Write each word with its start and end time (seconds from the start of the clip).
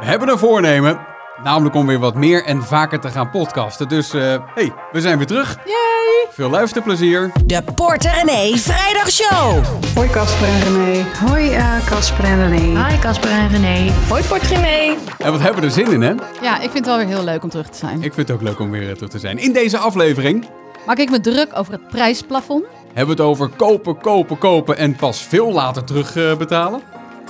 We 0.00 0.04
hebben 0.04 0.28
een 0.28 0.38
voornemen, 0.38 0.98
namelijk 1.42 1.74
om 1.74 1.86
weer 1.86 1.98
wat 1.98 2.14
meer 2.14 2.44
en 2.44 2.62
vaker 2.62 3.00
te 3.00 3.08
gaan 3.08 3.30
podcasten. 3.30 3.88
Dus 3.88 4.14
eh 4.14 4.36
hey, 4.54 4.72
we 4.92 5.00
zijn 5.00 5.16
weer 5.16 5.26
terug. 5.26 5.58
Yay! 5.64 6.26
Veel 6.30 6.50
luisterplezier. 6.50 7.30
De 7.44 7.62
Porter 7.74 8.10
René 8.10 8.56
Vrijdagshow. 8.56 9.64
Hoi 9.94 10.08
Casper 10.08 10.48
en 10.48 10.60
René. 10.60 11.04
Hoi 11.26 11.54
eh, 11.54 11.86
Casper 11.86 12.24
en 12.24 12.48
René. 12.48 12.86
Hi 12.88 12.98
Casper 12.98 13.30
en 13.30 13.48
René. 13.48 13.92
Hoi 14.08 14.22
Portrimee. 14.22 14.96
En 15.18 15.30
wat 15.30 15.40
hebben 15.40 15.60
we 15.60 15.66
er 15.66 15.72
zin 15.72 15.92
in, 15.92 16.02
hè? 16.02 16.14
Ja, 16.42 16.54
ik 16.54 16.70
vind 16.70 16.74
het 16.74 16.86
wel 16.86 16.96
weer 16.96 17.06
heel 17.06 17.24
leuk 17.24 17.42
om 17.42 17.50
terug 17.50 17.68
te 17.68 17.78
zijn. 17.78 18.02
Ik 18.02 18.14
vind 18.14 18.28
het 18.28 18.36
ook 18.36 18.42
leuk 18.42 18.58
om 18.60 18.70
weer 18.70 18.88
eh, 18.88 18.94
terug 18.94 19.10
te 19.10 19.18
zijn. 19.18 19.38
In 19.38 19.52
deze 19.52 19.78
aflevering 19.78 20.46
Maak 20.86 20.98
ik 20.98 21.10
me 21.10 21.20
druk 21.20 21.48
over 21.54 21.72
het 21.72 21.88
prijsplafond, 21.88 22.64
hebben 22.86 23.16
we 23.16 23.22
het 23.22 23.30
over 23.30 23.48
kopen, 23.48 23.98
kopen, 23.98 24.38
kopen 24.38 24.76
en 24.76 24.96
pas 24.96 25.20
veel 25.20 25.52
later 25.52 25.84
terugbetalen. 25.84 26.82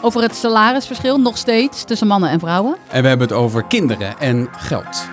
Over 0.05 0.23
het 0.23 0.35
salarisverschil 0.35 1.21
nog 1.21 1.39
steeds 1.39 1.85
tussen 1.85 2.07
mannen 2.07 2.31
en 2.31 2.41
vrouwen. 2.41 2.77
En 2.89 3.03
we 3.03 3.09
hebben 3.09 3.27
het 3.27 3.37
over 3.37 3.65
kinderen 3.65 4.19
en 4.19 4.49
geld. 4.53 5.09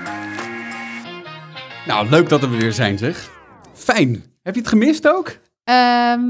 Nou, 1.88 2.09
leuk 2.09 2.30
dat 2.30 2.40
we 2.40 2.45
er 2.45 2.58
weer 2.58 2.73
zijn, 2.73 2.98
zeg. 2.98 3.30
Fijn. 3.73 4.23
Heb 4.44 4.54
je 4.54 4.62
het 4.62 4.70
gemist 4.70 5.08
ook? 5.08 5.38
Ehm 5.63 6.22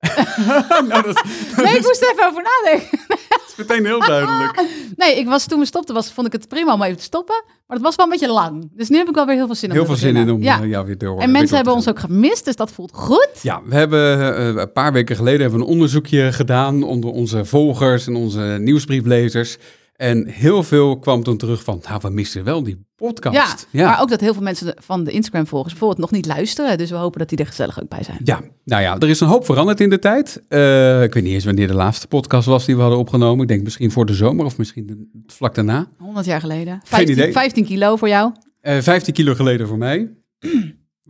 nou, 0.88 0.88
dat, 0.88 1.04
dat 1.04 1.24
nee, 1.64 1.72
ik 1.72 1.78
is 1.78 1.84
moest 1.86 2.02
er 2.02 2.10
even 2.12 2.26
over 2.26 2.42
nadenken. 2.42 2.98
meteen 3.56 3.84
heel 3.86 4.00
duidelijk. 4.00 4.66
Nee, 4.96 5.18
ik 5.18 5.26
was, 5.26 5.46
toen 5.46 5.58
we 5.58 5.66
stopten, 5.66 5.94
was, 5.94 6.12
vond 6.12 6.26
ik 6.26 6.32
het 6.32 6.48
prima 6.48 6.72
om 6.72 6.82
even 6.82 6.96
te 6.96 7.02
stoppen. 7.02 7.42
Maar 7.66 7.76
het 7.76 7.86
was 7.86 7.96
wel 7.96 8.06
een 8.06 8.12
beetje 8.12 8.32
lang. 8.32 8.70
Dus 8.72 8.88
nu 8.88 8.96
heb 8.96 9.08
ik 9.08 9.14
wel 9.14 9.26
weer 9.26 9.34
heel 9.34 9.46
veel 9.46 9.54
zin 9.54 9.68
om 9.70 9.74
Heel 9.74 9.84
te 9.84 9.90
veel 9.90 10.00
zin 10.00 10.16
in 10.16 10.30
om 10.30 10.42
Ja. 10.42 10.60
eh, 10.60 10.68
jou 10.68 10.86
weer 10.86 10.98
door 10.98 11.12
En 11.12 11.18
weer 11.18 11.28
mensen 11.28 11.54
hebben 11.54 11.72
te 11.72 11.78
ons 11.78 11.88
ook 11.88 11.98
gemist, 11.98 12.44
dus 12.44 12.56
dat 12.56 12.72
voelt 12.72 12.92
goed. 12.94 13.28
Ja, 13.42 13.62
we 13.64 13.74
hebben 13.74 14.36
eh, 14.36 14.46
een 14.62 14.72
paar 14.72 14.92
weken 14.92 15.16
geleden 15.16 15.40
hebben 15.40 15.58
we 15.58 15.64
een 15.64 15.70
onderzoekje 15.70 16.32
gedaan 16.32 16.82
onder 16.82 17.10
onze 17.10 17.44
volgers 17.44 18.06
en 18.06 18.16
onze 18.16 18.56
nieuwsbrieflezers. 18.60 19.56
En 20.00 20.26
heel 20.28 20.62
veel 20.62 20.98
kwam 20.98 21.22
toen 21.22 21.36
terug 21.36 21.62
van, 21.64 21.80
nou, 21.88 21.98
we 22.02 22.10
missen 22.10 22.44
wel 22.44 22.62
die 22.62 22.86
podcast. 22.96 23.66
Ja, 23.70 23.86
maar 23.88 24.00
ook 24.00 24.08
dat 24.08 24.20
heel 24.20 24.32
veel 24.32 24.42
mensen 24.42 24.74
van 24.78 25.04
de 25.04 25.10
Instagram-volgers 25.10 25.72
bijvoorbeeld 25.72 26.00
nog 26.00 26.10
niet 26.10 26.26
luisteren. 26.26 26.78
Dus 26.78 26.90
we 26.90 26.96
hopen 26.96 27.18
dat 27.18 27.28
die 27.28 27.38
er 27.38 27.46
gezellig 27.46 27.82
ook 27.82 27.88
bij 27.88 28.02
zijn. 28.02 28.18
Ja, 28.24 28.40
nou 28.64 28.82
ja, 28.82 28.98
er 28.98 29.08
is 29.08 29.20
een 29.20 29.28
hoop 29.28 29.44
veranderd 29.44 29.80
in 29.80 29.90
de 29.90 29.98
tijd. 29.98 30.42
Eh, 30.48 31.02
ik 31.02 31.14
weet 31.14 31.22
niet 31.22 31.32
eens 31.32 31.44
wanneer 31.44 31.66
de 31.66 31.74
laatste 31.74 32.06
podcast 32.06 32.46
was 32.46 32.64
die 32.66 32.74
we 32.76 32.80
hadden 32.80 32.98
opgenomen. 32.98 33.42
Ik 33.42 33.48
denk 33.48 33.62
misschien 33.62 33.90
voor 33.90 34.06
de 34.06 34.14
zomer 34.14 34.44
of 34.44 34.58
misschien 34.58 34.86
de- 34.86 35.22
vlak 35.26 35.54
daarna. 35.54 35.88
100 35.98 36.26
jaar 36.26 36.40
geleden. 36.40 36.80
15, 36.84 37.12
idee. 37.14 37.32
15 37.32 37.64
kilo 37.64 37.96
voor 37.96 38.08
jou. 38.08 38.32
Eh 38.60 38.78
15 38.78 39.14
kilo 39.14 39.34
geleden 39.34 39.66
voor 39.68 39.78
mij. 39.78 40.10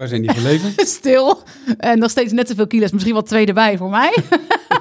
Waar 0.01 0.09
zijn 0.09 0.23
die 0.23 0.31
gebleven? 0.33 0.73
Stil. 0.99 1.39
En 1.79 1.99
nog 1.99 2.11
steeds 2.11 2.33
net 2.33 2.49
zoveel 2.49 2.67
kilo's. 2.67 2.91
Misschien 2.91 3.13
wel 3.13 3.23
twee 3.23 3.47
erbij 3.47 3.77
voor 3.77 3.91
mij. 3.91 4.17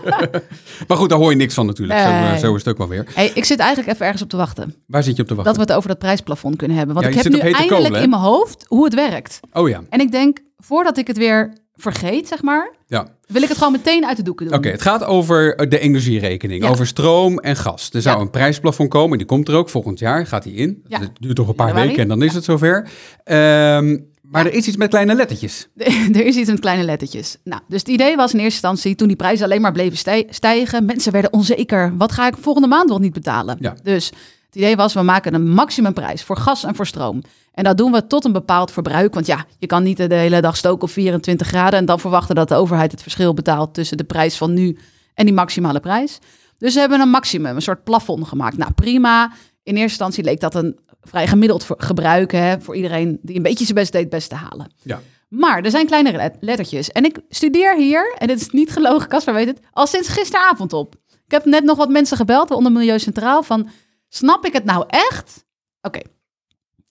maar 0.88 0.98
goed, 0.98 1.10
daar 1.10 1.18
hoor 1.18 1.30
je 1.30 1.36
niks 1.38 1.54
van 1.54 1.66
natuurlijk. 1.66 2.00
Zo, 2.00 2.06
eh, 2.06 2.30
Nee. 2.30 2.40
zo 2.40 2.56
is 2.56 2.60
het 2.64 2.68
ook 2.72 2.78
wel 2.78 2.88
weer. 2.88 3.06
Hey, 3.14 3.32
ik 3.34 3.46
zit 3.46 3.60
eigenlijk 3.60 3.90
even 3.94 4.06
ergens 4.06 4.24
op 4.24 4.30
te 4.30 4.38
wachten. 4.38 4.76
Waar 4.88 5.04
zit 5.04 5.16
je 5.16 5.22
op 5.22 5.28
te 5.28 5.36
wachten? 5.36 5.54
Dat 5.54 5.62
we 5.66 5.68
het 5.68 5.78
over 5.78 5.90
dat 5.90 6.00
prijsplafond 6.00 6.56
kunnen 6.56 6.78
hebben. 6.78 6.96
Want 6.96 7.08
Ja, 7.08 7.12
ik 7.18 7.24
heb 7.24 7.34
nu 7.34 7.40
eindelijk 7.40 7.84
kolen, 7.84 8.02
in 8.02 8.10
mijn 8.10 8.22
hoofd 8.22 8.66
hoe 8.68 8.84
het 8.84 8.94
werkt. 8.94 9.40
Oh 9.54 9.70
ja, 9.70 9.84
En 9.90 10.00
ik 10.00 10.12
denk, 10.12 10.40
voordat 10.58 10.98
ik 10.98 11.08
het 11.08 11.18
weer 11.18 11.54
vergeet, 11.76 12.28
zeg 12.28 12.42
maar, 12.42 12.72
ja. 12.88 13.08
wil 13.28 13.42
ik 13.42 13.48
het 13.48 13.58
gewoon 13.58 13.74
meteen 13.74 14.06
uit 14.06 14.18
de 14.18 14.24
doeken 14.24 14.46
doen. 14.48 14.56
Oké, 14.56 14.70
het 14.70 14.82
gaat 14.82 15.04
over 15.04 15.70
de 15.70 15.80
energierekening, 15.80 16.64
Ja. 16.64 16.70
over 16.70 16.88
stroom 16.88 17.40
en 17.40 17.56
gas. 17.56 17.90
Er 17.94 18.02
zou 18.02 18.16
Ja. 18.18 18.22
een 18.22 18.30
prijsplafond 18.30 18.90
komen, 18.90 19.18
die 19.18 19.28
komt 19.28 19.48
er 19.48 19.56
ook 19.56 19.70
volgend 19.70 20.00
jaar, 20.00 20.28
gaat 20.28 20.44
die 20.44 20.54
in. 20.54 20.82
Ja. 20.88 21.00
Het 21.00 21.12
duurt 21.20 21.38
nog 21.38 21.48
een 21.48 21.56
paar 21.56 21.74
weken 21.74 21.98
en 21.98 22.08
dan 22.08 22.22
is 22.24 22.34
het 22.34 22.44
zover. 22.44 22.88
Ehm, 23.24 23.98
maar 24.32 24.46
er 24.46 24.54
is 24.54 24.68
iets 24.68 24.78
met 24.78 24.90
kleine 24.90 25.16
lettertjes. 25.16 25.68
er 26.14 26.26
is 26.26 26.36
iets 26.36 26.50
met 26.50 26.60
kleine 26.60 26.84
lettertjes. 26.84 27.38
Nou, 27.44 27.62
dus 27.68 27.80
het 27.80 27.90
idee 27.90 28.16
was 28.16 28.34
in 28.34 28.40
eerste 28.40 28.68
instantie, 28.68 28.96
toen 28.96 29.08
die 29.08 29.18
prijzen 29.18 29.46
alleen 29.46 29.62
maar 29.62 29.72
bleven 29.72 29.98
stij- 29.98 30.28
stijgen, 30.30 30.86
mensen 30.86 31.12
werden 31.12 31.34
onzeker. 31.34 31.98
Wat 31.98 32.12
ga 32.12 32.28
ik 32.28 32.36
volgende 32.40 32.68
maand 32.68 32.90
wel 32.90 33.00
niet 33.00 33.14
betalen? 33.14 33.58
Ja. 33.60 33.76
Dus 33.84 34.06
het 34.46 34.56
idee 34.56 34.76
was, 34.76 34.94
we 34.94 35.02
maken 35.02 35.34
een 35.34 35.50
maximumprijs 35.50 36.24
voor 36.24 36.38
gas 36.38 36.64
en 36.64 36.76
voor 36.76 36.86
stroom. 36.88 37.22
En 37.54 37.64
dat 37.64 37.78
doen 37.78 37.92
we 37.92 38.08
tot 38.08 38.26
een 38.26 38.32
bepaald 38.32 38.72
verbruik. 38.72 39.14
Want 39.14 39.26
ja, 39.26 39.46
je 39.60 39.68
kan 39.68 39.84
niet 39.84 39.98
de 39.98 40.16
hele 40.16 40.42
dag 40.42 40.58
stoken 40.58 40.84
op 40.84 40.90
24 40.90 41.48
graden 41.48 41.80
en 41.80 41.86
dan 41.86 42.00
verwachten 42.00 42.36
dat 42.36 42.48
de 42.48 42.56
overheid 42.56 42.92
het 42.92 43.02
verschil 43.02 43.34
betaalt 43.34 43.74
tussen 43.74 43.98
de 43.98 44.04
prijs 44.04 44.38
van 44.38 44.54
nu 44.54 44.78
en 45.14 45.26
die 45.26 45.34
maximale 45.34 45.80
prijs. 45.80 46.20
Dus 46.58 46.74
we 46.74 46.80
hebben 46.80 47.00
een 47.02 47.10
maximum, 47.10 47.56
een 47.56 47.62
soort 47.62 47.84
plafond 47.84 48.28
gemaakt. 48.28 48.58
Nou, 48.58 48.72
prima. 48.74 49.32
In 49.64 49.74
eerste 49.74 49.82
instantie 49.90 50.24
leek 50.24 50.40
dat 50.40 50.56
een 50.56 50.80
vrij 51.02 51.28
gemiddeld 51.28 51.64
voor- 51.64 51.82
gebruik 51.82 52.32
hè, 52.32 52.62
voor 52.62 52.76
iedereen 52.76 53.20
die 53.22 53.36
een 53.36 53.42
beetje 53.44 53.64
zijn 53.64 53.76
best 53.76 53.92
deed, 53.92 54.10
best 54.10 54.30
te 54.30 54.36
halen. 54.36 54.72
Ja. 54.84 55.02
Maar 55.30 55.64
er 55.64 55.72
zijn 55.72 55.86
kleine 55.86 56.12
let- 56.12 56.38
lettertjes. 56.40 56.92
En 56.92 57.06
ik 57.06 57.20
studeer 57.30 57.76
hier, 57.76 58.16
en 58.18 58.28
dit 58.28 58.42
is 58.42 58.50
niet 58.50 58.72
gelogen, 58.72 59.10
Casper 59.10 59.34
weet 59.34 59.48
het, 59.48 59.60
al 59.72 59.88
sinds 59.88 60.08
gisteravond 60.08 60.74
op. 60.74 60.96
Ik 61.26 61.32
heb 61.32 61.46
net 61.46 61.64
nog 61.64 61.78
wat 61.78 61.90
mensen 61.90 62.18
gebeld, 62.18 62.52
onder 62.52 62.72
Milieu 62.72 63.00
Centraal, 63.00 63.44
van 63.44 63.70
snap 64.08 64.46
ik 64.46 64.54
het 64.54 64.64
nou 64.64 64.84
echt? 64.88 65.46
Oké, 65.82 66.00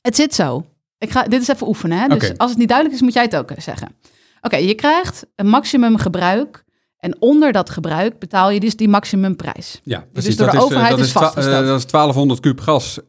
het 0.01 0.17
zit 0.17 0.35
zo. 0.35 0.65
Ik 0.99 1.11
ga, 1.11 1.23
dit 1.23 1.43
is 1.43 1.49
even 1.49 1.69
oefenen, 1.69 1.99
hè? 1.99 2.07
dus 2.09 2.39
als 2.39 2.51
het 2.51 2.59
niet 2.59 2.69
duidelijk 2.69 2.97
is, 2.99 3.03
moet 3.05 3.13
jij 3.13 3.23
het 3.23 3.37
ook 3.37 3.51
eh, 3.51 3.61
zeggen. 3.61 3.97
Oké, 4.41 4.57
je 4.57 4.75
krijgt 4.75 5.27
een 5.35 5.49
maximum 5.49 5.97
gebruik 5.97 6.65
en 6.99 7.21
onder 7.21 7.53
dat 7.53 7.71
gebruik 7.71 8.19
betaal 8.19 8.51
je 8.51 8.61
dus 8.61 8.77
die 8.77 8.89
maximumprijs. 8.89 9.81
Ja, 9.85 9.99
dus 9.99 10.07
precies. 10.13 10.37
door 10.37 10.51
de 10.51 10.57
dat, 10.57 10.63
is, 10.63 10.69
eh, 10.71 10.77
overheid 10.77 10.91
dat, 10.91 10.99
is 11.01 11.07
is 11.07 11.13
vastgesteld. 11.13 11.63
eh, 11.63 11.69
dat 11.69 11.79
is 11.79 11.87
1200 11.87 12.41
kub 12.41 12.61
gas 12.61 12.99
eh, 12.99 13.07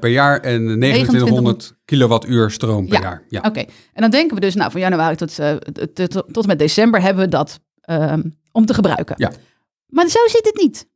per 0.00 0.06
jaar 0.08 0.40
en 0.40 0.66
2900 0.66 1.74
kilowattuur 1.84 2.50
stroom 2.50 2.88
per 2.88 2.98
Ja. 3.00 3.02
jaar. 3.04 3.22
Ja. 3.28 3.40
Oké, 3.46 3.60
en 3.92 4.02
dan 4.02 4.10
denken 4.10 4.34
we 4.34 4.40
dus, 4.40 4.54
nou, 4.54 4.70
van 4.70 4.80
januari 4.80 5.16
tot, 5.16 5.38
eh, 5.38 5.54
tot, 5.54 6.10
tot, 6.32 6.42
en 6.42 6.46
met 6.46 6.58
december 6.58 7.02
hebben 7.02 7.24
we 7.24 7.28
dat 7.30 7.60
ehm, 7.80 8.22
om 8.52 8.66
te 8.66 8.74
gebruiken. 8.74 9.14
Ja. 9.18 9.32
Maar 9.86 10.08
zo 10.08 10.18
zit 10.26 10.44
het 10.44 10.56
niet. 10.62 10.86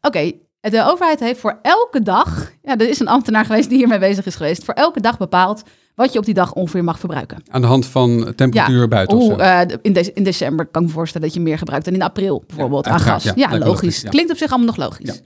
Oké, 0.00 0.32
de 0.60 0.84
overheid 0.84 1.20
heeft 1.20 1.40
voor 1.40 1.58
elke 1.62 2.02
dag, 2.02 2.52
ja, 2.62 2.76
er 2.76 2.88
is 2.88 2.98
een 3.00 3.08
ambtenaar 3.08 3.44
geweest 3.44 3.68
die 3.68 3.78
hiermee 3.78 3.98
bezig 3.98 4.26
is 4.26 4.34
geweest, 4.36 4.64
voor 4.64 4.74
elke 4.74 5.00
dag 5.00 5.18
bepaald 5.18 5.62
wat 5.98 6.12
je 6.12 6.18
op 6.18 6.24
die 6.24 6.34
dag 6.34 6.52
ongeveer 6.54 6.84
mag 6.84 6.98
verbruiken. 6.98 7.42
Aan 7.50 7.60
de 7.60 7.66
hand 7.66 7.86
van 7.86 8.32
temperatuur 8.34 8.88
buiten 8.88 9.16
of 9.18 9.36
eh, 9.38 9.60
in, 9.82 9.92
de- 9.92 10.10
in 10.14 10.22
december 10.24 10.66
kan 10.66 10.82
ik 10.82 10.88
me 10.88 10.94
voorstellen 10.94 11.26
dat 11.26 11.36
je 11.36 11.42
meer 11.42 11.58
gebruikt 11.58 11.84
dan 11.84 11.94
in 11.94 12.02
april 12.02 12.44
bijvoorbeeld 12.46 12.86
aan 12.86 13.00
gas. 13.00 13.32
ja. 13.34 13.58
Logisch. 13.58 14.02
Klinkt 14.08 14.30
op 14.30 14.36
zich 14.36 14.48
allemaal 14.50 14.66
nog 14.66 14.76
logisch. 14.76 15.22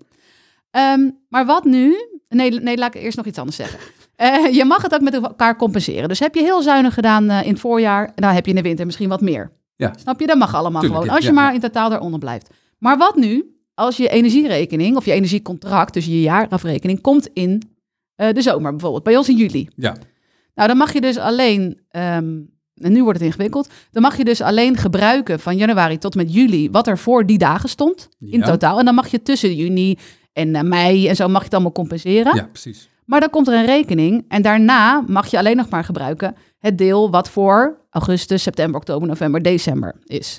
Ehm, 0.71 1.10
maar 1.28 1.47
wat 1.47 1.65
nu? 1.65 1.97
Nee, 2.28 2.50
nee, 2.50 2.77
laat 2.77 2.94
ik 2.94 3.03
eerst 3.03 3.16
nog 3.16 3.27
iets 3.27 3.38
anders 3.38 3.56
zeggen. 3.56 3.78
Eh, 4.16 4.53
je 4.55 4.65
mag 4.65 4.83
het 4.83 4.94
ook 4.94 5.00
met 5.00 5.15
elkaar 5.15 5.56
compenseren. 5.56 6.09
Dus 6.09 6.19
heb 6.19 6.34
je 6.34 6.43
heel 6.43 6.62
zuinig 6.62 6.94
gedaan 6.94 7.31
eh, 7.31 7.43
in 7.44 7.50
het 7.50 7.60
voorjaar, 7.60 8.12
dan 8.15 8.31
heb 8.31 8.44
je 8.44 8.50
in 8.50 8.56
de 8.56 8.62
winter 8.62 8.87
misschien 8.87 9.09
wat 9.09 9.21
meer. 9.21 9.53
Ja. 9.77 9.93
Snap 10.00 10.21
je? 10.21 10.27
Dat 10.27 10.37
mag 10.39 10.54
allemaal 10.54 10.81
Tuurlijk, 10.81 11.00
gewoon. 11.03 11.16
Als 11.16 11.27
je 11.27 11.33
maar 11.33 11.54
in 11.54 11.60
totaal 11.60 11.91
daaronder 11.91 12.19
blijft. 12.19 12.50
Maar 12.78 12.99
wat 12.99 13.16
nu 13.16 13.44
als 13.75 13.97
je 13.97 14.09
energierekening 14.09 14.97
of 14.97 15.04
je 15.04 15.12
energiecontract, 15.12 15.94
dus 15.94 16.04
je 16.06 16.21
jaarafrekening, 16.21 17.00
komt 17.00 17.28
in 17.33 17.62
de 18.16 18.43
zomer 18.43 18.71
bijvoorbeeld. 18.71 19.03
Bij 19.03 19.16
ons 19.16 19.28
in 19.28 19.37
juli. 19.37 19.69
Ja. 19.77 19.97
Nou, 20.55 20.69
dan 20.69 20.77
mag 20.77 20.93
je 20.93 21.01
dus 21.01 21.17
alleen, 21.19 21.81
ehm, 21.89 22.31
en 22.75 22.93
nu 22.93 23.03
wordt 23.03 23.19
het 23.19 23.29
ingewikkeld, 23.29 23.69
dan 23.91 24.03
mag 24.03 24.17
je 24.17 24.25
dus 24.25 24.41
alleen 24.41 24.77
gebruiken 24.77 25.41
van 25.41 25.57
januari 25.57 25.99
tot 25.99 26.15
met 26.15 26.35
juli 26.35 26.71
wat 26.71 26.87
er 26.87 26.99
voor 26.99 27.27
die 27.27 27.39
dagen 27.39 27.69
stond 27.69 28.09
in 28.21 28.39
Ja. 28.39 28.47
totaal. 28.47 28.79
En 28.79 28.85
dan 28.85 28.95
mag 28.95 29.09
je 29.09 29.23
tussen 29.23 29.55
juni 29.55 29.99
en 30.33 30.55
eh, 30.55 30.63
mei 30.63 31.09
en 31.09 31.17
zo 31.17 31.29
mag 31.29 31.39
je 31.39 31.45
het 31.45 31.53
allemaal 31.55 31.73
compenseren. 31.73 32.35
ja, 32.37 32.45
precies. 32.53 32.91
Maar 33.05 33.21
dan 33.21 33.31
komt 33.31 33.49
er 33.49 33.55
een 33.55 33.65
rekening 33.67 34.25
en 34.29 34.43
daarna 34.43 35.05
mag 35.07 35.27
je 35.31 35.39
alleen 35.39 35.57
nog 35.57 35.69
maar 35.69 35.85
gebruiken 35.85 36.35
het 36.59 36.79
deel 36.79 37.11
wat 37.11 37.29
voor 37.31 37.81
augustus, 37.91 38.43
september, 38.43 38.81
oktober, 38.81 39.09
november, 39.09 39.43
december 39.43 39.95
is. 40.07 40.39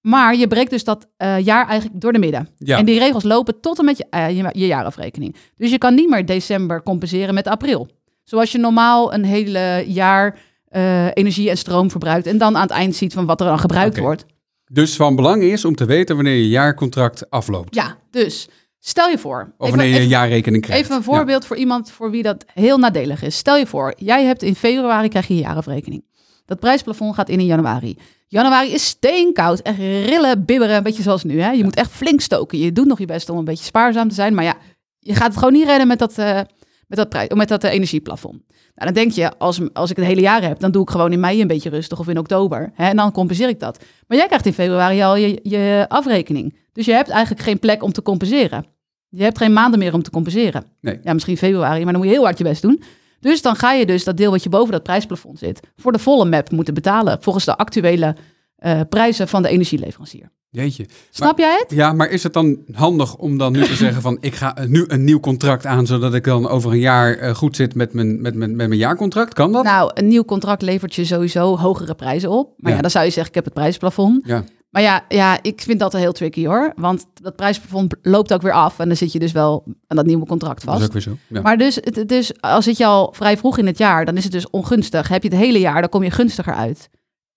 Maar 0.00 0.36
je 0.36 0.46
breekt 0.48 0.70
dus 0.70 0.84
dat 0.84 1.08
eh, 1.16 1.38
jaar 1.38 1.68
eigenlijk 1.68 2.00
door 2.00 2.12
de 2.12 2.18
midden. 2.18 2.48
Ja. 2.58 2.78
En 2.78 2.84
die 2.84 2.98
regels 2.98 3.22
lopen 3.22 3.60
tot 3.60 3.78
en 3.78 3.84
met 3.84 3.96
je, 3.98 4.06
eh, 4.10 4.36
je, 4.36 4.48
je 4.52 4.66
jaarafrekening. 4.66 5.36
Dus 5.56 5.70
je 5.70 5.78
kan 5.78 5.94
niet 5.94 6.08
meer 6.10 6.26
december 6.26 6.82
compenseren 6.82 7.34
met 7.34 7.46
april. 7.46 7.88
Zoals 8.28 8.52
je 8.52 8.58
normaal 8.58 9.14
een 9.14 9.24
hele 9.24 9.84
jaar 9.86 10.38
eh, 10.68 11.06
energie 11.14 11.50
en 11.50 11.58
stroom 11.58 11.90
verbruikt. 11.90 12.26
En 12.26 12.38
dan 12.38 12.56
aan 12.56 12.62
het 12.62 12.70
eind 12.70 12.96
ziet 12.96 13.12
van 13.12 13.26
wat 13.26 13.40
er 13.40 13.46
dan 13.46 13.58
gebruikt 13.58 13.98
wordt. 13.98 14.24
Dus 14.72 14.96
van 14.96 15.16
belang 15.16 15.42
is 15.42 15.64
om 15.64 15.74
te 15.74 15.84
weten 15.84 16.14
wanneer 16.14 16.34
je 16.34 16.48
jaarcontract 16.48 17.30
afloopt. 17.30 17.74
Ja, 17.74 17.96
dus 18.10 18.48
stel 18.78 19.08
je 19.08 19.18
voor. 19.18 19.40
Of 19.40 19.66
even- 19.66 19.76
wanneer 19.76 19.86
je 19.86 19.92
een 19.92 19.96
even- 19.98 20.08
jaarrekening 20.08 20.62
krijgt. 20.62 20.82
Even 20.84 20.96
een 20.96 21.02
voorbeeld 21.02 21.46
voor 21.46 21.56
iemand 21.56 21.90
voor 21.90 22.10
wie 22.10 22.22
dat 22.22 22.44
heel 22.54 22.78
nadelig 22.78 23.22
is. 23.22 23.36
Stel 23.36 23.56
je 23.56 23.66
voor, 23.66 23.94
jij 23.96 24.24
hebt 24.24 24.42
in 24.42 24.54
februari 24.54 25.08
krijg 25.08 25.26
je 25.28 25.34
je 25.34 25.40
jaarafrekening. 25.40 26.04
Dat 26.46 26.58
prijsplafond 26.58 27.14
gaat 27.14 27.28
in 27.28 27.40
in 27.40 27.46
januari. 27.46 27.96
Januari 28.26 28.72
is 28.72 28.86
steenkoud, 28.86 29.60
echt 29.60 29.78
rillen, 29.78 30.44
bibberen, 30.44 30.76
een 30.76 30.82
beetje 30.82 31.02
zoals 31.02 31.24
nu. 31.24 31.40
Hè? 31.40 31.50
Je 31.50 31.64
moet 31.64 31.76
echt 31.76 31.90
flink 31.90 32.20
stoken. 32.20 32.58
Je 32.58 32.72
doet 32.72 32.86
nog 32.86 32.98
je 32.98 33.06
best 33.06 33.28
om 33.30 33.38
een 33.38 33.44
beetje 33.44 33.64
spaarzaam 33.64 34.08
te 34.08 34.14
zijn, 34.14 34.34
maar 34.34 34.44
ja, 34.44 34.56
je 34.98 35.14
gaat 35.14 35.28
het 35.28 35.36
gewoon 35.36 35.52
niet 35.52 35.66
redden 35.66 35.86
met 35.86 35.98
dat, 35.98 36.18
eh, 36.18 36.40
met 36.88 36.98
dat, 36.98 37.08
prijs, 37.08 37.28
met 37.28 37.48
dat 37.48 37.64
eh, 37.64 37.72
energieplafond. 37.72 38.42
Nou, 38.48 38.92
dan 38.92 38.92
denk 38.92 39.12
je, 39.12 39.38
als, 39.38 39.60
als 39.72 39.90
ik 39.90 39.96
het 39.96 40.04
hele 40.04 40.20
jaar 40.20 40.42
heb, 40.42 40.60
dan 40.60 40.70
doe 40.70 40.82
ik 40.82 40.90
gewoon 40.90 41.12
in 41.12 41.20
mei 41.20 41.40
een 41.40 41.46
beetje 41.46 41.70
rustig 41.70 41.98
of 41.98 42.08
in 42.08 42.18
oktober. 42.18 42.70
Hè? 42.74 42.88
En 42.88 42.96
dan 42.96 43.12
compenseer 43.12 43.48
ik 43.48 43.60
dat. 43.60 43.84
Maar 44.06 44.16
jij 44.16 44.26
krijgt 44.26 44.46
in 44.46 44.52
februari 44.52 45.02
al 45.02 45.16
je, 45.16 45.40
je 45.42 45.84
afrekening. 45.88 46.56
Dus 46.72 46.86
je 46.86 46.92
hebt 46.92 47.08
eigenlijk 47.08 47.42
geen 47.42 47.58
plek 47.58 47.82
om 47.82 47.92
te 47.92 48.02
compenseren. 48.02 48.66
Je 49.08 49.22
hebt 49.22 49.38
geen 49.38 49.52
maanden 49.52 49.78
meer 49.78 49.94
om 49.94 50.02
te 50.02 50.10
compenseren. 50.10 50.64
Nee. 50.80 50.98
Ja, 51.02 51.12
misschien 51.12 51.36
februari, 51.36 51.84
maar 51.84 51.92
dan 51.92 52.02
moet 52.02 52.10
je 52.10 52.16
heel 52.16 52.24
hard 52.24 52.38
je 52.38 52.44
best 52.44 52.62
doen. 52.62 52.82
Dus 53.20 53.42
dan 53.42 53.56
ga 53.56 53.72
je 53.72 53.86
dus 53.86 54.04
dat 54.04 54.16
deel 54.16 54.30
wat 54.30 54.42
je 54.42 54.48
boven 54.48 54.72
dat 54.72 54.82
prijsplafond 54.82 55.38
zit, 55.38 55.60
voor 55.76 55.92
de 55.92 55.98
volle 55.98 56.24
map 56.24 56.50
moeten 56.50 56.74
betalen. 56.74 57.22
Volgens 57.22 57.44
de 57.44 57.56
actuele 57.56 58.16
eh, 58.56 58.80
prijzen 58.88 59.28
van 59.28 59.42
de 59.42 59.48
energieleverancier. 59.48 60.30
Jeetje. 60.50 60.86
Snap 61.10 61.38
jij 61.38 61.56
het? 61.58 61.76
Ja, 61.78 61.92
maar 61.92 62.08
is 62.10 62.22
het 62.22 62.32
dan 62.32 62.58
handig 62.72 63.16
om 63.16 63.38
dan 63.38 63.52
nu 63.52 63.62
te 63.62 63.74
zeggen 63.84 64.02
van 64.02 64.16
ik 64.20 64.34
ga 64.34 64.56
nu 64.66 64.84
een 64.86 65.04
nieuw 65.04 65.20
contract 65.20 65.66
aan, 65.66 65.86
zodat 65.86 66.14
ik 66.14 66.24
dan 66.24 66.48
over 66.48 66.70
een 66.72 66.78
jaar 66.78 67.16
eh, 67.16 67.34
goed 67.34 67.56
zit 67.56 67.74
met 67.74 67.92
mijn, 67.92 68.20
met, 68.20 68.34
mijn, 68.34 68.56
met 68.56 68.68
mijn 68.68 68.80
jaarcontract? 68.80 69.34
Kan 69.34 69.52
dat? 69.52 69.64
Nou, 69.64 69.90
een 69.94 70.08
nieuw 70.08 70.24
contract 70.24 70.62
levert 70.62 70.94
je 70.94 71.04
sowieso 71.04 71.56
hogere 71.56 71.94
prijzen 71.94 72.30
op. 72.30 72.52
Maar 72.56 72.70
ja, 72.70 72.76
Ja. 72.76 72.82
dan 72.82 72.90
zou 72.90 73.04
je 73.04 73.10
zeggen, 73.10 73.28
ik 73.28 73.34
heb 73.34 73.44
het 73.44 73.54
prijsplafond. 73.54 74.26
Ja. 74.26 74.44
Maar 74.70 74.82
ja, 74.82 75.04
ja, 75.08 75.38
ik 75.42 75.60
vind 75.60 75.78
dat 75.80 75.92
heel 75.92 76.12
tricky 76.12 76.46
hoor. 76.46 76.72
Want 76.76 77.06
dat 77.22 77.36
prijsplafond 77.36 77.94
loopt 78.02 78.32
ook 78.32 78.42
weer 78.42 78.52
af. 78.52 78.78
En 78.78 78.88
dan 78.88 78.96
zit 78.96 79.12
je 79.12 79.18
dus 79.18 79.32
wel 79.32 79.64
aan 79.86 79.96
dat 79.96 80.06
nieuwe 80.06 80.26
contract 80.26 80.64
dat 80.64 80.74
is 80.74 80.80
vast. 80.80 80.86
ook 80.86 80.92
weer 80.92 81.02
zo. 81.02 81.16
Ja. 81.34 81.40
Maar 81.40 81.56
dus, 81.58 81.78
is, 82.06 82.40
als 82.40 82.64
zit 82.64 82.76
je 82.76 82.86
al 82.86 83.12
vrij 83.16 83.36
vroeg 83.36 83.58
in 83.58 83.66
het 83.66 83.78
jaar, 83.78 84.04
dan 84.04 84.16
is 84.16 84.22
het 84.24 84.32
dus 84.32 84.50
ongunstig. 84.50 85.08
Heb 85.08 85.22
je 85.22 85.28
het 85.28 85.38
hele 85.38 85.58
jaar, 85.60 85.80
dan 85.80 85.90
kom 85.90 86.02
je 86.02 86.10
gunstiger 86.10 86.54
uit. 86.54 86.88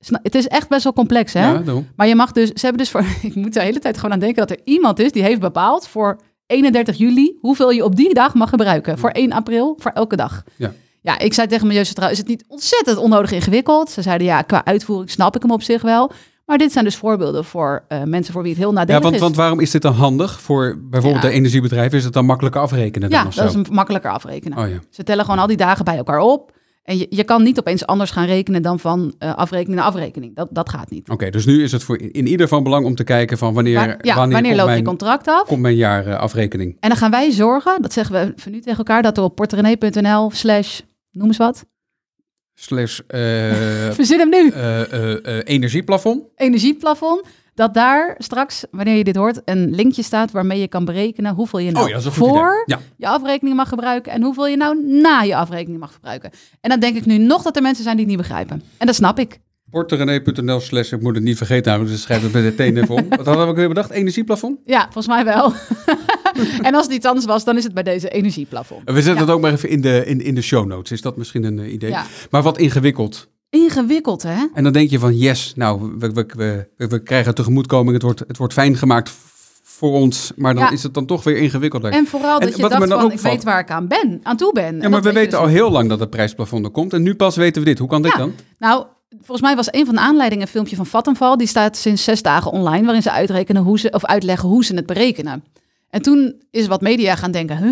Het 0.09 0.35
is 0.35 0.47
echt 0.47 0.69
best 0.69 0.83
wel 0.83 0.93
complex, 0.93 1.33
hè? 1.33 1.49
ja. 1.51 1.61
Maar 1.95 2.07
je 2.07 2.15
mag 2.15 2.31
dus, 2.31 2.47
ze 2.47 2.59
hebben 2.61 2.77
dus 2.77 2.89
voor, 2.89 3.03
ik 3.29 3.35
moet 3.35 3.53
de 3.53 3.61
hele 3.61 3.79
tijd 3.79 3.95
gewoon 3.95 4.11
aan 4.11 4.19
denken 4.19 4.47
dat 4.47 4.57
er 4.57 4.63
iemand 4.63 4.99
is 4.99 5.11
die 5.11 5.23
heeft 5.23 5.39
bepaald 5.39 5.87
voor 5.87 6.19
31 6.45 6.97
juli 6.97 7.37
hoeveel 7.39 7.71
je 7.71 7.83
op 7.83 7.95
die 7.95 8.13
dag 8.13 8.33
mag 8.33 8.49
gebruiken. 8.49 8.97
Voor 8.97 9.09
1 9.09 9.31
april, 9.31 9.75
voor 9.79 9.91
elke 9.91 10.15
dag. 10.15 10.43
Ja. 10.55 10.73
Ja, 11.01 11.19
ik 11.19 11.33
zei 11.33 11.47
tegen 11.47 11.67
Milieucentraal, 11.67 12.09
is 12.09 12.17
het 12.17 12.27
niet 12.27 12.43
ontzettend 12.47 12.97
onnodig 12.97 13.31
ingewikkeld? 13.31 13.89
Ze 13.89 14.01
zeiden 14.01 14.27
ja, 14.27 14.41
qua 14.41 14.65
uitvoering 14.65 15.09
snap 15.09 15.35
ik 15.35 15.41
hem 15.41 15.51
op 15.51 15.61
zich 15.61 15.81
wel. 15.81 16.11
Maar 16.45 16.57
dit 16.57 16.71
zijn 16.71 16.85
dus 16.85 16.95
voorbeelden 16.95 17.45
voor 17.45 17.83
eh, 17.87 18.03
mensen 18.03 18.33
voor 18.33 18.41
wie 18.41 18.51
het 18.51 18.59
heel 18.59 18.69
Ja, 18.71 18.75
nadelig 18.75 19.01
want, 19.01 19.15
is. 19.15 19.21
want 19.21 19.35
waarom 19.35 19.59
is 19.59 19.71
dit 19.71 19.81
dan 19.81 19.93
handig? 19.93 20.41
Voor 20.41 20.77
bijvoorbeeld 20.89 21.23
Ja. 21.23 21.29
de 21.29 21.35
energiebedrijven 21.35 21.97
is 21.97 22.03
het 22.03 22.13
dan 22.13 22.25
makkelijker 22.25 22.61
afrekenen 22.61 23.09
dan 23.09 23.19
ja, 23.19 23.29
dat 23.35 23.49
is 23.49 23.53
een 23.53 23.65
makkelijker 23.71 24.11
afrekenen. 24.11 24.57
Oh 24.57 24.69
ja. 24.69 24.79
Ze 24.89 25.03
tellen 25.03 25.25
gewoon 25.25 25.39
al 25.39 25.47
die 25.47 25.57
dagen 25.57 25.85
bij 25.85 25.97
elkaar 25.97 26.19
op. 26.19 26.51
En 26.83 26.97
je, 26.97 27.07
je 27.09 27.23
kan 27.23 27.43
niet 27.43 27.59
opeens 27.59 27.85
anders 27.85 28.11
gaan 28.11 28.25
rekenen 28.25 28.61
dan 28.61 28.79
van 28.79 29.13
eh, 29.17 29.35
afrekening 29.35 29.79
naar 29.79 29.87
afrekening. 29.89 30.35
Dat, 30.35 30.47
dat 30.51 30.69
gaat 30.69 30.89
niet. 30.89 31.09
Oké, 31.09 31.29
dus 31.29 31.45
nu 31.45 31.63
is 31.63 31.71
het 31.71 31.83
voor 31.83 31.99
in 31.99 32.27
ieder 32.27 32.47
van 32.47 32.63
belang 32.63 32.85
om 32.85 32.95
te 32.95 33.03
kijken 33.03 33.37
van 33.37 33.53
wanneer, 33.53 33.75
Waar- 33.75 33.97
ja, 34.01 34.15
wanneer, 34.15 34.55
loopt 34.55 34.65
mijn, 34.65 34.77
je 34.77 34.83
contract 34.83 35.27
af? 35.27 35.47
komt 35.47 35.61
mijn 35.61 35.75
jaar 35.75 36.07
eh, 36.07 36.19
afrekening. 36.19 36.77
En 36.79 36.89
dan 36.89 36.97
gaan 36.97 37.11
wij 37.11 37.31
zorgen, 37.31 37.81
dat 37.81 37.93
zeggen 37.93 38.15
we 38.15 38.33
van 38.35 38.51
nu 38.51 38.59
tegen 38.59 38.77
elkaar, 38.77 39.01
dat 39.01 39.17
er 39.17 39.23
op 39.23 39.35
porterenee.nl 39.35 40.31
slash, 40.31 40.79
noem 41.11 41.27
eens 41.27 41.37
wat, 41.37 41.65
Slash 42.53 42.99
eh, 43.07 43.19
verzin 43.99 44.19
hem 44.19 44.29
nu, 44.29 44.49
eh, 44.49 45.39
energieplafond. 45.43 46.23
energieplafond, 46.35 47.21
dat 47.53 47.73
daar 47.73 48.15
straks, 48.17 48.65
wanneer 48.71 48.95
je 48.95 49.03
dit 49.03 49.15
hoort, 49.15 49.41
een 49.45 49.75
linkje 49.75 50.03
staat 50.03 50.31
waarmee 50.31 50.59
je 50.59 50.67
kan 50.67 50.85
berekenen 50.85 51.33
hoeveel 51.33 51.59
je 51.59 51.71
nou 51.71 51.83
Oh 51.85 51.89
ja, 51.89 51.95
dat 51.95 52.05
goed 52.05 52.13
voor. 52.13 52.63
Ja. 52.65 52.79
je 52.97 53.07
afrekening 53.07 53.55
mag 53.55 53.69
gebruiken 53.69 54.11
en 54.11 54.21
hoeveel 54.23 54.47
je 54.47 54.57
nou 54.57 54.83
na 54.85 55.21
je 55.21 55.35
afrekening 55.35 55.79
mag 55.79 55.93
gebruiken. 55.93 56.31
En 56.61 56.69
dan 56.69 56.79
denk 56.79 56.95
ik 56.95 57.05
nu 57.05 57.17
nog 57.17 57.41
dat 57.41 57.55
er 57.55 57.61
mensen 57.61 57.83
zijn 57.83 57.95
die 57.97 58.05
het 58.05 58.15
niet 58.15 58.23
begrijpen. 58.27 58.61
En 58.77 58.85
dat 58.85 58.95
snap 58.95 59.19
ik. 59.19 59.39
Porterenee.nl 59.69 60.59
slash, 60.59 60.91
ik 60.91 61.01
moet 61.01 61.15
het 61.15 61.23
niet 61.23 61.37
vergeten 61.37 61.71
houden, 61.71 61.91
dus 61.93 62.01
schrijf 62.01 62.21
het 62.21 62.33
meteen 62.33 62.77
even 62.77 62.95
om. 62.95 63.09
Wat 63.17 63.25
hadden 63.25 63.43
we 63.45 63.49
ook 63.51 63.55
weer 63.55 63.67
bedacht? 63.67 63.89
Energieplafond? 63.89 64.59
Ja, 64.65 64.81
volgens 64.81 65.07
mij 65.07 65.23
wel. 65.25 65.53
en 66.67 66.75
als 66.75 66.85
het 66.85 66.93
iets 66.95 67.05
anders 67.05 67.25
was, 67.25 67.43
dan 67.43 67.57
is 67.57 67.63
het 67.63 67.73
bij 67.73 67.83
deze 67.83 68.09
energieplafond. 68.09 68.81
We 68.85 68.93
zetten 68.93 69.13
Ja. 69.13 69.19
het 69.19 69.29
ook 69.29 69.41
maar 69.41 69.51
even 69.51 69.69
in 69.69 69.81
de, 69.81 70.05
in, 70.05 70.21
in 70.21 70.35
de 70.35 70.41
show 70.41 70.65
notes. 70.67 70.91
Is 70.91 71.01
dat 71.01 71.17
misschien 71.17 71.43
een 71.43 71.59
eh, 71.59 71.73
idee? 71.73 71.89
Ja. 71.89 72.05
Maar 72.29 72.41
wat 72.41 72.57
ingewikkeld. 72.57 73.29
Ingewikkeld, 73.55 74.23
hè? 74.23 74.45
En 74.53 74.63
dan 74.63 74.73
denk 74.73 74.89
je 74.89 74.99
van, 74.99 75.17
yes, 75.17 75.53
nou, 75.55 75.95
we, 75.99 76.11
we, 76.11 76.25
we, 76.77 76.87
we- 76.87 77.03
krijgen 77.03 77.35
tegemoetkoming. 77.35 77.93
Het 77.93 78.01
wordt, 78.01 78.19
het 78.27 78.37
wordt 78.37 78.53
fijn 78.53 78.75
gemaakt 78.77 79.11
voor 79.63 79.91
ons. 79.91 80.31
Maar 80.35 80.53
dan 80.53 80.63
Ja. 80.63 80.71
is 80.71 80.83
het 80.83 80.93
dan 80.93 81.05
toch 81.05 81.23
weer 81.23 81.37
ingewikkelder. 81.37 81.91
En 81.91 82.07
vooral 82.07 82.39
En 82.39 82.45
dat 82.45 82.55
je 82.55 82.61
dacht 82.61 82.79
dan 82.89 82.99
van, 82.99 83.11
ik 83.11 83.19
valt- 83.19 83.33
weet 83.33 83.43
waar 83.43 83.59
ik 83.59 83.69
aan 83.71 83.87
ben, 83.87 84.19
aan 84.23 84.37
toe 84.37 84.53
ben. 84.53 84.75
ja, 84.75 84.81
En 84.81 84.91
maar 84.91 85.01
we 85.01 85.11
weten 85.11 85.29
dus 85.31 85.39
al 85.39 85.47
heel 85.47 85.71
lang 85.71 85.89
dat 85.89 85.99
het 85.99 86.09
prijsplafond 86.09 86.65
er 86.65 86.71
komt. 86.71 86.93
En 86.93 87.01
nu 87.01 87.15
pas 87.15 87.35
weten 87.35 87.61
we 87.61 87.67
dit. 87.67 87.79
Hoe 87.79 87.87
kan 87.87 88.01
dit 88.01 88.11
Ja. 88.11 88.17
dan? 88.17 88.33
Nou, 88.59 88.85
volgens 89.17 89.41
mij 89.41 89.55
was 89.55 89.67
een 89.73 89.85
van 89.85 89.95
de 89.95 90.01
aanleidingen 90.01 90.43
een 90.45 90.51
filmpje 90.51 90.75
van 90.75 90.85
Vattenfall. 90.85 91.35
Die 91.35 91.47
staat 91.47 91.77
sinds 91.77 92.03
zes 92.03 92.21
dagen 92.21 92.51
online, 92.51 92.83
waarin 92.83 93.01
ze 93.01 93.11
uitrekenen 93.11 93.63
hoe 93.63 93.79
ze, 93.79 93.89
of 93.89 94.05
uitleggen 94.05 94.49
hoe 94.49 94.65
ze 94.65 94.75
het 94.75 94.85
berekenen. 94.85 95.43
En 95.89 96.01
toen 96.01 96.41
is 96.51 96.67
wat 96.67 96.81
media 96.81 97.15
gaan 97.15 97.31
denken, 97.31 97.57
huh? 97.57 97.71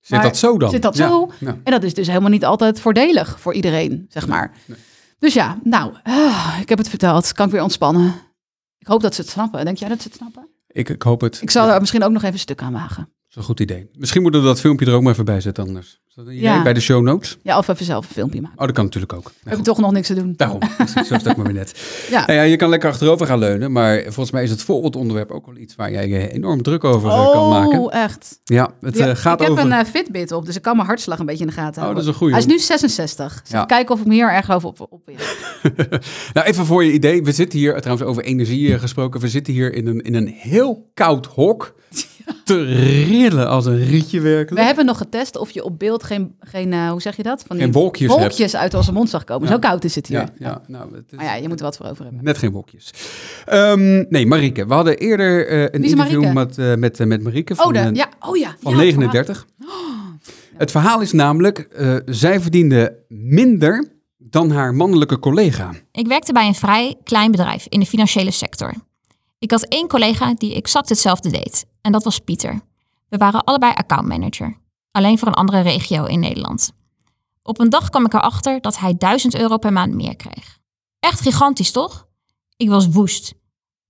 Zit 0.00 0.10
Maar 0.10 0.22
dat 0.22 0.36
zo 0.36 0.58
dan? 0.58 0.70
zit 0.70 0.82
dat 0.82 0.96
Ja. 0.96 1.08
zo? 1.08 1.30
En 1.44 1.60
dat 1.64 1.82
is 1.82 1.94
dus 1.94 2.06
helemaal 2.06 2.30
niet 2.30 2.44
altijd 2.44 2.80
voordelig 2.80 3.40
voor 3.40 3.54
iedereen, 3.54 4.06
zeg 4.08 4.26
maar. 4.28 4.50
nee. 4.66 4.78
Dus 5.18 5.34
ja, 5.34 5.58
nou, 5.62 5.94
ah, 6.02 6.56
ik 6.60 6.68
heb 6.68 6.78
het 6.78 6.88
verteld. 6.88 7.32
Kan 7.32 7.46
ik 7.46 7.52
weer 7.52 7.62
ontspannen. 7.62 8.14
Ik 8.78 8.86
hoop 8.86 9.00
dat 9.02 9.14
ze 9.14 9.20
het 9.20 9.30
snappen. 9.30 9.64
Denk 9.64 9.76
jij 9.76 9.88
dat 9.88 10.02
ze 10.02 10.08
het 10.08 10.16
snappen? 10.16 10.48
Ik, 10.66 10.88
ik 10.88 11.02
hoop 11.02 11.20
het. 11.20 11.42
Ik 11.42 11.50
zal 11.50 11.66
Ja, 11.66 11.74
er 11.74 11.80
misschien 11.80 12.02
ook 12.04 12.10
nog 12.12 12.22
even 12.22 12.34
een 12.34 12.40
stuk 12.40 12.62
aan 12.62 12.72
wagen. 12.72 13.12
Dat 13.28 13.36
is 13.36 13.48
een 13.48 13.56
goed 13.56 13.60
idee. 13.60 13.90
Misschien 13.92 14.22
moeten 14.22 14.40
we 14.40 14.46
dat 14.46 14.60
filmpje 14.60 14.86
er 14.86 14.92
ook 14.92 15.02
maar 15.02 15.12
even 15.12 15.24
bij 15.24 15.40
zetten 15.40 15.64
anders. 15.64 16.00
Is 16.08 16.14
dat 16.14 16.26
een 16.26 16.32
idee? 16.32 16.44
Ja. 16.44 16.62
Bij 16.62 16.72
de 16.72 16.80
show 16.80 17.02
notes? 17.02 17.38
Ja, 17.42 17.58
of 17.58 17.68
even 17.68 17.84
zelf 17.84 18.08
een 18.08 18.14
filmpje 18.14 18.40
maken. 18.40 18.58
Oh, 18.58 18.64
dat 18.66 18.74
kan 18.74 18.84
natuurlijk 18.84 19.12
ook. 19.12 19.22
We 19.24 19.30
Nou, 19.34 19.46
hebben 19.48 19.66
toch 19.66 19.78
nog 19.78 19.92
niks 19.92 20.06
te 20.06 20.14
doen. 20.14 20.34
Daarom, 20.36 20.60
zo 21.06 21.14
is 21.14 21.22
dat 21.22 21.36
maar 21.36 21.44
weer 21.46 21.54
net. 21.54 21.80
Ja. 22.10 22.20
Nou 22.26 22.32
ja, 22.32 22.42
je 22.42 22.56
kan 22.56 22.68
lekker 22.68 22.88
achterover 22.90 23.26
gaan 23.26 23.38
leunen, 23.38 23.72
maar 23.72 24.02
volgens 24.02 24.30
mij 24.30 24.42
is 24.42 24.50
het 24.50 24.62
volgende 24.62 24.98
onderwerp 24.98 25.30
ook 25.30 25.46
wel 25.46 25.56
iets 25.56 25.74
waar 25.74 25.90
jij 25.92 26.08
je 26.08 26.30
enorm 26.30 26.62
druk 26.62 26.84
over 26.84 27.10
eh, 27.10 27.30
kan 27.30 27.48
maken. 27.48 27.78
Oh, 27.78 27.94
echt. 27.94 28.38
Ja, 28.44 28.70
het 28.80 28.96
Ja, 28.96 29.08
eh, 29.08 29.16
gaat 29.16 29.40
ik 29.40 29.46
heb 29.46 29.50
over... 29.56 29.64
een 29.64 29.72
eh, 29.72 29.84
Fitbit 29.84 30.32
op, 30.32 30.46
dus 30.46 30.56
ik 30.56 30.62
kan 30.62 30.74
mijn 30.76 30.88
hartslag 30.88 31.18
een 31.18 31.26
beetje 31.26 31.44
in 31.44 31.50
de 31.50 31.56
gaten 31.56 31.72
Oh, 31.72 31.82
houden. 31.82 31.94
dat 31.94 32.04
is 32.04 32.10
een 32.10 32.18
goeie. 32.18 32.34
Hij 32.34 32.42
is 32.42 32.50
nu 32.50 32.58
66. 32.58 33.40
Dus 33.42 33.50
Ja. 33.50 33.64
kijken 33.64 33.94
of 33.94 34.00
ik 34.00 34.06
me 34.06 34.14
hier 34.14 34.32
erg 34.32 34.50
over 34.50 34.68
op, 34.68 34.86
op. 34.90 35.10
Nou, 36.34 36.46
even 36.46 36.66
voor 36.66 36.84
je 36.84 36.92
idee. 36.92 37.22
We 37.22 37.32
zitten 37.32 37.58
hier, 37.58 37.80
trouwens 37.80 38.08
over 38.08 38.22
energie 38.24 38.78
gesproken, 38.78 39.20
we 39.20 39.28
zitten 39.28 39.52
hier 39.52 39.72
in 39.74 39.86
een, 39.86 40.00
in 40.00 40.14
een 40.14 40.26
heel 40.28 40.90
koud 40.94 41.26
hok. 41.26 41.74
Te 42.44 42.62
rillen 43.04 43.48
als 43.48 43.66
een 43.66 43.84
rietje 43.84 44.20
We 44.20 44.28
werkelijk. 44.28 44.66
hebben 44.66 44.84
nog 44.86 44.98
getest 44.98 45.36
of 45.38 45.50
je 45.50 45.64
op 45.64 45.78
beeld 45.78 46.02
geen, 46.04 46.34
geen 46.40 46.72
eh, 46.72 46.90
hoe 46.90 47.00
zeg 47.00 47.16
je 47.16 47.22
dat? 47.22 47.44
Van 47.46 47.56
die 47.56 47.64
Geen 47.64 47.74
wolkjes 47.74 48.52
hebt. 48.52 48.54
uit 48.56 48.74
onze 48.74 48.92
mond 48.92 49.10
zag 49.10 49.24
komen. 49.24 49.48
Ja. 49.48 49.52
Zo 49.54 49.58
koud 49.58 49.84
is 49.84 49.94
het 49.94 50.06
hier. 50.06 50.18
Ja, 50.18 50.28
ja, 50.38 50.60
nou, 50.66 50.94
het 50.94 51.04
is 51.10 51.16
Maar 51.16 51.24
ja, 51.26 51.34
je 51.34 51.48
moet 51.48 51.58
er 51.58 51.64
wat 51.64 51.76
voor 51.76 51.86
over 51.86 52.04
hebben. 52.04 52.24
net 52.24 52.38
geen 52.38 52.50
wolkjes. 52.50 52.90
Ehm, 53.46 54.04
nee, 54.08 54.26
Marieke. 54.26 54.66
We 54.66 54.74
hadden 54.74 54.98
eerder 54.98 55.46
eh, 55.48 55.60
een 55.62 55.84
interview 55.84 56.20
Marieke? 56.22 56.32
met, 56.32 56.58
eh, 56.58 56.74
met, 56.74 56.98
met 57.06 57.22
Marieke 57.22 57.54
van, 57.54 57.66
Oh, 57.66 57.72
de, 57.72 57.78
eh, 57.78 57.94
ja, 57.94 58.08
oh 58.20 58.36
ja. 58.36 58.54
van 58.60 58.72
ja, 58.76 58.78
39. 58.78 59.46
Het 60.56 60.70
verhaal 60.70 61.00
is 61.00 61.12
namelijk, 61.12 61.58
eh, 61.58 61.96
zij 62.04 62.40
verdiende 62.40 62.98
minder 63.08 63.88
dan 64.18 64.50
haar 64.50 64.74
mannelijke 64.74 65.18
collega. 65.18 65.70
Ik 65.92 66.06
werkte 66.06 66.32
bij 66.32 66.46
een 66.46 66.54
vrij 66.54 66.96
klein 67.04 67.30
bedrijf 67.30 67.66
in 67.68 67.80
de 67.80 67.86
financiële 67.86 68.30
sector. 68.30 68.74
Ik 69.38 69.50
had 69.50 69.62
één 69.62 69.88
collega 69.88 70.34
die 70.34 70.54
exact 70.54 70.88
hetzelfde 70.88 71.30
deed. 71.30 71.66
En 71.80 71.92
dat 71.92 72.04
was 72.04 72.18
Pieter. 72.18 72.60
We 73.08 73.16
waren 73.16 73.44
allebei 73.44 73.72
accountmanager. 73.72 74.56
Alleen 74.90 75.18
voor 75.18 75.28
een 75.28 75.34
andere 75.34 75.60
regio 75.60 76.04
in 76.04 76.20
Nederland. 76.20 76.72
Op 77.42 77.60
een 77.60 77.70
dag 77.70 77.88
kwam 77.88 78.04
ik 78.04 78.12
erachter 78.12 78.60
dat 78.60 78.78
hij 78.78 78.94
1000 78.94 79.34
euro 79.34 79.56
per 79.56 79.72
maand 79.72 79.94
meer 79.94 80.16
kreeg. 80.16 80.58
Echt 81.00 81.20
gigantisch, 81.20 81.70
toch? 81.70 82.06
Ik 82.56 82.68
was 82.68 82.88
woest. 82.88 83.34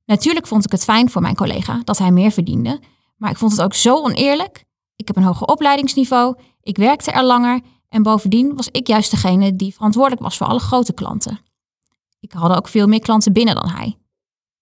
Natuurlijk 0.04 0.46
vond 0.46 0.64
ik 0.64 0.72
het 0.72 0.84
fijn 0.84 1.10
voor 1.10 1.22
mijn 1.22 1.34
collega 1.34 1.80
dat 1.84 1.98
hij 1.98 2.10
meer 2.10 2.30
verdiende. 2.30 2.80
Maar 3.16 3.30
ik 3.30 3.36
vond 3.36 3.52
het 3.52 3.62
ook 3.62 3.74
zo 3.74 4.02
oneerlijk. 4.02 4.64
Ik 4.96 5.06
heb 5.06 5.16
een 5.16 5.22
hoger 5.22 5.46
opleidingsniveau. 5.46 6.38
Ik 6.60 6.76
werkte 6.76 7.10
er 7.10 7.24
langer. 7.24 7.60
En 7.88 8.02
bovendien 8.02 8.56
was 8.56 8.68
ik 8.68 8.86
juist 8.86 9.10
degene 9.10 9.56
die 9.56 9.74
verantwoordelijk 9.74 10.22
was 10.22 10.36
voor 10.36 10.46
alle 10.46 10.58
grote 10.58 10.92
klanten. 10.92 11.40
Ik 12.20 12.32
had 12.32 12.56
ook 12.56 12.68
veel 12.68 12.86
meer 12.86 13.00
klanten 13.00 13.32
binnen 13.32 13.54
dan 13.54 13.68
hij. 13.68 13.98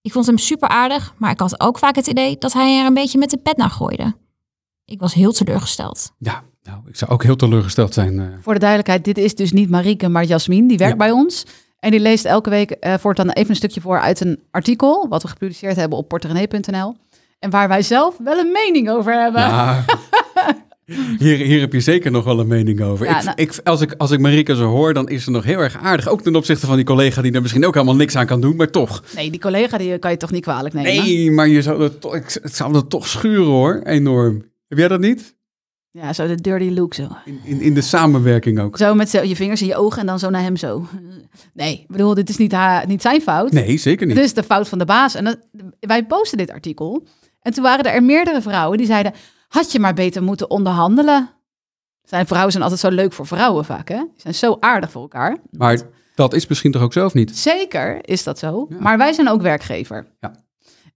Ik 0.06 0.12
vond 0.12 0.26
hem 0.26 0.38
super 0.38 0.68
aardig, 0.68 1.14
maar 1.16 1.30
ik 1.30 1.40
had 1.40 1.60
ook 1.60 1.78
vaak 1.78 1.94
het 1.96 2.06
idee 2.06 2.36
dat 2.38 2.52
hij 2.52 2.78
er 2.80 2.86
een 2.86 2.94
beetje 2.94 3.18
met 3.18 3.30
de 3.30 3.36
pet 3.36 3.56
naar 3.56 3.70
gooide. 3.70 4.14
Ik 4.84 5.00
was 5.00 5.14
heel 5.14 5.32
teleurgesteld. 5.32 6.12
Ja, 6.18 6.42
nou, 6.62 6.78
ik 6.86 6.96
zou 6.96 7.10
ook 7.10 7.22
heel 7.22 7.36
teleurgesteld 7.36 7.94
zijn. 7.94 8.20
eh. 8.20 8.26
Voor 8.40 8.52
de 8.52 8.58
duidelijkheid, 8.58 9.04
dit 9.04 9.18
is 9.18 9.34
dus 9.34 9.52
niet 9.52 9.70
Marieke, 9.70 10.08
maar 10.08 10.24
Jasmin. 10.24 10.66
Die 10.66 10.78
werkt 10.78 10.92
Ja. 10.92 10.98
bij 10.98 11.10
ons. 11.10 11.46
En 11.78 11.90
die 11.90 12.00
leest 12.00 12.24
elke 12.24 12.50
week 12.50 12.70
eh 12.70 12.94
voortaan 12.98 13.30
even 13.30 13.50
een 13.50 13.56
stukje 13.56 13.80
voor 13.80 14.00
uit 14.00 14.20
een 14.20 14.42
artikel... 14.50 15.06
wat 15.08 15.22
we 15.22 15.28
gepubliceerd 15.28 15.76
hebben 15.76 15.98
op 15.98 16.08
porterenee.nl. 16.08 16.96
En 17.38 17.50
waar 17.50 17.68
wij 17.68 17.82
zelf 17.82 18.16
wel 18.18 18.38
een 18.38 18.52
mening 18.52 18.90
over 18.90 19.12
hebben. 19.22 19.40
Ja. 19.40 19.84
Hier, 21.18 21.36
hier 21.36 21.60
heb 21.60 21.72
je 21.72 21.80
zeker 21.80 22.10
nog 22.10 22.24
wel 22.24 22.40
een 22.40 22.46
mening 22.46 22.80
over. 22.80 23.06
Ja, 23.06 23.18
ik, 23.18 23.24
nou- 23.24 23.36
ik, 23.40 23.60
als, 23.64 23.80
ik, 23.80 23.94
als 23.96 24.10
ik 24.10 24.20
Marieke 24.20 24.56
zo 24.56 24.64
hoor, 24.66 24.94
dan 24.94 25.08
is 25.08 25.24
ze 25.24 25.30
nog 25.30 25.44
heel 25.44 25.58
erg 25.58 25.76
aardig. 25.76 26.08
Ook 26.08 26.22
ten 26.22 26.36
opzichte 26.36 26.66
van 26.66 26.76
die 26.76 26.84
collega 26.84 27.22
die 27.22 27.32
er 27.32 27.42
misschien 27.42 27.66
ook 27.66 27.74
helemaal 27.74 27.96
niks 27.96 28.16
aan 28.16 28.26
kan 28.26 28.40
doen, 28.40 28.56
maar 28.56 28.70
toch. 28.70 29.02
Nee, 29.14 29.30
die 29.30 29.40
collega 29.40 29.78
die 29.78 29.98
kan 29.98 30.10
je 30.10 30.16
toch 30.16 30.30
niet 30.30 30.42
kwalijk 30.42 30.74
nemen? 30.74 31.04
Nee, 31.04 31.30
maar 31.30 31.48
je 31.48 31.62
zou 31.62 31.90
toch, 31.98 32.14
ik, 32.14 32.38
het 32.42 32.56
zou 32.56 32.74
er 32.74 32.86
toch 32.86 33.06
schuren 33.06 33.44
hoor, 33.46 33.80
enorm. 33.84 34.44
Heb 34.68 34.78
jij 34.78 34.88
dat 34.88 35.00
niet? 35.00 35.34
Ja, 35.90 36.12
zo 36.12 36.26
de 36.26 36.40
dirty 36.40 36.70
look 36.70 36.94
zo. 36.94 37.08
In, 37.24 37.40
in, 37.44 37.60
in 37.60 37.74
de 37.74 37.80
samenwerking 37.80 38.60
ook. 38.60 38.76
Zo 38.76 38.94
met 38.94 39.10
je 39.10 39.36
vingers 39.36 39.60
in 39.60 39.66
je 39.66 39.76
ogen 39.76 40.00
en 40.00 40.06
dan 40.06 40.18
zo 40.18 40.30
naar 40.30 40.42
hem 40.42 40.56
zo. 40.56 40.86
Nee, 41.52 41.72
ik 41.72 41.88
bedoel, 41.88 42.14
dit 42.14 42.28
is 42.28 42.36
niet, 42.36 42.52
haar, 42.52 42.86
niet 42.86 43.02
zijn 43.02 43.20
fout. 43.20 43.52
Nee, 43.52 43.76
zeker 43.76 44.06
niet. 44.06 44.16
Dit 44.16 44.24
is 44.24 44.34
de 44.34 44.42
fout 44.42 44.68
van 44.68 44.78
de 44.78 44.84
baas. 44.84 45.14
En 45.14 45.24
dat, 45.24 45.38
wij 45.80 46.04
posten 46.04 46.38
dit 46.38 46.50
artikel. 46.50 47.06
En 47.42 47.52
toen 47.52 47.62
waren 47.62 47.92
er 47.92 48.02
meerdere 48.02 48.42
vrouwen 48.42 48.78
die 48.78 48.86
zeiden... 48.86 49.12
had 49.56 49.72
je 49.72 49.80
maar 49.80 49.94
beter 49.94 50.22
moeten 50.22 50.50
onderhandelen. 50.50 51.30
Zijn 52.02 52.26
vrouwen 52.26 52.52
zijn 52.52 52.62
altijd 52.62 52.80
zo 52.80 52.90
leuk 52.90 53.12
voor 53.12 53.26
vrouwen 53.26 53.64
vaak, 53.64 53.88
hè? 53.88 53.98
Die 53.98 54.20
zijn 54.20 54.34
zo 54.34 54.56
aardig 54.60 54.90
voor 54.90 55.02
elkaar. 55.02 55.36
Maar 55.50 55.80
dat 56.14 56.34
is 56.34 56.46
misschien 56.46 56.72
toch 56.72 56.82
ook 56.82 56.92
zelf 56.92 57.14
niet? 57.14 57.36
Zeker 57.36 58.08
is 58.08 58.24
dat 58.24 58.38
zo. 58.38 58.66
Ja. 58.68 58.76
Maar 58.80 58.98
wij 58.98 59.12
zijn 59.12 59.28
ook 59.28 59.42
werkgever. 59.42 60.06
Ja. 60.20 60.44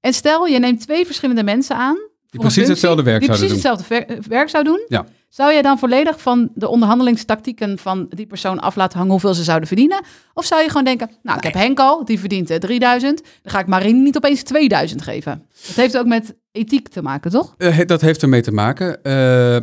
En 0.01 0.13
stel, 0.13 0.47
je 0.47 0.59
neemt 0.59 0.81
twee 0.81 1.07
verschillende 1.07 1.43
mensen 1.43 1.77
aan... 1.77 2.10
een 2.31 2.39
precies 2.41 2.55
functie 2.55 2.73
hetzelfde 2.73 3.03
werk 3.03 3.21
Die 3.21 3.29
precies 3.29 3.51
hetzelfde 3.51 3.85
ver- 3.85 4.07
werk 4.29 4.49
zou 4.49 4.65
doen. 4.65 4.85
Ja. 4.89 5.07
Zou 5.29 5.53
jij 5.53 5.63
dan 5.63 5.79
volledig 5.79 6.21
van 6.21 6.51
de 6.55 6.69
onderhandelingstactieken 6.69 7.79
van 7.79 8.07
die 8.09 8.27
persoon 8.27 8.59
af 8.61 8.77
laten 8.77 8.97
hangen 8.99 9.13
hoeveel 9.13 9.35
ze 9.35 9.43
zouden 9.43 9.69
verdienen? 9.69 10.01
Of 10.35 10.45
zou 10.45 10.63
je 10.63 10.69
gewoon 10.69 10.85
denken, 10.85 11.11
nou, 11.23 11.37
ik 11.39 11.45
heb 11.45 11.55
Henk 11.55 11.79
al, 11.79 12.05
die 12.05 12.19
verdient 12.19 12.51
eh, 12.51 12.57
3000, 12.59 13.23
dan 13.43 13.53
ga 13.53 13.59
ik 13.61 13.67
Marine 13.67 13.99
niet 13.99 14.17
opeens 14.17 14.43
2000 14.43 15.03
geven. 15.03 15.45
Dat 15.67 15.77
heeft 15.77 15.99
ook 15.99 16.07
met 16.07 16.35
ethiek 16.53 16.89
te 16.89 17.03
maken, 17.03 17.31
toch? 17.31 17.55
Eh, 17.59 17.77
he- 17.77 17.85
dat 17.85 18.01
heeft 18.01 18.23
ermee 18.23 18.41
te 18.43 18.53
maken. 18.53 19.03
eh, 19.03 19.13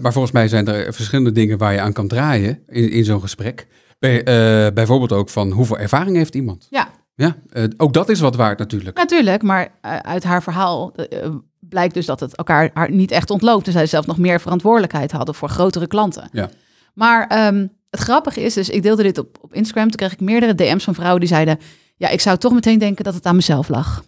maar 0.02 0.12
volgens 0.14 0.32
mij 0.34 0.48
zijn 0.48 0.68
er 0.68 0.94
verschillende 0.94 1.32
dingen 1.32 1.58
waar 1.58 1.74
je 1.74 1.82
aan 1.82 1.94
kan 1.94 2.08
draaien 2.08 2.64
in, 2.68 2.90
in 2.92 3.04
zo'n 3.06 3.22
gesprek. 3.22 3.68
Bij, 4.00 4.24
eh, 4.24 4.74
bijvoorbeeld 4.74 5.12
ook 5.12 5.30
van 5.30 5.52
hoeveel 5.52 5.78
ervaring 5.78 6.16
heeft 6.16 6.36
iemand? 6.36 6.68
Ja, 6.70 6.88
Ja, 7.18 7.36
eh, 7.50 7.64
ook 7.78 7.94
dat 7.94 8.10
is 8.10 8.20
wat 8.20 8.36
waard 8.36 8.60
natuurlijk. 8.60 8.98
natuurlijk, 8.98 9.42
maar 9.42 9.70
eh, 9.82 9.98
uit 9.98 10.24
haar 10.24 10.44
verhaal 10.44 10.94
eh, 10.94 11.30
blijkt 11.60 11.94
dus 11.94 12.06
dat 12.06 12.20
het 12.20 12.36
elkaar 12.36 12.70
haar 12.74 12.92
niet 12.92 13.12
echt 13.12 13.30
ontloopt. 13.30 13.68
En 13.68 13.72
zij 13.72 13.86
zelf 13.86 14.06
nog 14.06 14.18
meer 14.18 14.40
verantwoordelijkheid 14.40 15.12
hadden 15.12 15.36
voor 15.36 15.50
grotere 15.50 15.88
klanten. 15.88 16.30
Ja. 16.32 16.50
Maar 16.94 17.28
ehm, 17.28 17.68
het 17.90 18.00
grappige 18.00 18.42
is 18.42 18.54
dus, 18.54 18.70
ik 18.70 18.82
deelde 18.84 19.04
dit 19.04 19.18
op, 19.18 19.38
op 19.42 19.54
Instagram, 19.54 19.88
toen 19.88 19.96
kreeg 19.96 20.14
ik 20.14 20.20
meerdere 20.20 20.56
DM's 20.56 20.84
van 20.84 20.96
vrouwen 20.96 21.20
die 21.20 21.30
zeiden, 21.30 21.60
ja, 21.96 22.10
ik 22.10 22.22
zou 22.22 22.38
toch 22.38 22.54
meteen 22.54 22.80
denken 22.80 23.04
dat 23.04 23.14
het 23.14 23.26
aan 23.26 23.36
mezelf 23.36 23.70
lag. 23.70 24.04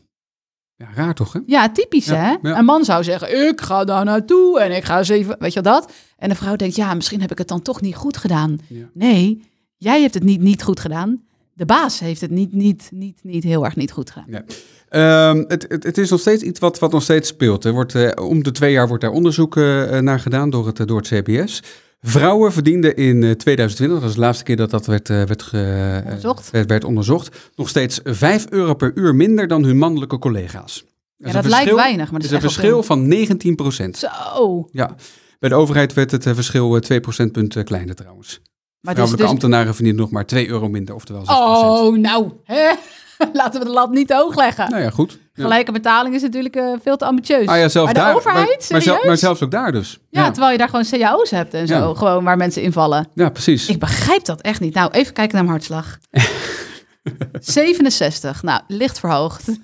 Ja, 0.76 0.88
raar 0.96 1.14
toch, 1.14 1.34
hè? 1.34 1.40
Ja, 1.46 1.70
typisch 1.70 2.06
Ja, 2.06 2.16
hè? 2.16 2.50
ja. 2.50 2.58
Een 2.58 2.66
man 2.66 2.86
zou 2.86 3.04
zeggen, 3.04 3.48
ik 3.48 3.62
ga 3.62 3.84
daar 3.84 4.06
naartoe 4.06 4.60
en 4.60 4.76
ik 4.76 4.84
ga 4.84 4.98
eens 4.98 5.10
even, 5.10 5.36
weet 5.40 5.54
je 5.54 5.62
dat? 5.62 5.92
En 6.18 6.30
de 6.30 6.36
vrouw 6.36 6.56
denkt, 6.56 6.76
ja, 6.76 6.94
misschien 6.94 7.22
heb 7.22 7.32
ik 7.32 7.38
het 7.38 7.48
dan 7.48 7.62
toch 7.62 7.82
niet 7.82 7.96
goed 7.96 8.18
gedaan. 8.18 8.60
Nee, 8.94 9.44
jij 9.78 10.02
hebt 10.02 10.14
het 10.14 10.24
niet 10.24 10.42
niet 10.42 10.64
goed 10.64 10.80
gedaan. 10.80 11.24
De 11.60 11.66
baas 11.66 12.00
heeft 12.00 12.22
het 12.22 12.32
niet, 12.32 12.54
niet, 12.54 12.90
niet, 12.94 13.20
niet 13.24 13.44
heel 13.44 13.66
erg 13.66 13.76
niet 13.76 13.92
goed 13.92 14.12
gedaan. 14.12 14.28
Ja. 14.30 14.44
Ehm, 15.30 15.44
het, 15.48 15.66
het, 15.68 15.84
het 15.84 15.98
is 15.98 16.10
nog 16.10 16.20
steeds 16.20 16.44
iets 16.44 16.60
wat, 16.60 16.80
wat 16.80 16.92
nog 16.92 17.04
steeds 17.04 17.28
speelt. 17.30 17.66
Er 17.66 17.72
wordt, 17.72 17.96
eh, 17.96 18.26
om 18.26 18.44
de 18.44 18.52
twee 18.52 18.72
jaar 18.72 18.88
wordt 18.88 19.04
daar 19.04 19.12
onderzoek 19.12 19.58
eh, 19.58 19.98
naar 20.00 20.20
gedaan 20.20 20.50
door 20.50 20.68
het, 20.68 20.80
eh, 20.80 20.86
door 20.86 20.98
het 20.98 21.08
CBS. 21.08 21.64
Vrouwen 22.02 22.52
verdienden 22.54 22.96
in 22.96 23.24
eh, 23.24 23.32
2020, 23.32 24.00
dat 24.00 24.10
is 24.10 24.16
de 24.16 24.22
laatste 24.22 24.44
keer 24.44 24.56
dat 24.56 24.70
dat 24.70 24.86
werd, 24.86 25.10
eh, 25.10 25.24
werd, 25.24 25.42
ge- 25.44 26.02
eh, 26.02 26.06
Onderzocht. 26.06 26.52
werd, 26.52 26.70
werd 26.70 26.84
onderzocht, 26.84 27.52
nog 27.56 27.70
steeds 27.70 28.00
5 28.04 28.46
euro 28.50 28.74
per 28.74 28.92
uur 28.96 29.16
minder 29.16 29.48
dan 29.48 29.64
hun 29.64 29.78
mannelijke 29.78 30.20
collega's. 30.20 30.86
Ja, 31.18 31.32
dat 31.32 31.46
lijkt 31.46 31.74
weinig, 31.74 32.12
maar 32.12 32.20
Het 32.22 32.30
dat 32.30 32.38
is 32.40 32.44
een 32.44 32.50
is 32.50 32.56
verschil 32.56 32.84
van 32.84 33.08
19 33.08 33.56
procent. 33.56 33.98
Zo. 33.98 34.68
Ja. 34.72 34.96
Bij 35.40 35.50
de 35.50 35.56
overheid 35.56 35.94
werd 35.94 36.12
het 36.12 36.26
eh, 36.26 36.34
verschil 36.34 36.76
eh, 36.76 36.82
2 36.82 37.00
procentpunten 37.00 37.64
kleiner 37.64 37.96
trouwens. 37.96 38.42
Maar 38.82 38.94
Vrouwelijke 38.94 39.26
dus... 39.26 39.32
ambtenaren 39.32 39.76
verdienen 39.76 40.02
nog 40.02 40.12
maar 40.12 40.26
2 40.26 40.48
euro 40.48 40.70
minder, 40.70 40.96
oftewel 40.96 41.26
6 41.26 41.36
Oh, 41.36 41.98
nou. 41.98 42.32
Hè? 42.44 42.72
Laten 43.34 43.60
we 43.60 43.66
de 43.66 43.72
lat 43.72 43.92
niet 43.92 44.14
hoog 44.14 44.36
leggen. 44.36 44.70
Nou 44.70 44.84
ja, 44.84 44.90
goed. 44.90 45.20
Ja. 45.34 45.44
Gelijke 45.44 45.72
betaling 45.72 46.16
is 46.16 46.22
natuurlijk 46.22 46.56
eh, 46.56 46.74
veel 46.82 46.98
te 46.98 47.06
ambitieus. 47.06 47.48
Ah 47.48 47.58
ja, 47.58 47.70
zelfs 47.70 47.94
maar 47.94 48.04
de 48.04 48.10
daar. 48.10 48.16
overheid, 48.16 48.68
maar, 48.70 49.00
maar, 49.06 49.18
zelfs 49.18 49.44
ook 49.44 49.52
daar 49.52 49.72
dus. 49.72 50.00
ja, 50.10 50.32
terwijl 50.32 50.52
je 50.52 50.58
daar 50.58 50.70
gewoon 50.70 50.86
cao's 50.90 51.30
hebt 51.30 51.54
en 51.54 51.68
zo. 51.68 51.94
Gewoon 51.96 52.24
waar 52.24 52.38
mensen 52.38 52.62
invallen. 52.62 53.08
Ja, 53.14 53.30
precies. 53.30 53.70
Ik 53.70 53.80
begrijp 53.80 54.26
dat 54.26 54.42
echt 54.42 54.60
niet. 54.60 54.74
Nou, 54.74 54.92
even 54.92 55.14
kijken 55.14 55.36
naar 55.36 55.46
mijn 55.46 55.58
hartslag. 55.58 55.98
67. 57.40 58.44
Nou, 58.44 58.62
licht 58.68 59.00
verhoogd. 59.00 59.48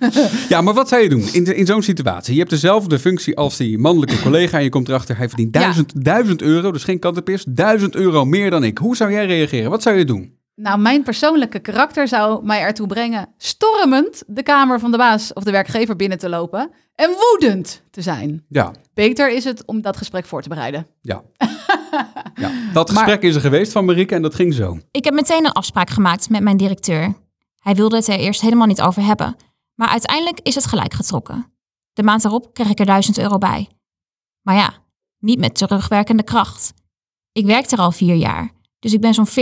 Ja, 0.50 0.62
maar 0.62 0.74
wat 0.74 0.88
zou 0.88 1.02
je 1.02 1.10
doen 1.10 1.28
in, 1.34 1.56
in 1.56 1.66
zo'n 1.66 1.82
situatie? 1.82 2.34
Je 2.34 2.40
hebt 2.40 2.52
dezelfde 2.52 3.00
functie 3.00 3.38
als 3.38 3.58
die 3.58 3.78
mannelijke 3.78 4.22
collega 4.22 4.58
en 4.58 4.64
je 4.64 4.70
komt 4.70 4.88
erachter, 4.90 5.18
hij 5.18 5.28
verdient 5.30 5.56
Ja. 5.56 5.62
1000, 5.62 6.04
1000 6.06 6.42
euro, 6.42 6.72
dus 6.72 6.84
geen 6.84 7.00
kattenpis, 7.00 7.46
1000 7.50 7.96
euro 7.96 8.26
meer 8.26 8.50
dan 8.50 8.64
ik. 8.64 8.78
Hoe 8.78 8.96
zou 8.96 9.12
jij 9.12 9.26
reageren? 9.26 9.70
Wat 9.70 9.82
zou 9.82 9.98
je 9.98 10.06
doen? 10.06 10.34
Nou, 10.56 10.80
mijn 10.80 11.04
persoonlijke 11.04 11.60
karakter 11.60 12.08
zou 12.08 12.46
mij 12.46 12.60
ertoe 12.60 12.88
brengen 12.88 13.28
stormend 13.38 14.24
de 14.28 14.44
kamer 14.44 14.80
van 14.80 14.92
de 14.92 14.98
baas 14.98 15.34
of 15.34 15.44
de 15.44 15.52
werkgever 15.52 15.96
binnen 15.96 16.18
te 16.18 16.30
lopen 16.30 16.72
en 16.96 17.10
woedend 17.32 17.82
te 17.92 18.02
zijn. 18.02 18.44
Ja, 18.50 18.72
Beter 18.94 19.32
is 19.32 19.44
het 19.44 19.66
om 19.66 19.82
dat 19.82 19.98
gesprek 19.98 20.26
voor 20.26 20.42
te 20.42 20.50
bereiden. 20.50 20.88
ja. 21.02 21.22
ja. 22.36 22.52
Dat 22.74 22.92
Maar- 22.92 23.04
gesprek 23.04 23.22
is 23.22 23.36
er 23.36 23.42
geweest 23.42 23.72
van 23.72 23.86
Marieke 23.86 24.16
en 24.16 24.22
dat 24.22 24.36
ging 24.36 24.54
zo. 24.54 24.78
Ik 24.92 25.04
heb 25.04 25.14
meteen 25.14 25.46
een 25.46 25.52
afspraak 25.52 25.90
gemaakt 25.90 26.30
met 26.30 26.42
mijn 26.42 26.58
directeur. 26.58 27.14
Hij 27.66 27.76
wilde 27.76 27.96
het 27.96 28.08
er 28.08 28.20
eerst 28.20 28.42
helemaal 28.42 28.68
niet 28.68 28.82
over 28.82 29.04
hebben. 29.04 29.36
Maar 29.76 29.88
uiteindelijk 29.88 30.40
is 30.40 30.56
het 30.56 30.66
gelijk 30.66 30.94
getrokken. 30.94 31.54
De 31.94 32.04
maand 32.04 32.22
daarop 32.22 32.54
kreeg 32.54 32.70
ik 32.70 32.80
er 32.80 32.86
1000 32.86 33.18
euro 33.18 33.38
bij. 33.38 33.70
Maar 34.42 34.56
ja, 34.56 34.74
niet 35.20 35.40
met 35.40 35.56
terugwerkende 35.56 36.24
kracht. 36.24 36.74
Ik 37.32 37.46
werk 37.46 37.72
er 37.72 37.78
al 37.78 37.92
vier 37.92 38.16
jaar, 38.16 38.52
dus 38.80 38.94
ik 38.94 39.02
ben 39.02 39.14
zo'n 39.14 39.28
40.000 39.28 39.36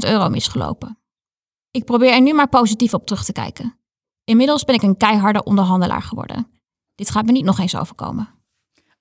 euro 0.00 0.28
misgelopen. 0.28 0.98
Ik 1.70 1.84
probeer 1.84 2.12
er 2.12 2.20
nu 2.20 2.32
maar 2.32 2.48
positief 2.48 2.94
op 2.94 3.06
terug 3.06 3.24
te 3.24 3.32
kijken. 3.32 3.78
Inmiddels 4.24 4.64
ben 4.64 4.74
ik 4.74 4.82
een 4.82 4.96
keiharde 4.96 5.44
onderhandelaar 5.44 6.02
geworden. 6.02 6.50
Dit 6.94 7.10
gaat 7.10 7.24
me 7.24 7.32
niet 7.32 7.44
nog 7.44 7.58
eens 7.58 7.76
overkomen. 7.76 8.28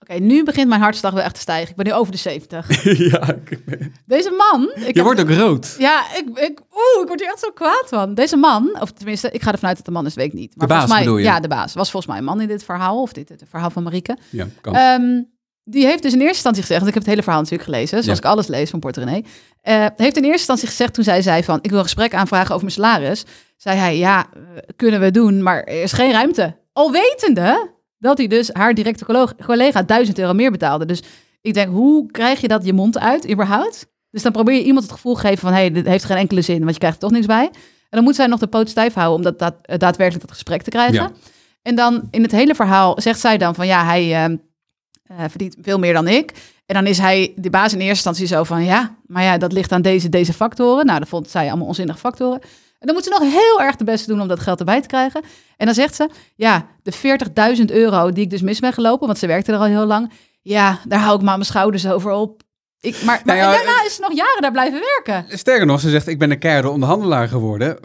Oké, 0.09 0.19
nu 0.19 0.43
begint 0.43 0.67
mijn 0.67 0.81
hartslag 0.81 1.13
wel 1.13 1.23
echt 1.23 1.33
te 1.33 1.39
stijgen. 1.39 1.69
Ik 1.69 1.75
ben 1.75 1.85
nu 1.85 1.93
over 1.93 2.11
de 2.11 2.17
70. 2.17 2.83
ja, 3.11 3.33
ik- 3.45 3.59
Deze 4.05 4.31
man... 4.51 4.71
Ik 4.87 4.95
je 4.95 5.03
wordt 5.03 5.19
ook 5.19 5.29
rood. 5.29 5.75
Ja, 5.77 6.03
ik, 6.15 6.27
ik, 6.39 6.59
oeh, 6.73 7.01
ik 7.01 7.07
word 7.07 7.19
hier 7.19 7.29
echt 7.29 7.39
zo 7.39 7.51
kwaad 7.51 7.85
van. 7.87 8.13
Deze 8.13 8.35
man, 8.37 8.77
of 8.81 8.91
tenminste, 8.91 9.31
ik 9.31 9.41
ga 9.43 9.51
ervan 9.51 9.67
uit 9.67 9.77
dat 9.77 9.85
de 9.85 9.91
man 9.91 10.05
is, 10.05 10.13
weet 10.13 10.25
ik 10.25 10.33
niet. 10.33 10.55
Maar 10.55 10.67
De 10.67 10.73
baas 10.73 10.83
volgens 10.83 10.93
mij, 10.93 11.03
bedoel 11.03 11.17
je? 11.17 11.23
Ja, 11.33 11.39
de 11.39 11.47
baas. 11.47 11.73
Was 11.73 11.91
volgens 11.91 12.11
mij 12.11 12.21
een 12.21 12.27
man 12.27 12.41
in 12.41 12.47
dit 12.47 12.63
verhaal, 12.63 13.01
of 13.01 13.13
dit 13.13 13.29
het 13.29 13.43
verhaal 13.49 13.69
van 13.69 13.83
Marieke. 13.83 14.17
Ja, 14.29 14.47
kan. 14.61 14.75
Ehm, 14.75 15.21
die 15.63 15.85
heeft 15.85 16.01
dus 16.03 16.11
in 16.13 16.17
eerste 16.19 16.33
instantie 16.33 16.61
gezegd, 16.61 16.79
want 16.81 16.87
ik 16.87 16.93
heb 16.97 17.03
het 17.03 17.11
hele 17.11 17.23
verhaal 17.23 17.41
natuurlijk 17.41 17.69
gelezen, 17.69 18.03
zoals 18.03 18.19
Ja. 18.19 18.25
ik 18.25 18.31
alles 18.33 18.47
lees 18.47 18.69
van 18.69 18.79
Porto 18.79 19.03
René. 19.03 19.21
eh, 19.61 19.85
heeft 19.95 20.17
in 20.17 20.23
eerste 20.23 20.29
instantie 20.37 20.67
gezegd 20.67 20.93
toen 20.93 21.03
zij 21.03 21.21
zei 21.21 21.43
van, 21.43 21.59
ik 21.61 21.69
wil 21.69 21.77
een 21.79 21.83
gesprek 21.85 22.13
aanvragen 22.13 22.49
over 22.55 22.61
mijn 22.65 22.71
salaris. 22.79 23.23
Zei 23.57 23.77
hij, 23.77 23.97
ja, 23.97 24.25
eh, 24.33 24.39
kunnen 24.75 24.99
we 24.99 25.11
doen, 25.11 25.43
maar 25.43 25.63
er 25.63 25.81
is 25.81 25.91
geen 25.91 26.11
ruimte. 26.11 26.55
Al 26.73 26.91
wetende 26.91 27.71
dat 28.05 28.17
hij 28.17 28.27
dus 28.27 28.49
haar 28.53 28.73
directe 28.73 29.33
collega 29.45 29.83
1000 29.83 30.19
euro 30.19 30.33
meer 30.33 30.51
betaalde. 30.51 30.85
Dus 30.85 31.03
ik 31.41 31.53
denk, 31.53 31.69
hoe 31.71 32.11
krijg 32.11 32.41
je 32.41 32.47
dat 32.47 32.65
je 32.65 32.73
mond 32.73 32.99
uit, 32.99 33.31
überhaupt? 33.31 33.87
Dus 34.09 34.23
dan 34.23 34.31
probeer 34.31 34.55
je 34.55 34.63
iemand 34.63 34.83
het 34.83 34.93
gevoel 34.93 35.13
te 35.13 35.19
geven 35.19 35.37
van, 35.37 35.53
hé, 35.53 35.59
hey, 35.59 35.71
dit 35.71 35.85
heeft 35.85 36.03
geen 36.03 36.17
enkele 36.17 36.41
zin, 36.41 36.59
want 36.59 36.71
je 36.71 36.77
krijgt 36.77 36.95
er 36.95 37.01
toch 37.01 37.11
niks 37.11 37.25
bij. 37.25 37.45
En 37.45 38.01
dan 38.01 38.03
moet 38.03 38.15
zij 38.15 38.27
nog 38.27 38.39
de 38.39 38.47
poot 38.47 38.69
stijf 38.69 38.93
houden 38.93 39.15
om 39.15 39.23
dat, 39.23 39.39
dat, 39.39 39.55
eh, 39.61 39.77
daadwerkelijk 39.77 40.25
dat 40.25 40.35
gesprek 40.35 40.61
te 40.61 40.69
krijgen. 40.69 40.93
Ja. 40.93 41.11
En 41.61 41.75
dan 41.75 42.07
in 42.11 42.21
het 42.21 42.31
hele 42.31 42.55
verhaal 42.55 43.01
zegt 43.01 43.19
zij 43.19 43.37
dan 43.37 43.55
van, 43.55 43.67
ja, 43.67 43.85
hij 43.85 44.13
ehm, 44.13 44.35
eh, 45.03 45.17
verdient 45.29 45.55
veel 45.61 45.79
meer 45.79 45.93
dan 45.93 46.07
ik. 46.07 46.31
En 46.65 46.75
dan 46.75 46.85
is 46.87 46.97
hij, 46.97 47.33
de 47.35 47.49
baas 47.49 47.73
in 47.73 47.79
eerste 47.79 48.09
instantie 48.09 48.25
zo 48.25 48.43
van, 48.43 48.63
ja, 48.63 48.95
maar 49.05 49.23
ja, 49.23 49.37
dat 49.37 49.51
ligt 49.51 49.71
aan 49.71 49.81
deze, 49.81 50.09
deze 50.09 50.33
factoren. 50.33 50.85
Nou, 50.85 50.99
dat 50.99 51.07
vond 51.07 51.29
zij 51.29 51.47
allemaal 51.47 51.67
onzinnige 51.67 51.99
factoren. 51.99 52.41
Dan 52.85 52.93
moet 52.93 53.03
ze 53.03 53.09
nog 53.09 53.21
heel 53.21 53.61
erg 53.61 53.75
de 53.75 53.83
beste 53.83 54.07
doen 54.07 54.21
om 54.21 54.27
dat 54.27 54.39
geld 54.39 54.59
erbij 54.59 54.81
te 54.81 54.87
krijgen. 54.87 55.21
En 55.57 55.65
dan 55.65 55.75
zegt 55.75 55.95
ze, 55.95 56.09
ja, 56.35 56.67
de 56.83 56.93
40.000 57.57 57.65
euro 57.65 58.11
die 58.11 58.23
ik 58.23 58.29
dus 58.29 58.41
mis 58.41 58.59
ben 58.59 58.73
gelopen, 58.73 59.07
want 59.07 59.19
ze 59.19 59.27
werkte 59.27 59.51
er 59.51 59.57
al 59.57 59.63
heel 59.63 59.85
lang. 59.85 60.11
Ja, 60.41 60.79
daar 60.87 60.99
hou 60.99 61.15
ik 61.15 61.21
maar 61.21 61.33
mijn 61.33 61.45
schouders 61.45 61.87
over 61.87 62.11
op. 62.11 62.43
Ik, 62.85 62.95
maar 63.03 63.21
maar 63.25 63.35
Nou 63.35 63.37
ja, 63.49 63.55
daarna 63.55 63.83
is 63.85 63.95
ze 63.95 64.01
nog 64.01 64.13
jaren 64.13 64.41
daar 64.41 64.51
blijven 64.51 64.79
werken. 65.05 65.37
Sterker 65.37 65.65
nog, 65.65 65.79
ze 65.79 65.89
zegt, 65.89 66.07
ik 66.07 66.19
ben 66.19 66.31
een 66.31 66.39
keiharde 66.39 66.69
onderhandelaar 66.69 67.27
geworden. 67.27 67.77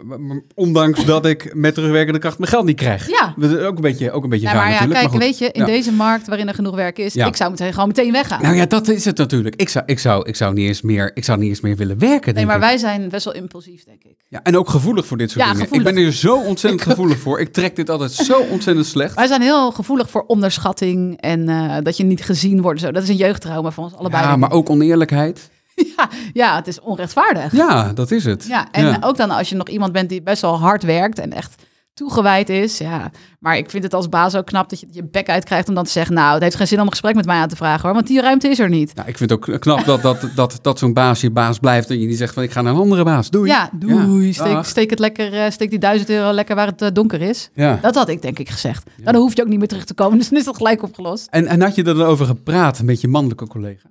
Ondanks 0.55 1.05
dat 1.13 1.25
ik 1.25 1.53
met 1.55 1.73
terugwerkende 1.73 2.19
kracht 2.19 2.37
mijn 2.37 2.51
geld 2.51 2.65
niet 2.65 2.77
krijg. 2.77 3.09
Ja. 3.09 3.33
Dat 3.37 3.51
is 3.51 3.57
ook 3.57 3.75
een 3.75 3.81
beetje, 3.81 4.11
ook 4.11 4.23
een 4.23 4.29
beetje 4.29 4.45
Ja, 4.47 4.53
raar 4.53 4.61
maar 4.61 4.71
ja, 4.71 4.79
natuurlijk. 4.79 4.99
kijk, 4.99 5.11
maar 5.11 5.21
weet 5.27 5.37
je, 5.37 5.51
in 5.51 5.59
Ja. 5.61 5.65
deze 5.67 5.91
markt 5.91 6.27
waarin 6.27 6.47
er 6.47 6.53
genoeg 6.53 6.75
werk 6.75 6.97
is, 6.97 7.15
ik 7.15 7.35
zou 7.35 7.49
meteen 7.51 7.73
gewoon 7.73 7.87
meteen 7.87 8.11
weggaan. 8.11 8.41
Nou 8.41 8.55
ja, 8.55 8.65
dat 8.65 8.87
is 8.87 9.05
het 9.05 9.17
natuurlijk. 9.17 9.55
Ik 9.55 9.69
zou, 9.69 9.85
ik 9.87 9.99
zou, 9.99 10.27
ik 10.27 10.35
zou, 10.35 10.53
niet, 10.53 10.67
eens 10.67 10.81
meer, 10.81 11.11
ik 11.13 11.23
zou 11.23 11.39
niet 11.39 11.49
eens 11.49 11.61
meer 11.61 11.75
willen 11.75 11.99
werken, 11.99 12.33
nee, 12.33 12.45
maar 12.45 12.55
ik. 12.55 12.61
wij 12.61 12.77
zijn 12.77 13.09
best 13.09 13.25
wel 13.25 13.33
impulsief, 13.33 13.83
denk 13.83 14.03
ik. 14.03 14.15
Ja, 14.27 14.39
en 14.43 14.57
ook 14.57 14.69
gevoelig 14.69 15.05
voor 15.05 15.17
dit 15.17 15.31
soort 15.31 15.45
dingen. 15.45 15.59
gevoelig. 15.61 15.87
Ik 15.87 15.93
ben 15.95 16.03
er 16.05 16.13
zo 16.13 16.35
ontzettend 16.35 16.81
gevoelig 16.91 17.17
voor. 17.19 17.39
Ik 17.39 17.53
trek 17.53 17.75
dit 17.75 17.89
altijd 17.89 18.11
zo 18.11 18.39
ontzettend 18.51 18.85
slecht. 18.87 19.15
Wij 19.15 19.27
zijn 19.27 19.41
heel 19.41 19.71
gevoelig 19.71 20.09
voor 20.09 20.23
onderschatting 20.27 21.21
en 21.21 21.49
eh, 21.49 21.75
dat 21.83 21.97
je 21.97 22.03
niet 22.03 22.23
gezien 22.23 22.61
wordt. 22.61 22.79
Zo. 22.79 22.91
Dat 22.91 23.03
is 23.03 23.09
een 23.09 23.15
jeugdtrauma 23.15 23.71
van 23.71 23.83
ons 23.83 23.93
allebei. 23.95 24.23
Ja, 24.23 24.35
maar 24.35 24.51
ook 24.51 24.69
oneerlijkheid. 24.91 25.49
ja, 25.97 26.09
ja, 26.33 26.55
het 26.55 26.67
is 26.67 26.79
onrechtvaardig. 26.79 27.51
Ja, 27.51 27.93
dat 27.93 28.11
is 28.11 28.25
het. 28.25 28.45
Ja, 28.47 28.67
en 28.71 29.03
ook 29.03 29.17
dan 29.17 29.31
als 29.31 29.49
je 29.49 29.55
nog 29.55 29.67
iemand 29.67 29.91
bent 29.91 30.09
die 30.09 30.21
best 30.21 30.41
wel 30.41 30.59
hard 30.59 30.83
werkt 30.83 31.19
en 31.19 31.33
echt 31.33 31.63
toegewijd 31.93 32.49
is. 32.49 32.77
Ja, 32.77 33.11
maar 33.39 33.57
ik 33.57 33.69
vind 33.69 33.83
het 33.83 33.93
als 33.93 34.09
baas 34.09 34.35
ook 34.35 34.45
knap 34.45 34.69
dat 34.69 34.79
je 34.79 34.87
je 34.91 35.03
bek 35.03 35.29
uitkrijgt 35.29 35.69
om 35.69 35.75
dan 35.75 35.83
te 35.83 35.91
zeggen... 35.91 36.15
nou, 36.15 36.33
het 36.33 36.43
heeft 36.43 36.55
geen 36.55 36.67
zin 36.67 36.77
om 36.79 36.83
een 36.85 36.91
gesprek 36.91 37.15
met 37.15 37.25
mij 37.25 37.37
aan 37.37 37.47
te 37.47 37.55
vragen 37.55 37.81
hoor, 37.81 37.93
want 37.93 38.07
die 38.07 38.21
ruimte 38.21 38.47
is 38.47 38.59
er 38.59 38.69
niet. 38.69 38.95
Nou, 38.95 39.07
ik 39.07 39.17
vind 39.17 39.29
het 39.29 39.49
ook 39.49 39.59
knap 39.59 39.85
dat, 39.85 40.01
dat, 40.01 40.29
dat, 40.35 40.59
dat 40.61 40.79
zo'n 40.79 40.93
baas 40.93 41.21
je 41.21 41.31
baas 41.31 41.59
blijft 41.59 41.89
en 41.89 41.99
je 41.99 42.07
niet 42.07 42.17
zegt 42.17 42.33
van 42.33 42.43
ik 42.43 42.51
ga 42.51 42.61
naar 42.61 42.73
een 42.73 42.79
andere 42.79 43.03
baas. 43.03 43.29
Doei. 43.29 43.49
Ja, 43.49 43.69
doei, 43.73 44.27
Ja. 44.27 44.33
steek, 44.33 44.51
Dag. 44.53 44.65
steek 44.65 44.89
het 44.89 44.99
lekker, 44.99 45.33
eh, 45.33 45.51
steek 45.51 45.69
die 45.69 45.79
duizend 45.79 46.09
euro 46.09 46.31
lekker 46.31 46.55
waar 46.55 46.67
het 46.67 46.81
eh, 46.81 46.89
donker 46.93 47.21
is. 47.21 47.49
Ja. 47.53 47.79
Dat 47.81 47.95
had 47.95 48.09
ik 48.09 48.21
denk 48.21 48.39
ik 48.39 48.49
gezegd. 48.49 48.89
Dan 49.03 49.15
hoef 49.15 49.35
je 49.35 49.41
ook 49.41 49.47
niet 49.47 49.59
meer 49.59 49.67
terug 49.67 49.85
te 49.85 49.93
komen, 49.93 50.17
dus 50.19 50.29
dan 50.29 50.39
is 50.39 50.45
dat 50.45 50.57
gelijk 50.57 50.83
opgelost. 50.83 51.27
En, 51.29 51.47
en 51.47 51.61
had 51.61 51.75
je 51.75 51.83
er 51.83 51.95
dan 51.95 52.05
over 52.07 52.25
gepraat 52.25 52.81
met 52.83 53.01
je 53.01 53.07
mannelijke 53.07 53.47
collega? 53.47 53.89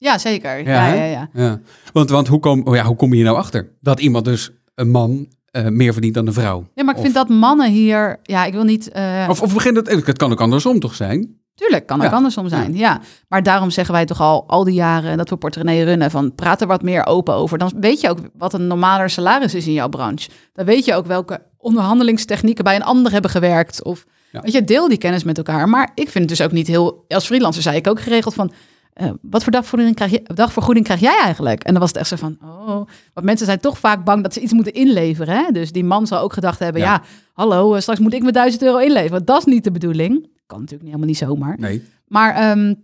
Ja, 0.00 0.18
zeker. 0.18 0.58
Ja, 0.68 0.92
ja, 0.92 1.04
ja. 1.04 1.28
ja. 1.32 1.60
Want, 1.92 2.10
want 2.10 2.28
hoe, 2.28 2.40
kom, 2.40 2.62
oh 2.66 2.74
ja, 2.74 2.84
hoe 2.84 2.96
kom 2.96 3.08
je 3.10 3.14
hier 3.16 3.24
nou 3.24 3.36
achter? 3.36 3.68
Dat 3.80 4.00
iemand 4.00 4.24
dus, 4.24 4.50
een 4.74 4.90
man, 4.90 5.26
eh, 5.50 5.66
meer 5.66 5.92
verdient 5.92 6.14
dan 6.14 6.26
een 6.26 6.32
vrouw. 6.32 6.66
Ja, 6.74 6.82
maar 6.84 6.92
ik 6.94 6.96
Of- 6.96 7.02
vind 7.02 7.14
dat 7.14 7.28
mannen 7.28 7.70
hier... 7.70 8.18
Ja, 8.22 8.44
ik 8.44 8.52
wil 8.52 8.64
niet... 8.64 8.88
eh, 8.90 9.26
Of, 9.28 9.42
of 9.42 9.54
begint 9.54 9.76
het, 9.76 10.06
het 10.06 10.16
kan 10.18 10.32
ook 10.32 10.40
andersom 10.40 10.80
toch 10.80 10.94
zijn? 10.94 11.38
Tuurlijk, 11.54 11.86
kan 11.86 12.02
ook 12.04 12.12
andersom 12.12 12.48
zijn, 12.48 12.76
ja. 12.76 13.00
Maar 13.28 13.42
daarom 13.42 13.70
zeggen 13.70 13.94
wij 13.94 14.04
toch 14.04 14.20
al 14.20 14.44
al 14.46 14.64
die 14.64 14.74
jaren 14.74 15.16
dat 15.16 15.28
we 15.28 15.36
Portemonnee 15.36 15.84
runnen... 15.84 16.10
van 16.10 16.34
praat 16.34 16.60
er 16.60 16.66
wat 16.66 16.82
meer 16.82 17.06
open 17.06 17.34
over. 17.34 17.58
Dan 17.58 17.72
weet 17.80 18.00
je 18.00 18.08
ook 18.10 18.18
wat 18.38 18.52
een 18.54 18.66
normaler 18.66 19.10
salaris 19.10 19.54
is 19.54 19.66
in 19.66 19.72
jouw 19.72 19.88
branche. 19.88 20.30
Dan 20.52 20.64
weet 20.66 20.84
je 20.84 20.94
ook 20.94 21.06
welke 21.06 21.42
onderhandelingstechnieken 21.56 22.64
bij 22.64 22.74
een 22.74 22.82
ander 22.82 23.12
hebben 23.12 23.30
gewerkt. 23.30 23.84
Of 23.84 24.04
Ja. 24.32 24.40
weet 24.40 24.52
je, 24.52 24.64
deel 24.64 24.88
die 24.88 24.98
kennis 24.98 25.24
met 25.24 25.36
elkaar. 25.36 25.68
Maar 25.68 25.90
ik 25.94 26.08
vind 26.08 26.30
het 26.30 26.38
dus 26.38 26.46
ook 26.46 26.52
niet 26.52 26.66
heel... 26.66 27.04
Als 27.08 27.26
freelancer 27.26 27.62
zei 27.62 27.76
ik 27.76 27.86
ook 27.88 28.00
geregeld 28.00 28.34
van... 28.34 28.52
eh, 29.00 29.10
wat 29.22 29.42
voor 29.42 29.52
dagvergoeding 29.52 29.96
krijg, 29.96 30.10
je, 30.10 30.22
dagvergoeding 30.34 30.84
krijg 30.86 31.00
jij 31.00 31.18
eigenlijk? 31.22 31.64
En 31.64 31.72
dan 31.72 31.80
was 31.80 31.90
het 31.90 31.98
echt 31.98 32.08
zo 32.08 32.16
van, 32.16 32.38
oh, 32.42 32.86
want 33.14 33.26
mensen 33.26 33.46
zijn 33.46 33.60
toch 33.60 33.78
vaak 33.78 34.04
bang 34.04 34.22
dat 34.22 34.32
ze 34.34 34.40
iets 34.40 34.52
moeten 34.52 34.72
inleveren. 34.72 35.34
Hè? 35.34 35.50
Dus 35.52 35.72
die 35.72 35.84
man 35.84 36.06
zal 36.06 36.20
ook 36.20 36.32
gedacht 36.32 36.58
hebben, 36.58 36.82
ja, 36.82 36.92
Ja. 36.92 37.02
hallo, 37.32 37.74
eh, 37.74 37.80
straks 37.80 37.98
moet 38.00 38.14
ik 38.14 38.22
me 38.22 38.32
1000 38.32 38.62
euro 38.62 38.78
inleveren. 38.78 39.10
Want 39.10 39.26
dat 39.26 39.38
is 39.38 39.44
niet 39.44 39.64
de 39.64 39.70
bedoeling. 39.70 40.28
Kan 40.46 40.58
natuurlijk 40.60 40.70
niet, 40.88 40.94
helemaal 40.94 41.06
niet 41.06 41.16
zomaar. 41.16 41.56
Nee. 41.58 41.82
Maar 42.06 42.34
ehm, 42.34 42.74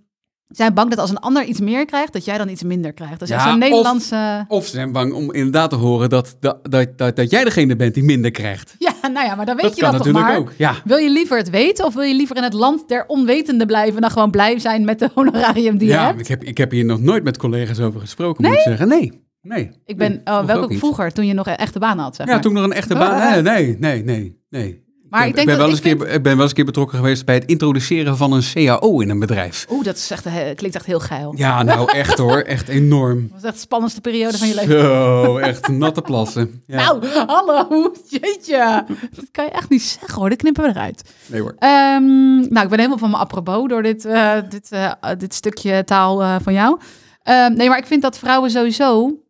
zijn 0.49 0.75
bang 0.75 0.91
dat 0.91 0.99
als 0.99 1.11
een 1.11 1.19
ander 1.19 1.45
iets 1.45 1.61
meer 1.61 1.85
krijgt, 1.85 2.13
dat 2.13 2.25
jij 2.25 2.39
dan 2.39 2.49
iets 2.49 2.63
minder 2.63 2.93
krijgt. 2.93 3.13
Dat 3.19 3.23
is 3.23 3.29
Ja, 3.29 3.35
echt 3.35 3.45
zo'n 3.45 3.53
of- 3.55 3.59
Nederlandse... 3.59 4.45
Of 4.49 4.65
ze 4.65 4.71
zijn 4.71 4.93
bang 4.93 5.13
om 5.13 5.33
inderdaad 5.33 5.71
te 5.71 5.77
horen 5.77 6.09
dat, 6.09 6.37
dat, 6.41 6.59
dat, 6.71 6.99
dat, 6.99 7.17
dat 7.17 7.31
jij 7.31 7.45
degene 7.45 7.77
bent 7.77 7.95
die 7.95 8.03
minder 8.05 8.31
krijgt. 8.31 8.75
Ja, 8.79 8.93
nou 9.09 9.27
ja, 9.27 9.35
maar 9.35 9.47
dan 9.47 9.57
weet 9.57 9.65
dat 9.65 9.77
je 9.77 9.83
dat 9.83 9.97
toch 10.03 10.13
maar. 10.13 10.37
ook. 10.37 10.53
Ja. 10.57 10.75
Wil 10.85 10.97
je 10.97 11.11
liever 11.11 11.37
het 11.37 11.51
weten 11.51 11.85
of 11.85 11.95
wil 11.95 12.03
je 12.03 12.15
liever 12.15 12.37
in 12.37 12.43
het 12.43 12.53
land 12.53 12.89
der 12.89 13.05
onwetenden 13.07 13.67
blijven... 13.67 14.01
dan 14.01 14.11
gewoon 14.11 14.31
blij 14.31 14.59
zijn 14.59 14.85
met 14.85 14.99
de 14.99 15.11
honorarium 15.15 15.79
die 15.79 15.89
je 15.89 15.95
ja, 15.95 16.07
hebt? 16.07 16.21
ik 16.21 16.27
heb, 16.29 16.45
ik 16.45 16.59
heb 16.59 16.71
hier 16.71 16.85
nog 16.85 17.01
nooit 17.01 17.25
met 17.25 17.37
collega's 17.37 17.81
over 17.81 18.01
gesproken, 18.01 18.45
moet 18.45 18.55
ik 18.55 18.61
zeggen. 18.63 18.89
Nee, 18.89 19.13
nee. 19.43 19.71
Ik 19.85 19.97
ben, 19.97 20.11
nee, 20.11 20.21
oh, 20.25 20.33
vroeger 20.35 20.47
welke 20.87 21.03
niet. 21.05 21.15
toen 21.15 21.27
je 21.27 21.35
nog 21.35 21.47
een 21.47 21.57
echte 21.57 21.79
baan 21.79 21.99
had, 21.99 22.17
zeg 22.17 22.27
Ja, 22.27 22.33
maar. 22.33 22.43
toen 22.43 22.53
nog 22.53 22.65
een 22.65 22.73
echte 22.73 22.95
Oh, 22.95 23.01
baan. 23.01 23.35
ja. 23.35 23.41
Nee, 23.41 23.77
nee, 23.79 24.05
nee, 24.05 24.41
nee. 24.51 24.85
Maar 25.11 25.21
ik, 25.23 25.29
ik 25.29 25.35
ben, 25.35 25.47
denk 25.47 25.47
ben 25.47 25.47
dat- 25.47 25.57
wel 25.57 25.69
eens 25.69 25.81
keer, 26.07 26.15
ik 26.15 26.23
ben 26.23 26.33
wel 26.33 26.41
eens 26.41 26.49
een 26.51 26.57
keer 26.57 26.65
betrokken 26.65 26.99
geweest 26.99 27.25
bij 27.25 27.35
het 27.35 27.45
introduceren 27.45 28.17
van 28.17 28.33
een 28.33 28.43
CAO 28.53 29.01
in 29.01 29.11
een 29.11 29.19
bedrijf. 29.19 29.67
Oeh, 29.71 29.85
dat 29.85 29.97
is 29.97 30.11
echt, 30.11 30.27
eh, 30.27 30.33
klinkt 30.55 30.77
echt 30.77 30.87
heel 30.87 31.01
geil. 31.01 31.35
Ja, 31.37 31.63
nou 31.63 31.91
echt 32.03 32.19
hoor, 32.19 32.39
echt 32.39 32.69
enorm. 32.69 33.21
Dat 33.23 33.31
was 33.33 33.43
echt 33.43 33.55
de 33.55 33.61
spannendste 33.61 34.01
periode 34.01 34.39
van 34.39 34.49
je 34.49 34.55
leven. 34.55 34.81
Zo, 34.81 35.37
echt 35.39 35.69
natte 35.69 36.03
plassen. 36.03 36.45
Ja. 36.67 36.77
Nou, 36.77 37.07
hallo, 37.27 37.93
jeetje. 38.09 38.85
Dat 39.15 39.25
kan 39.33 39.45
je 39.45 39.51
echt 39.51 39.69
niet 39.69 39.83
zeggen 39.83 40.15
hoor, 40.21 40.29
dat 40.29 40.39
knippen 40.39 40.63
we 40.63 40.69
eruit. 40.69 41.03
Nee 41.27 41.41
hoor. 41.41 41.55
Ehm, 41.59 42.05
nou, 42.39 42.61
ik 42.63 42.69
ben 42.69 42.79
helemaal 42.79 42.99
van 42.99 43.11
me 43.11 43.17
apropos 43.17 43.69
door 43.69 43.83
dit, 43.83 44.05
eh, 44.05 44.33
dit, 44.49 44.71
eh, 44.73 44.93
dit 45.19 45.35
stukje 45.35 45.85
taal 45.85 46.41
van 46.43 46.53
jou. 46.53 46.79
Ehm, 47.23 47.53
nee, 47.55 47.69
maar 47.69 47.79
ik 47.79 47.87
vind 47.87 48.03
dat 48.03 48.19
vrouwen 48.19 48.51
sowieso 48.51 49.21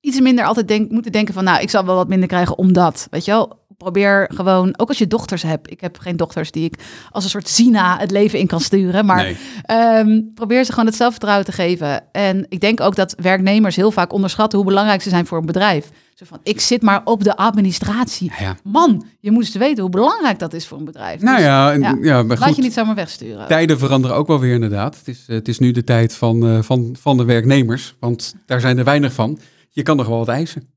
iets 0.00 0.20
minder 0.20 0.44
altijd 0.44 0.68
denk, 0.68 0.90
moeten 0.90 1.12
denken 1.12 1.34
van... 1.34 1.44
nou, 1.44 1.60
ik 1.62 1.70
zal 1.70 1.84
wel 1.84 1.94
wat 1.94 2.08
minder 2.08 2.28
krijgen 2.28 2.58
omdat, 2.58 3.06
weet 3.10 3.24
je 3.24 3.30
wel... 3.30 3.60
Probeer 3.82 4.30
gewoon, 4.34 4.74
ook 4.76 4.88
als 4.88 4.98
je 4.98 5.06
dochters 5.06 5.42
hebt. 5.42 5.70
Ik 5.70 5.80
heb 5.80 5.98
geen 5.98 6.16
dochters 6.16 6.50
die 6.50 6.64
ik 6.64 6.74
als 7.10 7.24
een 7.24 7.30
soort 7.30 7.48
Zina 7.48 7.98
het 7.98 8.10
leven 8.10 8.38
in 8.38 8.46
kan 8.46 8.60
sturen. 8.60 9.06
Maar 9.06 9.22
Nee. 9.22 9.36
Ehm, 9.62 10.20
probeer 10.34 10.64
ze 10.64 10.70
gewoon 10.70 10.86
het 10.86 10.94
zelfvertrouwen 10.94 11.44
te 11.46 11.52
geven. 11.52 12.02
En 12.12 12.46
ik 12.48 12.60
denk 12.60 12.80
ook 12.80 12.96
dat 12.96 13.14
werknemers 13.20 13.76
heel 13.76 13.90
vaak 13.90 14.12
onderschatten 14.12 14.58
hoe 14.58 14.68
belangrijk 14.68 15.02
ze 15.02 15.08
zijn 15.08 15.26
voor 15.26 15.38
een 15.38 15.46
bedrijf. 15.46 15.90
Zo 16.14 16.24
van, 16.24 16.38
ik 16.42 16.60
zit 16.60 16.82
maar 16.82 17.00
op 17.04 17.24
de 17.24 17.36
administratie. 17.36 18.32
Ja. 18.38 18.56
Man, 18.64 19.06
je 19.20 19.30
moest 19.30 19.58
weten 19.58 19.82
hoe 19.82 19.90
belangrijk 19.90 20.38
dat 20.38 20.52
is 20.52 20.66
voor 20.66 20.78
een 20.78 20.84
bedrijf. 20.84 21.20
Nou 21.20 21.36
Dus 21.36 21.44
ja, 21.44 21.72
en, 21.72 21.80
ja. 21.80 21.98
ja. 22.00 22.22
maar 22.22 22.38
laat 22.38 22.46
goed, 22.46 22.56
je 22.56 22.62
niet 22.62 22.72
zomaar 22.72 22.94
wegsturen. 22.94 23.46
tijden 23.46 23.78
veranderen 23.78 24.16
ook 24.16 24.26
wel 24.26 24.40
weer 24.40 24.54
inderdaad. 24.54 24.96
Het 24.98 25.08
is, 25.08 25.24
eh, 25.26 25.34
het 25.34 25.48
is 25.48 25.58
nu 25.58 25.70
de 25.70 25.84
tijd 25.84 26.14
van, 26.14 26.46
eh, 26.46 26.62
van, 26.62 26.96
van 27.00 27.16
de 27.16 27.24
werknemers, 27.24 27.94
want 28.00 28.34
daar 28.46 28.60
zijn 28.60 28.78
er 28.78 28.84
weinig 28.84 29.12
van. 29.12 29.38
Je 29.70 29.82
kan 29.82 29.98
er 29.98 30.08
wel 30.08 30.18
wat 30.18 30.28
eisen. 30.28 30.71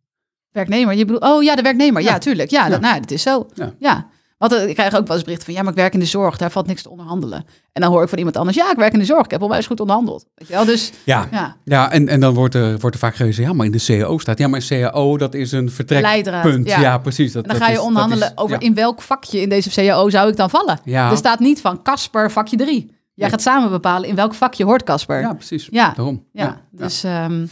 Werknemer, 0.55 0.95
je 0.95 1.05
bedoelt, 1.05 1.23
oh 1.23 1.43
ja, 1.43 1.55
de 1.55 1.61
werknemer. 1.61 2.01
Ja, 2.01 2.11
Ja. 2.11 2.17
tuurlijk. 2.17 2.49
Ja, 2.49 2.69
Dat, 2.69 2.81
nou, 2.81 2.99
dat 2.99 3.11
is 3.11 3.21
zo. 3.21 3.47
Ja. 3.53 3.73
Ja. 3.79 4.07
Want 4.37 4.53
eh, 4.53 4.67
ik 4.67 4.75
krijg 4.75 4.95
ook 4.95 5.07
wel 5.07 5.15
eens 5.15 5.23
berichten 5.25 5.45
van, 5.45 5.53
ja, 5.55 5.61
maar 5.61 5.71
ik 5.71 5.77
werk 5.77 5.93
in 5.93 5.99
de 5.99 6.05
zorg. 6.05 6.37
Daar 6.37 6.51
valt 6.51 6.67
niks 6.67 6.81
te 6.81 6.89
onderhandelen. 6.89 7.45
En 7.73 7.81
dan 7.81 7.91
hoor 7.91 8.03
ik 8.03 8.09
van 8.09 8.17
iemand 8.17 8.37
anders, 8.37 8.57
ja, 8.57 8.71
ik 8.71 8.77
werk 8.77 8.93
in 8.93 8.99
de 8.99 9.05
zorg. 9.05 9.25
Ik 9.25 9.31
heb 9.31 9.41
onwijs 9.41 9.67
goed 9.67 9.79
onderhandeld. 9.79 10.25
Weet 10.35 10.47
je 10.47 10.53
wel? 10.53 10.65
Dus 10.65 10.91
Ja, 11.03 11.27
ja, 11.31 11.55
ja 11.63 11.91
en, 11.91 12.07
en 12.07 12.19
dan 12.19 12.33
wordt 12.33 12.55
er, 12.55 12.79
wordt 12.79 12.95
er 12.95 13.01
vaak 13.01 13.15
gezegd, 13.15 13.37
ja, 13.37 13.53
maar 13.53 13.65
in 13.65 13.71
de 13.71 13.83
CAO 13.85 14.17
staat. 14.17 14.37
Ja, 14.37 14.47
maar 14.47 14.61
CAO, 14.67 15.17
dat 15.17 15.33
is 15.33 15.51
een 15.51 15.71
vertrekpunt. 15.71 16.67
Ja. 16.67 16.79
ja. 16.79 16.97
precies. 16.97 17.31
Dat, 17.31 17.43
En 17.43 17.49
dan 17.49 17.57
dat 17.57 17.67
ga 17.67 17.73
je 17.73 17.79
is- 17.79 17.85
onderhandelen 17.85 18.27
is- 18.27 18.37
over 18.37 18.55
ja. 18.61 18.67
in 18.67 18.73
welk 18.73 19.01
vakje 19.01 19.41
in 19.41 19.49
deze 19.49 19.69
CAO 19.69 20.09
zou 20.09 20.29
ik 20.29 20.35
dan 20.35 20.49
vallen. 20.49 20.79
Ja. 20.83 21.11
Er 21.11 21.17
staat 21.17 21.39
niet 21.39 21.61
van 21.61 21.81
Casper 21.81 22.31
vakje 22.31 22.57
3. 22.57 22.73
Jij 22.77 22.87
Nee. 23.15 23.29
gaat 23.29 23.41
samen 23.41 23.69
bepalen 23.69 24.09
in 24.09 24.15
welk 24.15 24.33
vakje 24.33 24.63
hoort 24.63 24.83
Casper. 24.83 25.19
Ja, 25.19 25.33
precies. 25.33 25.67
Ja. 25.71 25.93
Daarom. 25.95 26.23
ja. 26.31 26.61
dus... 26.71 27.03
ehm 27.03 27.41
Er 27.41 27.47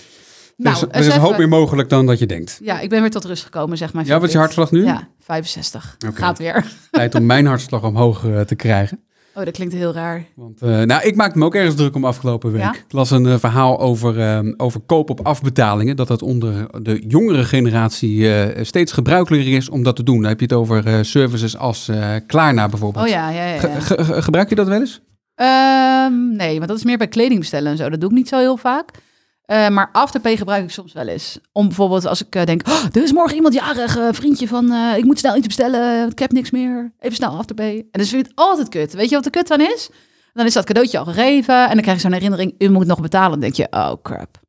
nou, 0.57 0.75
is, 0.75 0.81
er 0.81 0.95
is 0.95 1.07
een 1.15 1.22
hoop 1.22 1.38
meer 1.38 1.50
mogelijk 1.50 1.89
dan 1.89 2.05
dat 2.05 2.19
je 2.19 2.25
denkt. 2.25 2.60
Ja, 2.63 2.79
ik 2.79 2.89
ben 2.89 3.01
weer 3.01 3.10
tot 3.12 3.25
rust 3.25 3.43
gekomen, 3.43 3.77
zeg 3.77 3.93
maar. 3.93 4.05
Ja, 4.05 4.13
wat 4.19 4.24
is 4.27 4.31
je 4.31 4.38
hartslag 4.38 4.72
nu? 4.72 4.83
Ja, 4.86 5.07
65. 5.19 5.95
Oké. 6.07 6.15
Gaat 6.15 6.38
weer. 6.38 6.65
Tijd 6.91 7.15
om 7.15 7.25
mijn 7.25 7.45
hartslag 7.45 7.83
omhoog 7.83 8.25
eh, 8.25 8.39
te 8.41 8.55
krijgen. 8.55 9.00
Oh, 9.36 9.43
dat 9.45 9.53
klinkt 9.53 9.74
heel 9.74 9.93
raar. 9.93 10.25
Want 10.36 10.62
eh, 10.62 10.81
nou, 10.81 11.03
ik 11.03 11.15
maakte 11.15 11.38
me 11.38 11.45
ook 11.45 11.55
ergens 11.55 11.75
druk 11.75 11.95
om 11.95 12.05
afgelopen 12.05 12.51
week. 12.51 12.62
Ja? 12.62 12.74
Ik 12.74 12.86
las 12.89 13.12
een 13.12 13.25
eh, 13.25 13.38
verhaal 13.38 13.79
over, 13.79 14.19
eh, 14.19 14.39
over 14.57 14.79
koop 14.79 15.10
op 15.10 15.25
afbetalingen. 15.25 15.95
Dat 15.95 16.07
dat 16.07 16.22
onder 16.22 16.83
de 16.83 17.03
jongere 17.07 17.43
generatie 17.43 18.30
steeds 18.65 18.91
gebruikelijker 18.91 19.54
is 19.56 19.69
om 19.69 19.84
dat 19.84 19.95
te 19.95 20.04
doen. 20.04 20.19
Dan 20.21 20.30
heb 20.30 20.39
je 20.39 20.45
het 20.45 20.54
over 20.54 21.06
services 21.06 21.58
als 21.58 21.89
Klarna 22.28 22.69
bijvoorbeeld. 22.69 23.06
Oh 23.06 23.12
ja, 23.12 23.30
ja, 23.30 23.45
ja. 23.45 23.60
Ge- 23.60 23.67
ja. 23.67 23.80
ge- 23.80 24.04
ge- 24.04 24.21
gebruik 24.21 24.49
je 24.49 24.56
dat 24.56 24.67
wel 24.67 24.80
eens? 24.80 25.01
Ehm, 25.36 26.36
nee, 26.36 26.56
want 26.58 26.67
dat 26.67 26.78
is 26.78 26.84
meer 26.84 26.97
bij 26.97 27.08
kleding 27.08 27.39
bestellen 27.39 27.71
en 27.71 27.78
zo. 27.78 27.89
Dat 27.89 27.99
doe 28.01 28.10
ik 28.10 28.15
niet 28.15 28.28
zo 28.28 28.38
heel 28.38 28.58
vaak. 28.58 28.89
Eh, 29.43 29.69
maar 29.69 29.89
Afterpay 29.91 30.38
gebruik 30.38 30.63
ik 30.63 30.69
soms 30.69 30.93
wel 30.93 31.08
eens. 31.08 31.39
Om 31.51 31.67
bijvoorbeeld 31.67 32.06
als 32.06 32.25
ik 32.25 32.36
eh, 32.36 32.45
denk, 32.45 32.67
oh, 32.67 32.84
er 32.91 33.03
is 33.03 33.12
morgen 33.12 33.36
iemand 33.36 33.53
jarig, 33.53 33.97
eh, 33.97 34.08
vriendje 34.12 34.47
van, 34.47 34.73
ik 34.97 35.03
moet 35.03 35.19
snel 35.19 35.36
iets 35.36 35.47
bestellen, 35.47 36.10
ik 36.10 36.19
heb 36.19 36.32
niks 36.32 36.51
meer. 36.51 36.93
Even 36.99 37.15
snel 37.15 37.38
Afterpay. 37.38 37.77
En 37.77 37.99
dus 37.99 38.10
vind 38.10 38.21
ik 38.21 38.27
het 38.27 38.38
altijd 38.38 38.69
kut. 38.69 38.93
Weet 38.93 39.10
je 39.10 39.15
wat 39.15 39.23
de 39.23 39.29
kut 39.29 39.47
van 39.47 39.62
is? 39.62 39.89
Dan 40.34 40.45
is 40.45 40.53
dat 40.53 40.65
cadeautje 40.65 40.97
al 40.97 41.06
gegeven 41.06 41.63
en 41.63 41.73
dan 41.73 41.82
krijg 41.82 41.95
je 41.95 42.03
zo'n 42.03 42.13
herinnering, 42.13 42.56
u 42.58 42.69
moet 42.69 42.88
nog 42.88 43.01
betalen. 43.01 43.32
Dan 43.32 43.39
denk 43.39 43.53
je, 43.53 43.67
oh 43.69 43.93
crap. 44.01 44.41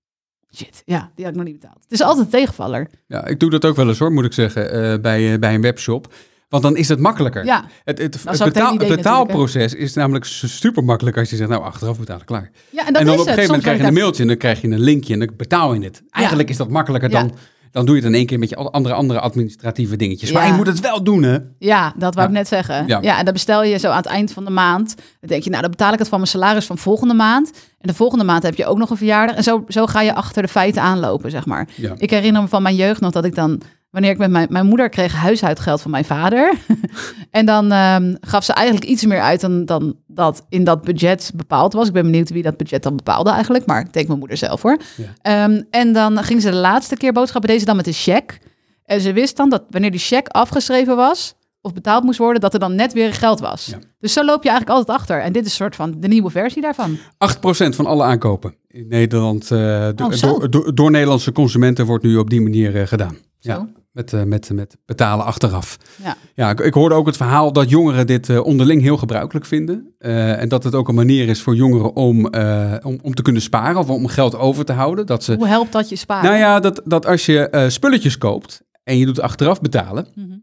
Shit, 0.54 0.82
ja, 0.84 1.10
die 1.14 1.24
had 1.24 1.34
ik 1.34 1.40
nog 1.40 1.50
niet 1.50 1.60
betaald. 1.60 1.82
Het 1.82 1.92
is 1.92 2.02
altijd 2.02 2.24
een 2.24 2.32
tegenvaller. 2.32 2.90
Ja, 3.06 3.26
ik 3.26 3.40
doe 3.40 3.50
dat 3.50 3.64
ook 3.64 3.76
wel 3.76 3.88
eens 3.88 3.98
hoor, 3.98 4.12
moet 4.12 4.24
ik 4.24 4.32
zeggen, 4.32 5.02
bij, 5.02 5.38
bij 5.38 5.54
een 5.54 5.60
webshop. 5.60 6.14
Want 6.54 6.66
dan 6.66 6.76
is 6.76 6.88
het 6.88 6.98
makkelijker. 6.98 7.44
Ja, 7.44 7.64
Het, 7.84 7.98
het, 7.98 8.20
betaal- 8.44 8.78
het 8.78 8.88
betaalproces 8.88 9.74
is 9.74 9.94
namelijk 9.94 10.24
super 10.24 10.84
makkelijk 10.84 11.16
als 11.18 11.30
je 11.30 11.36
zegt, 11.36 11.48
nou 11.50 11.62
achteraf 11.62 11.98
betalen, 11.98 12.24
klaar. 12.24 12.50
ja 12.70 12.86
en 12.86 12.92
dat 12.92 13.00
en 13.02 13.06
dan 13.06 13.14
is 13.14 13.20
op 13.20 13.26
een 13.26 13.32
gegeven 13.32 13.44
moment 13.44 13.62
krijg 13.62 13.80
je 13.80 13.86
een 13.86 13.92
mailtje 13.94 14.22
en 14.22 14.28
dan 14.28 14.36
krijg 14.36 14.60
je 14.60 14.68
een 14.68 14.80
linkje 14.80 15.12
en 15.12 15.18
dan 15.18 15.30
betaal 15.36 15.74
je 15.74 15.84
het. 15.84 16.02
Eigenlijk 16.10 16.48
is 16.48 16.56
dat 16.56 16.68
makkelijker 16.68 17.10
Ja. 17.10 17.20
dan, 17.20 17.32
dan 17.70 17.84
doe 17.86 17.94
je 17.96 18.00
het 18.00 18.10
in 18.10 18.16
één 18.16 18.26
keer 18.26 18.38
met 18.38 18.48
je 18.48 18.56
andere, 18.56 18.94
andere 18.94 19.20
administratieve 19.20 19.96
dingetjes. 19.96 20.32
Maar 20.32 20.46
je 20.46 20.52
moet 20.52 20.66
het 20.66 20.80
wel 20.80 21.02
doen, 21.02 21.22
hè? 21.22 21.38
Ja, 21.58 21.92
dat 21.96 22.14
wou 22.14 22.26
ik 22.26 22.32
net 22.34 22.48
zeggen. 22.48 22.86
Ja. 22.86 22.98
Ja. 23.02 23.18
en 23.18 23.24
dan 23.24 23.32
bestel 23.34 23.62
je 23.64 23.78
zo 23.78 23.88
aan 23.88 23.96
het 23.96 24.06
eind 24.06 24.32
van 24.32 24.44
de 24.44 24.50
maand. 24.50 24.94
Dan 24.96 25.28
denk 25.28 25.42
je, 25.42 25.50
nou, 25.50 25.62
dan 25.62 25.70
betaal 25.70 25.92
ik 25.92 25.98
het 25.98 26.08
van 26.08 26.18
mijn 26.18 26.30
salaris 26.30 26.66
van 26.66 26.78
volgende 26.78 27.14
maand. 27.14 27.50
En 27.78 27.88
de 27.88 27.94
volgende 27.94 28.24
maand 28.24 28.42
heb 28.42 28.54
je 28.54 28.66
ook 28.66 28.78
nog 28.78 28.90
een 28.90 28.96
verjaardag. 28.96 29.36
En 29.36 29.42
zo, 29.42 29.64
zo 29.68 29.86
ga 29.86 30.00
je 30.00 30.14
achter 30.14 30.42
de 30.42 30.48
feiten 30.48 30.82
aanlopen, 30.82 31.30
zeg 31.30 31.46
maar. 31.46 31.68
Ja. 31.74 31.94
Ik 31.96 32.10
herinner 32.10 32.42
me 32.42 32.48
van 32.48 32.62
mijn 32.62 32.74
jeugd 32.76 33.00
nog 33.00 33.12
dat 33.12 33.24
ik 33.24 33.34
dan... 33.34 33.60
Wanneer 33.94 34.10
ik 34.10 34.18
met 34.18 34.30
mijn, 34.30 34.46
mijn 34.50 34.66
moeder 34.66 34.88
kreeg 34.88 35.12
huishoudgeld 35.12 35.80
van 35.80 35.90
mijn 35.90 36.04
vader. 36.04 36.54
en 37.30 37.46
dan 37.46 37.72
ehm, 37.72 38.14
gaf 38.20 38.44
ze 38.44 38.52
eigenlijk 38.52 38.86
iets 38.86 39.04
meer 39.04 39.20
uit 39.20 39.40
dan, 39.40 39.64
dan 39.64 39.96
dat 40.06 40.44
in 40.48 40.64
dat 40.64 40.82
budget 40.82 41.32
bepaald 41.34 41.72
was. 41.72 41.86
Ik 41.86 41.92
ben 41.92 42.02
benieuwd 42.02 42.30
wie 42.30 42.42
dat 42.42 42.56
budget 42.56 42.82
dan 42.82 42.96
bepaalde 42.96 43.30
eigenlijk. 43.30 43.66
Maar 43.66 43.80
ik 43.80 43.92
denk 43.92 44.06
mijn 44.06 44.18
moeder 44.18 44.36
zelf 44.36 44.62
hoor. 44.62 44.78
Ja. 44.96 45.04
Ehm, 45.22 45.62
en 45.70 45.92
dan 45.92 46.24
ging 46.24 46.42
ze 46.42 46.50
de 46.50 46.56
laatste 46.56 46.96
keer 46.96 47.12
boodschappen, 47.12 47.50
deze 47.50 47.64
dan 47.64 47.76
met 47.76 47.86
een 47.86 47.92
cheque. 47.92 48.38
En 48.84 49.00
ze 49.00 49.12
wist 49.12 49.36
dan 49.36 49.50
dat 49.50 49.62
wanneer 49.70 49.90
die 49.90 50.00
cheque 50.00 50.32
afgeschreven 50.32 50.96
was 50.96 51.34
of 51.60 51.72
betaald 51.72 52.04
moest 52.04 52.18
worden, 52.18 52.40
dat 52.40 52.54
er 52.54 52.60
dan 52.60 52.74
net 52.74 52.92
weer 52.92 53.12
geld 53.12 53.40
was. 53.40 53.66
Ja. 53.66 53.78
Dus 54.00 54.12
zo 54.12 54.24
loop 54.24 54.42
je 54.42 54.48
eigenlijk 54.48 54.78
altijd 54.78 54.98
achter. 54.98 55.20
En 55.20 55.32
dit 55.32 55.44
is 55.44 55.50
een 55.50 55.56
soort 55.56 55.76
van 55.76 55.94
de 55.98 56.08
nieuwe 56.08 56.30
versie 56.30 56.62
daarvan. 56.62 56.96
8% 56.96 57.74
van 57.74 57.86
alle 57.86 58.02
aankopen 58.02 58.54
in 58.68 58.88
Nederland 58.88 59.50
eh, 59.50 59.88
Oh, 59.96 60.10
door, 60.10 60.50
door, 60.50 60.74
door 60.74 60.90
Nederlandse 60.90 61.32
consumenten 61.32 61.86
wordt 61.86 62.04
nu 62.04 62.16
op 62.16 62.30
die 62.30 62.40
manier 62.40 62.80
eh, 62.80 62.86
gedaan. 62.86 63.16
Ja. 63.38 63.68
Met, 63.94 64.12
eh, 64.12 64.22
met, 64.22 64.50
met 64.52 64.76
betalen 64.86 65.24
achteraf. 65.24 65.76
Ja. 66.02 66.16
Ja, 66.34 66.50
ik, 66.50 66.60
ik 66.60 66.74
hoorde 66.74 66.94
ook 66.94 67.06
het 67.06 67.16
verhaal 67.16 67.52
dat 67.52 67.70
jongeren 67.70 68.06
dit 68.06 68.28
eh, 68.28 68.44
onderling 68.44 68.82
heel 68.82 68.96
gebruikelijk 68.96 69.46
vinden. 69.46 69.94
Eh, 69.98 70.40
en 70.40 70.48
dat 70.48 70.64
het 70.64 70.74
ook 70.74 70.88
een 70.88 70.94
manier 70.94 71.28
is 71.28 71.42
voor 71.42 71.54
jongeren 71.54 71.94
om, 71.96 72.26
om, 72.82 72.98
om 73.02 73.14
te 73.14 73.22
kunnen 73.22 73.42
sparen 73.42 73.76
of 73.80 73.88
om 73.90 74.06
geld 74.06 74.36
over 74.36 74.64
te 74.64 74.72
houden. 74.72 75.06
Dat 75.06 75.24
ze, 75.24 75.34
Hoe 75.34 75.46
helpt 75.46 75.72
dat 75.72 75.88
je 75.88 75.96
sparen? 75.96 76.24
nou 76.24 76.36
ja, 76.36 76.60
dat, 76.60 76.80
dat 76.84 77.06
als 77.06 77.26
je 77.26 77.66
spulletjes 77.68 78.18
koopt 78.18 78.62
en 78.84 78.98
je 78.98 79.06
doet 79.06 79.20
achteraf 79.20 79.60
betalen, 79.60 80.06
Mhm. 80.14 80.36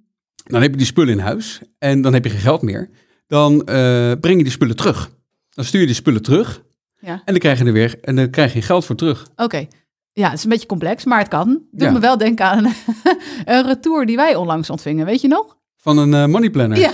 dan 0.44 0.62
heb 0.62 0.72
je 0.72 0.78
die 0.78 0.86
spullen 0.86 1.14
in 1.14 1.20
huis 1.20 1.62
en 1.78 2.02
dan 2.02 2.14
heb 2.14 2.24
je 2.24 2.30
geen 2.30 2.40
geld 2.40 2.62
meer. 2.62 2.90
Dan 3.28 3.64
breng 4.20 4.38
je 4.38 4.44
die 4.44 4.52
spullen 4.52 4.76
terug. 4.76 5.10
Dan 5.50 5.66
stuur 5.66 5.80
je 5.80 5.86
die 5.86 5.96
spullen 5.96 6.22
terug 6.22 6.64
Ja. 7.00 7.12
en 7.14 7.22
dan 7.26 7.38
krijg 7.38 7.60
je 7.60 7.66
er 7.66 7.74
weer 7.74 7.98
en 8.02 8.16
dan 8.16 8.30
krijg 8.30 8.54
je 8.54 8.62
geld 8.62 8.86
voor 8.86 8.96
terug. 8.96 9.28
Oké. 9.36 9.68
Ja, 10.14 10.30
het 10.30 10.38
is 10.38 10.44
een 10.44 10.50
beetje 10.50 10.68
complex, 10.68 11.06
maar 11.06 11.20
het 11.20 11.28
kan. 11.28 11.48
Doet 11.72 11.82
Ja. 11.82 11.92
me 11.92 12.00
wel 12.00 12.18
denken 12.18 12.46
aan 12.46 12.66
een 13.46 13.66
retour 13.66 14.06
die 14.06 14.16
wij 14.16 14.36
onlangs 14.36 14.70
ontvingen. 14.70 15.06
Weet 15.06 15.22
je 15.22 15.28
nog? 15.28 15.58
Van 15.78 15.98
een 15.98 16.14
eh, 16.14 16.26
money 16.26 16.50
planner. 16.50 16.78
Ja. 16.78 16.92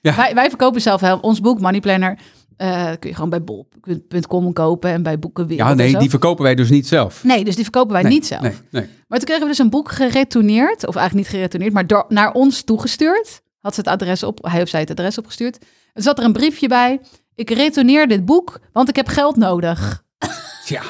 Ja. 0.00 0.16
Wij, 0.16 0.34
wij 0.34 0.48
verkopen 0.48 0.80
zelf 0.80 1.02
ons 1.20 1.40
boek 1.40 1.60
Money 1.60 1.80
Planner. 1.80 2.18
eh, 2.56 2.90
kun 2.98 3.08
je 3.08 3.14
gewoon 3.14 3.30
bij 3.30 3.42
bol.com 3.44 4.52
kopen 4.52 4.90
en 4.90 5.02
bij 5.02 5.18
Boekenwereld. 5.18 5.66
Ja, 5.66 5.70
en 5.70 5.76
nee, 5.92 5.96
die 5.98 6.10
verkopen 6.10 6.44
wij 6.44 6.54
dus 6.54 6.70
niet 6.70 6.86
zelf. 6.86 7.24
Nee, 7.24 7.44
dus 7.44 7.54
die 7.54 7.62
verkopen 7.64 7.92
wij 7.92 8.02
Nee, 8.02 8.12
niet 8.12 8.26
zelf. 8.26 8.42
Nee, 8.42 8.52
nee. 8.70 8.88
Maar 9.08 9.18
toen 9.18 9.26
kregen 9.26 9.42
we 9.42 9.48
dus 9.48 9.58
een 9.58 9.70
boek 9.70 9.90
geretourneerd. 9.90 10.86
Of 10.86 10.96
eigenlijk 10.96 11.26
niet 11.26 11.36
geretourneerd, 11.36 11.72
maar 11.74 11.86
door, 11.86 12.04
naar 12.08 12.32
ons 12.32 12.62
toegestuurd. 12.62 13.42
Had 13.60 13.74
ze 13.74 13.80
het 13.80 13.88
adres 13.88 14.22
op, 14.22 14.38
hij 14.48 14.62
of 14.62 14.68
zij 14.68 14.80
het 14.80 14.90
adres 14.90 15.18
opgestuurd. 15.18 15.58
Er 15.92 16.02
zat 16.02 16.18
er 16.18 16.24
een 16.24 16.32
briefje 16.32 16.68
bij. 16.68 17.00
Ik 17.34 17.50
retourneer 17.50 18.08
dit 18.08 18.24
boek, 18.24 18.58
want 18.72 18.88
ik 18.88 18.96
heb 18.96 19.08
geld 19.08 19.36
nodig. 19.36 20.04
Tja, 20.66 20.82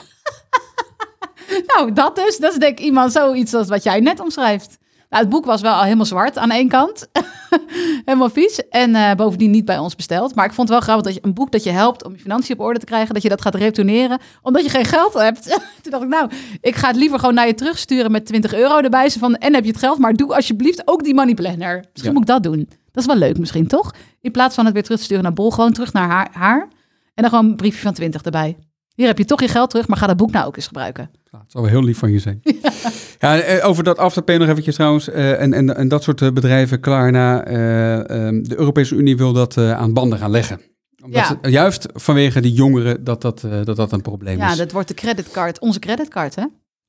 Nou, 1.77 1.93
dat 1.93 2.17
dus. 2.17 2.37
Dat 2.37 2.53
is 2.53 2.59
denk 2.59 2.79
ik 2.79 2.85
iemand 2.85 3.12
zoiets 3.12 3.55
als 3.55 3.69
wat 3.69 3.83
jij 3.83 4.01
net 4.01 4.21
omschrijft. 4.21 4.79
Nou, 5.11 5.23
het 5.27 5.35
boek 5.35 5.45
was 5.45 5.61
wel 5.61 5.75
al 5.75 5.83
helemaal 5.83 6.05
zwart 6.05 6.38
aan 6.38 6.51
één 6.51 6.69
kant. 6.69 7.09
helemaal 8.05 8.29
vies. 8.31 8.69
En 8.69 8.95
eh, 8.95 9.14
bovendien 9.14 9.51
niet 9.51 9.64
bij 9.64 9.79
ons 9.79 9.97
besteld. 9.97 10.35
Maar 10.35 10.45
ik 10.45 10.53
vond 10.53 10.69
het 10.69 10.79
wel 10.79 10.87
grappig 10.87 11.05
dat 11.05 11.14
je 11.14 11.29
een 11.29 11.35
boek 11.35 11.53
dat 11.53 11.62
je 11.64 11.71
helpt 11.71 12.05
om 12.05 12.12
je 12.12 12.19
financiën 12.19 12.55
op 12.59 12.64
orde 12.64 12.79
te 12.79 12.85
krijgen, 12.85 13.14
dat 13.14 13.23
je 13.23 13.29
dat 13.29 13.40
gaat 13.43 13.55
retourneren, 13.55 14.19
omdat 14.43 14.62
je 14.62 14.69
geen 14.71 14.85
geld 14.85 15.14
hebt. 15.14 15.43
Toen 15.83 15.90
dacht 15.90 16.03
ik, 16.03 16.09
nou, 16.09 16.31
ik 16.61 16.75
ga 16.77 16.87
het 16.87 16.97
liever 16.97 17.19
gewoon 17.19 17.35
naar 17.35 17.47
je 17.47 17.55
terugsturen 17.55 18.11
met 18.11 18.27
20 18.27 18.55
euro 18.55 18.79
erbij. 18.79 19.09
Zo 19.09 19.19
van, 19.19 19.35
en 19.37 19.55
heb 19.55 19.64
je 19.64 19.71
het 19.71 19.79
geld, 19.81 19.99
maar 19.99 20.14
doe 20.14 20.35
alsjeblieft 20.35 20.83
ook 20.85 21.05
die 21.05 21.14
money 21.14 21.35
planner. 21.35 21.77
Misschien 21.93 22.12
Ja. 22.12 22.12
moet 22.12 22.29
ik 22.29 22.35
dat 22.35 22.43
doen. 22.43 22.69
Dat 22.93 23.03
is 23.03 23.07
wel 23.07 23.17
leuk 23.17 23.38
misschien, 23.38 23.67
toch? 23.67 23.95
In 24.21 24.31
plaats 24.31 24.55
van 24.55 24.64
het 24.64 24.75
weer 24.75 24.83
terug 24.83 24.99
te 24.99 25.05
sturen 25.05 25.23
naar 25.25 25.33
Bol, 25.33 25.51
gewoon 25.51 25.73
terug 25.73 25.93
naar 25.93 26.09
haar. 26.09 26.29
haar 26.33 26.69
en 27.14 27.23
dan 27.23 27.29
gewoon 27.31 27.45
een 27.51 27.57
briefje 27.57 27.83
van 27.83 27.93
20 27.93 28.23
erbij. 28.23 28.57
Hier 28.95 29.07
heb 29.07 29.19
je 29.19 29.25
toch 29.25 29.40
je 29.40 29.49
geld 29.49 29.71
terug, 29.71 29.88
maar 29.88 29.99
ga 29.99 30.07
dat 30.07 30.17
boek 30.17 30.31
nou 30.31 30.47
ook 30.47 30.57
eens 30.57 30.67
gebruiken. 30.67 31.11
Ja, 31.35 31.40
het 31.40 31.51
zal 31.53 31.62
wel 31.62 31.70
heel 31.70 31.83
lief 31.85 31.99
van 31.99 32.11
je 32.12 32.18
zijn. 32.18 32.40
ja, 33.18 33.38
eh, 33.40 33.68
over 33.68 33.85
dat 33.85 33.99
afterpay 33.99 34.37
nog 34.37 34.49
eventjes 34.49 34.75
trouwens. 34.75 35.09
eh, 35.09 35.40
en, 35.40 35.53
en, 35.53 35.77
en 35.77 35.88
dat 35.88 36.03
soort 36.03 36.23
eh, 36.23 36.31
bedrijven, 36.33 36.81
Klarna. 36.81 37.44
eh, 37.44 38.11
ehm, 38.11 38.42
de 38.42 38.59
Europese 38.59 38.94
Unie 38.94 39.16
wil 39.16 39.33
dat 39.33 39.57
aan 39.59 39.92
banden 39.92 40.18
gaan 40.18 40.31
leggen. 40.31 40.61
Omdat 41.05 41.20
Ja. 41.20 41.38
ze- 41.42 41.51
juist 41.51 41.87
vanwege 41.94 42.40
die 42.40 42.53
jongeren 42.53 43.05
dat 43.05 43.23
dat, 43.23 43.40
dat, 43.64 43.77
dat 43.77 43.92
een 43.92 44.01
probleem 44.03 44.38
Ja, 44.38 44.51
is. 44.51 44.57
dat 44.57 44.73
wordt 44.73 44.88
de 44.88 44.94
creditcard, 44.94 45.59
onze 45.61 45.79
creditcard, 45.79 46.35
hè? 46.35 46.44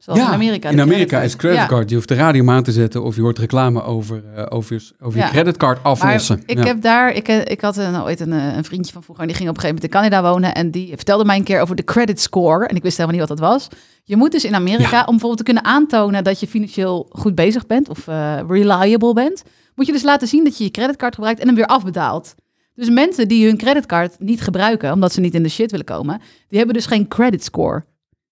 Zoals 0.05 0.19
Ja, 0.19 0.27
in 0.27 0.33
Amerika. 0.33 0.69
In 0.69 0.81
Amerika 0.81 1.21
is 1.21 1.35
creditcard. 1.35 1.89
Je 1.89 1.95
hoeft 1.95 2.07
de 2.07 2.13
radio 2.15 2.49
aan 2.49 2.63
te 2.63 2.71
zetten 2.71 3.03
of 3.03 3.15
je 3.15 3.21
hoort 3.21 3.39
reclame 3.39 3.83
over, 3.83 4.23
eh, 4.35 4.43
over, 4.49 4.73
je- 4.75 4.91
over 5.05 5.19
Ja. 5.19 5.25
je 5.25 5.31
creditcard 5.31 5.83
Maar 5.83 5.91
aflossen. 5.91 6.41
ik 6.45 6.57
heb 6.63 6.81
daar, 6.81 7.13
ik, 7.13 7.27
eh, 7.27 7.39
ik 7.45 7.61
had 7.61 7.77
een, 7.77 8.01
ooit 8.01 8.19
een, 8.19 8.33
eh, 8.33 8.55
een 8.55 8.63
vriendje 8.63 8.93
van 8.93 9.03
vroeger, 9.03 9.23
en 9.23 9.29
die 9.29 9.37
ging 9.39 9.49
op 9.49 9.55
een 9.55 9.61
gegeven 9.61 9.83
moment 9.89 10.05
in 10.05 10.09
Canada 10.11 10.31
wonen. 10.33 10.55
En 10.55 10.71
die 10.71 10.87
vertelde 10.95 11.25
mij 11.25 11.37
een 11.37 11.43
keer 11.43 11.61
over 11.61 11.75
de 11.75 11.83
credit 11.83 12.21
score. 12.21 12.67
En 12.67 12.75
ik 12.75 12.83
wist 12.83 12.97
helemaal 12.97 13.19
niet 13.19 13.29
wat 13.29 13.37
dat 13.37 13.47
was. 13.49 13.67
Je 14.03 14.15
moet 14.15 14.31
dus 14.31 14.45
in 14.45 14.55
Amerika, 14.55 14.99
om 14.99 15.05
bijvoorbeeld 15.11 15.37
te 15.37 15.43
kunnen 15.43 15.63
aantonen 15.63 16.23
dat 16.23 16.39
je 16.39 16.47
financieel 16.47 17.07
goed 17.11 17.35
bezig 17.35 17.65
bent 17.67 17.89
of 17.89 18.07
eh, 18.07 18.39
reliable 18.47 19.13
bent, 19.13 19.43
moet 19.75 19.85
je 19.85 19.91
dus 19.91 20.03
laten 20.03 20.27
zien 20.27 20.43
dat 20.43 20.57
je 20.57 20.63
je 20.63 20.71
creditcard 20.71 21.13
gebruikt 21.15 21.39
en 21.39 21.47
hem 21.47 21.55
weer 21.55 21.65
afbetaalt. 21.65 22.35
Dus 22.75 22.89
mensen 22.89 23.27
die 23.27 23.45
hun 23.47 23.57
creditcard 23.57 24.15
niet 24.19 24.41
gebruiken, 24.41 24.91
omdat 24.91 25.13
ze 25.13 25.19
niet 25.19 25.33
in 25.35 25.43
de 25.43 25.49
shit 25.49 25.71
willen 25.71 25.85
komen, 25.85 26.21
die 26.47 26.57
hebben 26.57 26.75
dus 26.75 26.85
geen 26.85 27.07
credit 27.07 27.43
score. 27.43 27.85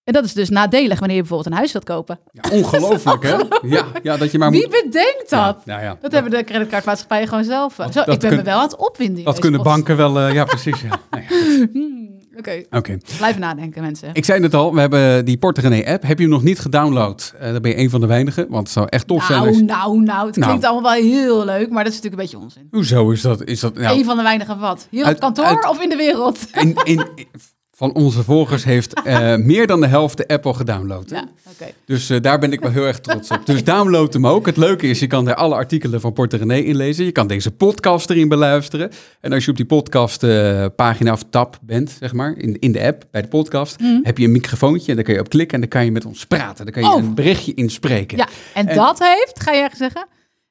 En 0.03 0.13
dat 0.13 0.23
is 0.25 0.33
dus 0.33 0.49
nadelig 0.49 0.99
wanneer 0.99 1.15
je 1.15 1.21
bijvoorbeeld 1.23 1.51
een 1.51 1.57
huis 1.57 1.71
wilt 1.71 1.83
kopen. 1.85 2.19
Ja, 2.31 2.41
ongelooflijk, 2.51 3.23
hè? 3.23 3.35
Ja, 3.61 3.85
ja, 4.03 4.17
dat 4.17 4.31
je 4.31 4.37
maar 4.37 4.51
Wie 4.51 4.67
bedenkt 4.67 5.29
dat? 5.29 5.57
Ja, 5.65 5.81
nou 5.81 5.97
Dat 6.01 6.11
hebben 6.11 6.31
de 6.31 6.43
creditcardmaatschappijen 6.43 7.27
gewoon 7.27 7.43
zelf. 7.43 7.79
eh. 7.79 7.85
Zo, 7.85 7.91
dat 8.03 8.13
ik 8.13 8.19
ben 8.19 8.29
kun- 8.29 8.37
me 8.37 8.43
wel 8.43 8.57
aan 8.57 8.63
het 8.63 8.75
opwinden. 8.75 9.23
Dat 9.23 9.39
kunnen 9.39 9.63
banken 9.63 9.97
wel... 9.97 10.19
eh, 10.19 10.33
ja, 10.33 10.43
precies. 10.45 10.81
Ja. 10.81 10.99
Nou 11.11 11.67
Hmm, 11.73 12.11
Oké, 12.37 12.63
Oké. 12.71 12.97
blijven 13.17 13.41
nadenken 13.41 13.81
mensen. 13.81 14.09
Ik 14.13 14.25
zei 14.25 14.41
het 14.43 14.53
al, 14.53 14.73
we 14.73 14.79
hebben 14.79 15.25
die 15.25 15.37
Porte 15.37 15.61
René 15.61 15.85
app. 15.85 16.03
Heb 16.03 16.17
je 16.17 16.23
hem 16.23 16.33
nog 16.33 16.43
niet 16.43 16.59
gedownload? 16.59 17.33
Eh 17.39 17.51
dan 17.51 17.61
ben 17.61 17.71
je 17.71 17.77
een 17.77 17.89
van 17.89 18.01
de 18.01 18.07
weinigen, 18.07 18.45
want 18.49 18.63
het 18.63 18.71
zou 18.71 18.87
echt 18.89 19.07
tof 19.07 19.23
zijn. 19.23 19.37
nou, 19.39 19.49
als- 19.49 19.61
nou, 19.61 20.01
nou, 20.03 20.25
het 20.27 20.35
Nou. 20.35 20.47
klinkt 20.47 20.65
allemaal 20.65 20.91
wel 20.91 21.01
heel 21.01 21.45
leuk, 21.45 21.69
maar 21.69 21.83
dat 21.83 21.93
is 21.93 22.01
natuurlijk 22.01 22.21
een 22.21 22.29
beetje 22.29 22.45
onzin. 22.45 22.67
Hoezo 22.71 23.09
is 23.11 23.21
dat? 23.21 23.43
Is 23.43 23.59
dat 23.59 23.73
nou, 23.75 23.97
Eén 23.97 24.05
van 24.05 24.17
de 24.17 24.23
weinigen 24.23 24.59
wat? 24.59 24.87
Hier 24.89 25.05
Uit- 25.05 25.15
op 25.15 25.21
kantoor 25.21 25.45
uit- 25.45 25.69
of 25.69 25.81
in 25.81 25.89
de 25.89 25.95
wereld? 25.95 26.39
in, 26.53 26.75
in, 26.83 26.97
van 27.83 27.93
onze 27.93 28.23
volgers 28.23 28.63
heeft 28.63 28.93
eh, 29.03 29.35
meer 29.35 29.67
dan 29.67 29.81
de 29.81 29.87
helft 29.87 30.17
de 30.17 30.27
app 30.27 30.45
al 30.45 30.53
gedownload. 30.53 31.09
Ja, 31.09 31.27
oké. 31.51 31.71
Dus 31.85 32.09
eh, 32.09 32.21
daar 32.21 32.39
ben 32.39 32.51
ik 32.51 32.59
wel 32.59 32.71
heel 32.71 32.85
erg 32.85 32.99
trots 32.99 33.29
op. 33.31 33.45
Dus 33.45 33.63
download 33.73 34.13
hem 34.13 34.27
ook. 34.27 34.45
Het 34.45 34.57
leuke 34.57 34.87
is, 34.87 34.99
je 34.99 35.07
kan 35.07 35.25
daar 35.25 35.35
alle 35.35 35.55
artikelen 35.55 36.01
van 36.01 36.13
Porte 36.13 36.37
René 36.37 36.57
inlezen. 36.61 37.05
Je 37.05 37.11
kan 37.11 37.27
deze 37.27 37.51
podcast 37.51 38.09
erin 38.09 38.27
beluisteren. 38.27 38.91
En 39.21 39.33
als 39.33 39.45
je 39.45 39.51
op 39.51 39.57
die 39.57 39.65
podcastpagina 39.65 41.11
of 41.11 41.23
tab 41.29 41.57
bent, 41.61 41.95
zeg 41.99 42.13
maar, 42.13 42.33
in, 42.37 42.59
in 42.59 42.71
de 42.71 42.81
app, 42.81 43.03
bij 43.11 43.21
de 43.21 43.27
podcast, 43.27 43.75
heb 44.03 44.17
je 44.17 44.25
een 44.25 44.31
microfoontje. 44.31 44.89
En 44.89 44.95
daar 44.95 45.05
kun 45.05 45.13
je 45.13 45.19
op 45.19 45.29
klikken 45.29 45.53
en 45.53 45.59
dan 45.59 45.69
kan 45.69 45.85
je 45.85 45.91
met 45.91 46.05
ons 46.05 46.25
praten. 46.25 46.65
Dan 46.65 46.73
kan 46.73 46.83
je 46.83 46.89
Oh. 46.89 46.97
een 47.03 47.15
berichtje 47.15 47.53
inspreken. 47.53 48.17
Ja, 48.17 48.27
en, 48.53 48.67
En- 48.67 48.75
dat 48.75 48.99
heeft, 48.99 49.39
ga 49.41 49.51
je 49.51 49.61
ergens 49.61 49.79
zeggen, 49.79 50.07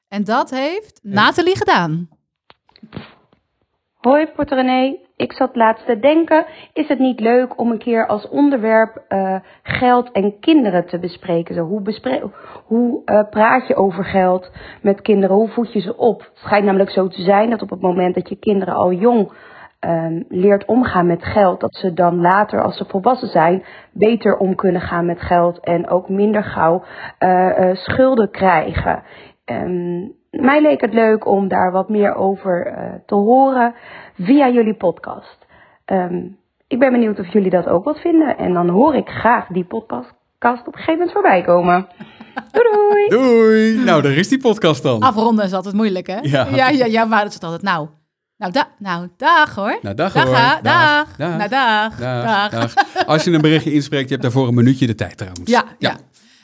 en 0.09 0.25
dat 0.25 0.51
heeft 0.51 1.01
Nathalie 1.03 1.57
gedaan. 1.57 2.09
Hoi 3.93 4.27
Porte 4.27 4.55
René, 4.55 4.97
ik 5.23 5.33
zat 5.33 5.57
laatst 5.57 5.87
te 5.87 5.99
denken, 5.99 6.47
is 6.73 6.89
het 6.89 6.99
niet 6.99 7.21
leuk 7.21 7.59
om 7.59 7.71
een 7.71 7.79
keer 7.79 8.07
als 8.07 8.29
onderwerp 8.29 9.05
eh, 9.09 9.37
geld 9.63 10.11
en 10.13 10.39
kinderen 10.41 10.87
te 10.87 10.99
bespreken? 10.99 11.55
Zo, 11.55 11.65
hoe 11.65 12.31
hoe 12.67 13.03
eh, 13.05 13.29
praat 13.31 13.67
je 13.67 13.75
over 13.75 14.05
geld 14.05 14.51
met 14.83 15.01
kinderen? 15.01 15.37
Hoe 15.37 15.49
voed 15.49 15.73
je 15.73 15.81
ze 15.81 15.97
op? 15.97 16.21
Het 16.21 16.31
schijnt 16.35 16.65
namelijk 16.65 16.91
zo 16.91 17.09
te 17.09 17.23
zijn 17.23 17.51
dat 17.51 17.63
op 17.63 17.71
het 17.71 17.81
moment 17.81 18.15
dat 18.15 18.29
je 18.29 18.37
kinderen 18.37 18.75
al 18.75 18.93
jong 18.93 19.33
ehm, 19.79 20.23
leert 20.29 20.65
omgaan 20.65 21.07
met 21.07 21.25
geld, 21.25 21.61
dat 21.61 21.75
ze 21.75 21.93
dan 21.93 22.21
later 22.21 22.63
als 22.63 22.77
ze 22.77 22.85
volwassen 22.85 23.29
zijn 23.29 23.65
beter 23.93 24.37
om 24.37 24.55
kunnen 24.55 24.81
gaan 24.81 25.07
met 25.07 25.21
geld 25.21 25.61
en 25.61 25.89
ook 25.89 26.09
minder 26.09 26.45
gauw 26.45 26.83
eh, 27.19 27.71
schulden 27.73 28.31
krijgen. 28.31 29.03
Ehm, 29.45 30.07
mij 30.41 30.61
leek 30.63 30.81
het 30.81 30.93
leuk 30.93 31.27
om 31.27 31.49
daar 31.49 31.73
wat 31.73 31.89
meer 31.89 32.15
over 32.15 32.67
eh, 32.67 32.85
te 33.07 33.15
horen 33.15 33.75
via 34.19 34.49
jullie 34.49 34.75
podcast. 34.75 35.39
Ehm, 35.85 36.25
ik 36.67 36.79
ben 36.79 36.93
benieuwd 36.93 37.19
of 37.19 37.33
jullie 37.33 37.51
dat 37.51 37.67
ook 37.67 37.85
wat 37.85 37.99
vinden. 37.99 38.37
En 38.39 38.53
dan 38.53 38.69
hoor 38.69 38.95
ik 38.95 39.09
graag 39.09 39.47
die 39.47 39.65
podcast 39.65 40.11
op 40.41 40.67
een 40.67 40.73
gegeven 40.73 40.93
moment 40.93 41.13
voorbij 41.13 41.43
komen. 41.43 41.87
Doei 42.53 42.69
doei! 42.73 43.09
Doei! 43.09 43.85
Nou, 43.85 44.03
daar 44.03 44.13
is 44.13 44.29
die 44.29 44.39
podcast 44.41 44.83
dan. 44.83 45.01
Afronden 45.01 45.45
is 45.45 45.53
altijd 45.53 45.75
moeilijk, 45.75 46.07
hè? 46.07 46.19
Ja. 46.21 46.47
ja, 46.55 46.69
ja, 46.69 46.85
ja 46.85 47.05
maar 47.05 47.19
dat 47.19 47.29
is 47.29 47.35
het 47.35 47.45
altijd. 47.45 47.63
Nou, 47.63 47.89
nou, 48.37 48.53
da, 48.53 48.67
nou 48.79 49.09
dag 49.17 49.55
hoor. 49.55 49.79
Nou, 49.83 49.95
dag, 49.95 50.13
dag, 50.13 50.25
hoor. 50.25 50.35
dag, 50.35 50.61
Dag. 50.63 51.19
Nou, 51.19 51.49
dag, 51.49 51.97
Dag, 51.99 52.51
dag. 52.51 52.51
dag. 52.51 53.07
Als 53.07 53.25
je 53.25 53.31
een 53.33 53.41
berichtje 53.41 53.73
inspreekt, 53.73 54.05
je 54.05 54.11
hebt 54.11 54.23
daarvoor 54.23 54.49
een 54.49 54.55
minuutje 54.55 54.87
de 54.87 54.95
tijd 54.95 55.17
trouwens. 55.17 55.51
Ja, 55.51 55.65
ja. 55.79 55.97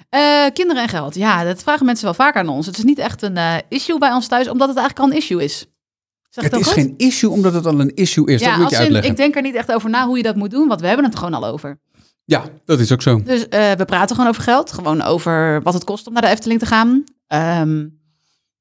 Eh, 0.08 0.44
kinderen 0.52 0.82
en 0.82 0.88
geld. 0.88 1.14
Ja, 1.14 1.44
dat 1.44 1.62
vragen 1.62 1.86
mensen 1.86 2.04
wel 2.04 2.14
vaak 2.14 2.36
aan 2.36 2.48
ons. 2.48 2.66
Het 2.66 2.78
is 2.78 2.84
niet 2.84 2.98
echt 2.98 3.22
een 3.22 3.36
eh, 3.36 3.54
issue 3.68 3.98
bij 3.98 4.12
ons 4.12 4.26
thuis, 4.26 4.48
omdat 4.48 4.68
het 4.68 4.76
eigenlijk 4.76 5.06
al 5.08 5.12
een 5.14 5.22
issue 5.22 5.44
is. 5.44 5.66
Zeg 6.30 6.44
Het 6.44 6.52
dat 6.52 6.60
is 6.60 6.66
goed? 6.66 6.74
geen 6.76 6.94
issue 6.96 7.30
omdat 7.30 7.52
het 7.54 7.66
al 7.66 7.80
een 7.80 7.94
issue 7.94 8.26
is. 8.26 8.42
dat 8.42 8.56
moet 8.56 8.70
je 8.70 8.76
in, 8.76 8.82
uitleggen. 8.82 9.10
ik 9.10 9.16
denk 9.16 9.36
er 9.36 9.42
niet 9.42 9.54
echt 9.54 9.72
over 9.72 9.90
na 9.90 10.06
hoe 10.06 10.16
je 10.16 10.22
dat 10.22 10.36
moet 10.36 10.50
doen, 10.50 10.68
want 10.68 10.80
we 10.80 10.86
hebben 10.86 11.04
het 11.04 11.14
er 11.14 11.20
gewoon 11.20 11.34
al 11.42 11.46
over. 11.46 11.80
Ja, 12.24 12.44
dat 12.64 12.80
is 12.80 12.92
ook 12.92 13.02
zo. 13.02 13.22
Dus 13.22 13.48
eh, 13.48 13.72
we 13.72 13.84
praten 13.84 14.14
gewoon 14.16 14.30
over 14.30 14.42
geld. 14.42 14.72
Gewoon 14.72 15.02
over 15.02 15.62
wat 15.62 15.74
het 15.74 15.84
kost 15.84 16.06
om 16.06 16.12
naar 16.12 16.22
de 16.22 16.28
Efteling 16.28 16.60
te 16.60 16.66
gaan. 16.66 17.04
Ehm, 17.26 17.86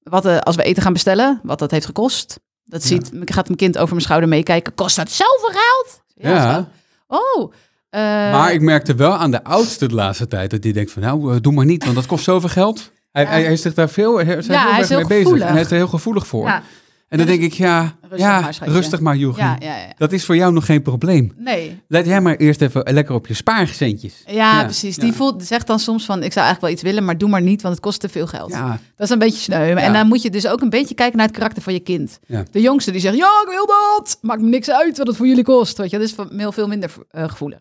wat, 0.03 0.25
als 0.43 0.55
we 0.55 0.63
eten 0.63 0.83
gaan 0.83 0.93
bestellen, 0.93 1.39
wat 1.43 1.59
dat 1.59 1.71
heeft 1.71 1.85
gekost. 1.85 2.39
Dat 2.63 2.81
Ja. 2.81 2.87
ziet, 2.87 3.11
gaat 3.25 3.45
mijn 3.45 3.57
kind 3.57 3.77
over 3.77 3.89
mijn 3.89 4.01
schouder 4.01 4.29
meekijken. 4.29 4.73
Kost 4.75 4.95
dat 4.95 5.11
zoveel 5.11 5.49
geld? 5.49 6.01
Ja. 6.07 6.53
zo. 6.53 6.65
Oh. 7.07 7.53
Eh, 7.97 8.31
Maar 8.31 8.53
ik 8.53 8.61
merkte 8.61 8.95
wel 8.95 9.15
aan 9.15 9.31
de 9.31 9.43
oudste 9.43 9.87
de 9.87 9.95
laatste 9.95 10.27
tijd 10.27 10.51
dat 10.51 10.61
die 10.61 10.73
denkt 10.73 10.91
van 10.91 11.01
nou, 11.01 11.33
eh, 11.33 11.41
doe 11.41 11.53
maar 11.53 11.65
niet, 11.65 11.83
want 11.83 11.95
dat 11.95 12.05
kost 12.05 12.23
zoveel 12.23 12.49
geld. 12.49 12.91
Hij, 13.11 13.25
hij, 13.25 13.43
is 13.43 13.61
zich 13.61 13.73
daar 13.73 13.89
veel, 13.89 14.15
hij, 14.15 14.25
hij 14.25 14.35
Ja, 14.35 14.41
heel 14.41 14.57
hij 14.57 14.69
erg 14.69 14.79
is 14.79 14.89
heel 14.89 14.97
mee 14.97 15.23
bezig. 15.23 15.39
En 15.39 15.51
hij 15.51 15.61
is 15.61 15.69
er 15.69 15.75
heel 15.75 15.87
gevoelig 15.87 16.27
voor. 16.27 16.45
ja, 16.47 16.63
En 17.07 17.17
dan 17.17 17.27
denk 17.27 17.41
ik, 17.41 17.53
ja, 17.53 17.95
Rustig 18.01 18.19
ja, 18.19 18.39
maar, 18.39 18.53
schatje. 18.53 18.73
rustig 18.73 18.99
maar, 18.99 19.15
Joachim. 19.15 19.43
ja, 19.43 19.55
ja, 19.59 19.77
ja. 19.77 19.93
Dat 19.97 20.11
is 20.11 20.25
voor 20.25 20.35
jou 20.35 20.53
nog 20.53 20.65
geen 20.65 20.81
probleem. 20.81 21.33
Nee. 21.37 21.81
Let 21.87 22.05
jij 22.05 22.21
maar 22.21 22.35
eerst 22.35 22.61
even 22.61 22.93
lekker 22.93 23.15
op 23.15 23.27
je 23.27 23.33
spaarcentjes. 23.33 24.23
Ja, 24.25 24.63
precies. 24.63 24.95
Die 24.95 25.13
voelt, 25.13 25.43
zegt 25.43 25.67
dan 25.67 25.79
soms 25.79 26.05
van, 26.05 26.23
ik 26.23 26.33
zou 26.33 26.45
eigenlijk 26.45 26.61
wel 26.61 26.69
iets 26.71 26.81
willen, 26.81 27.05
maar 27.05 27.17
doe 27.17 27.29
maar 27.29 27.41
niet, 27.41 27.61
want 27.61 27.73
het 27.73 27.83
kost 27.83 27.99
te 27.99 28.09
veel 28.09 28.27
geld. 28.27 28.51
Ja, 28.51 28.79
Dat 28.95 29.07
is 29.07 29.09
een 29.09 29.19
beetje 29.19 29.39
sneu. 29.39 29.75
En 29.75 29.93
dan 29.93 30.07
moet 30.07 30.21
je 30.21 30.29
dus 30.29 30.47
ook 30.47 30.61
een 30.61 30.69
beetje 30.69 30.95
kijken 30.95 31.17
naar 31.17 31.27
het 31.27 31.35
karakter 31.35 31.63
van 31.63 31.73
je 31.73 31.79
kind. 31.79 32.19
De 32.51 32.61
jongste 32.61 32.91
die 32.91 33.01
zegt, 33.01 33.15
ja, 33.15 33.41
ik 33.45 33.49
wil 33.49 33.65
dat. 33.65 34.17
Maakt 34.21 34.41
me 34.41 34.47
niks 34.47 34.69
uit 34.69 34.97
wat 34.97 35.07
het 35.07 35.15
voor 35.15 35.27
jullie 35.27 35.43
kost. 35.43 35.77
Weet 35.77 35.89
je, 35.89 35.97
dat 35.97 36.07
is 36.07 36.15
veel, 36.37 36.51
veel 36.51 36.67
minder 36.67 36.91
eh, 37.09 37.23
gevoelig. 37.29 37.59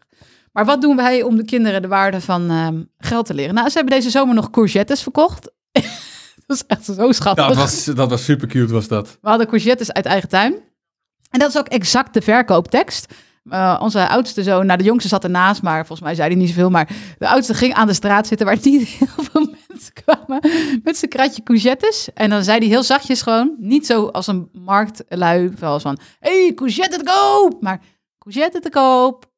Maar 0.52 0.64
wat 0.64 0.82
doen 0.82 0.96
wij 0.96 1.22
om 1.22 1.36
de 1.36 1.44
kinderen 1.44 1.82
de 1.82 1.88
waarde 1.88 2.20
van 2.20 2.50
ehm, 2.50 2.82
geld 2.98 3.26
te 3.26 3.34
leren? 3.34 3.54
Nou, 3.54 3.68
ze 3.68 3.76
hebben 3.76 3.94
deze 3.94 4.10
zomer 4.10 4.34
nog 4.34 4.50
courgettes 4.50 5.02
verkocht. 5.02 5.50
dat 6.56 6.56
is 6.56 6.64
echt 6.66 6.84
zo 6.84 7.12
schattig. 7.12 7.46
dat 7.46 7.56
was, 7.56 7.84
dat 7.84 8.10
was 8.10 8.24
super 8.24 8.48
cute 8.48 8.72
was 8.72 8.88
dat. 8.88 9.18
We 9.20 9.28
hadden 9.28 9.46
courgettes 9.46 9.92
uit 9.92 10.04
eigen 10.04 10.28
tuin. 10.28 10.54
En 11.30 11.38
dat 11.38 11.48
is 11.48 11.58
ook 11.58 11.68
exact 11.68 12.14
de 12.14 12.22
verkooptekst. 12.22 13.14
Eh, 13.48 13.78
onze 13.82 14.08
oudste 14.08 14.42
zoon, 14.42 14.66
nou 14.66 14.78
de 14.78 14.84
jongste 14.84 15.08
zat 15.08 15.24
ernaast, 15.24 15.62
maar 15.62 15.86
volgens 15.86 16.00
mij 16.00 16.14
zei 16.14 16.28
hij 16.28 16.36
niet 16.36 16.48
zoveel. 16.48 16.70
Maar 16.70 16.88
de 17.18 17.28
oudste 17.28 17.54
ging 17.54 17.74
aan 17.74 17.86
de 17.86 17.92
straat 17.92 18.26
zitten 18.26 18.46
waar 18.46 18.58
niet 18.62 18.88
heel 18.88 19.24
veel 19.24 19.54
mensen 19.68 19.92
kwamen 19.92 20.40
met 20.82 20.96
zijn 20.96 21.10
kratje 21.10 21.42
courgettes. 21.42 22.08
En 22.14 22.30
dan 22.30 22.44
zei 22.44 22.58
hij 22.58 22.68
heel 22.68 22.82
zachtjes 22.82 23.22
gewoon, 23.22 23.54
niet 23.58 23.86
zo 23.86 24.06
als 24.06 24.26
een 24.26 24.48
marktlui, 24.52 25.52
wel 25.58 25.80
van, 25.80 25.98
hey, 26.20 26.52
courgette 26.54 26.96
te 26.96 27.04
koop! 27.04 27.62
Maar 27.62 27.80
courgette 28.18 28.60
te 28.60 28.70
koop, 28.70 29.30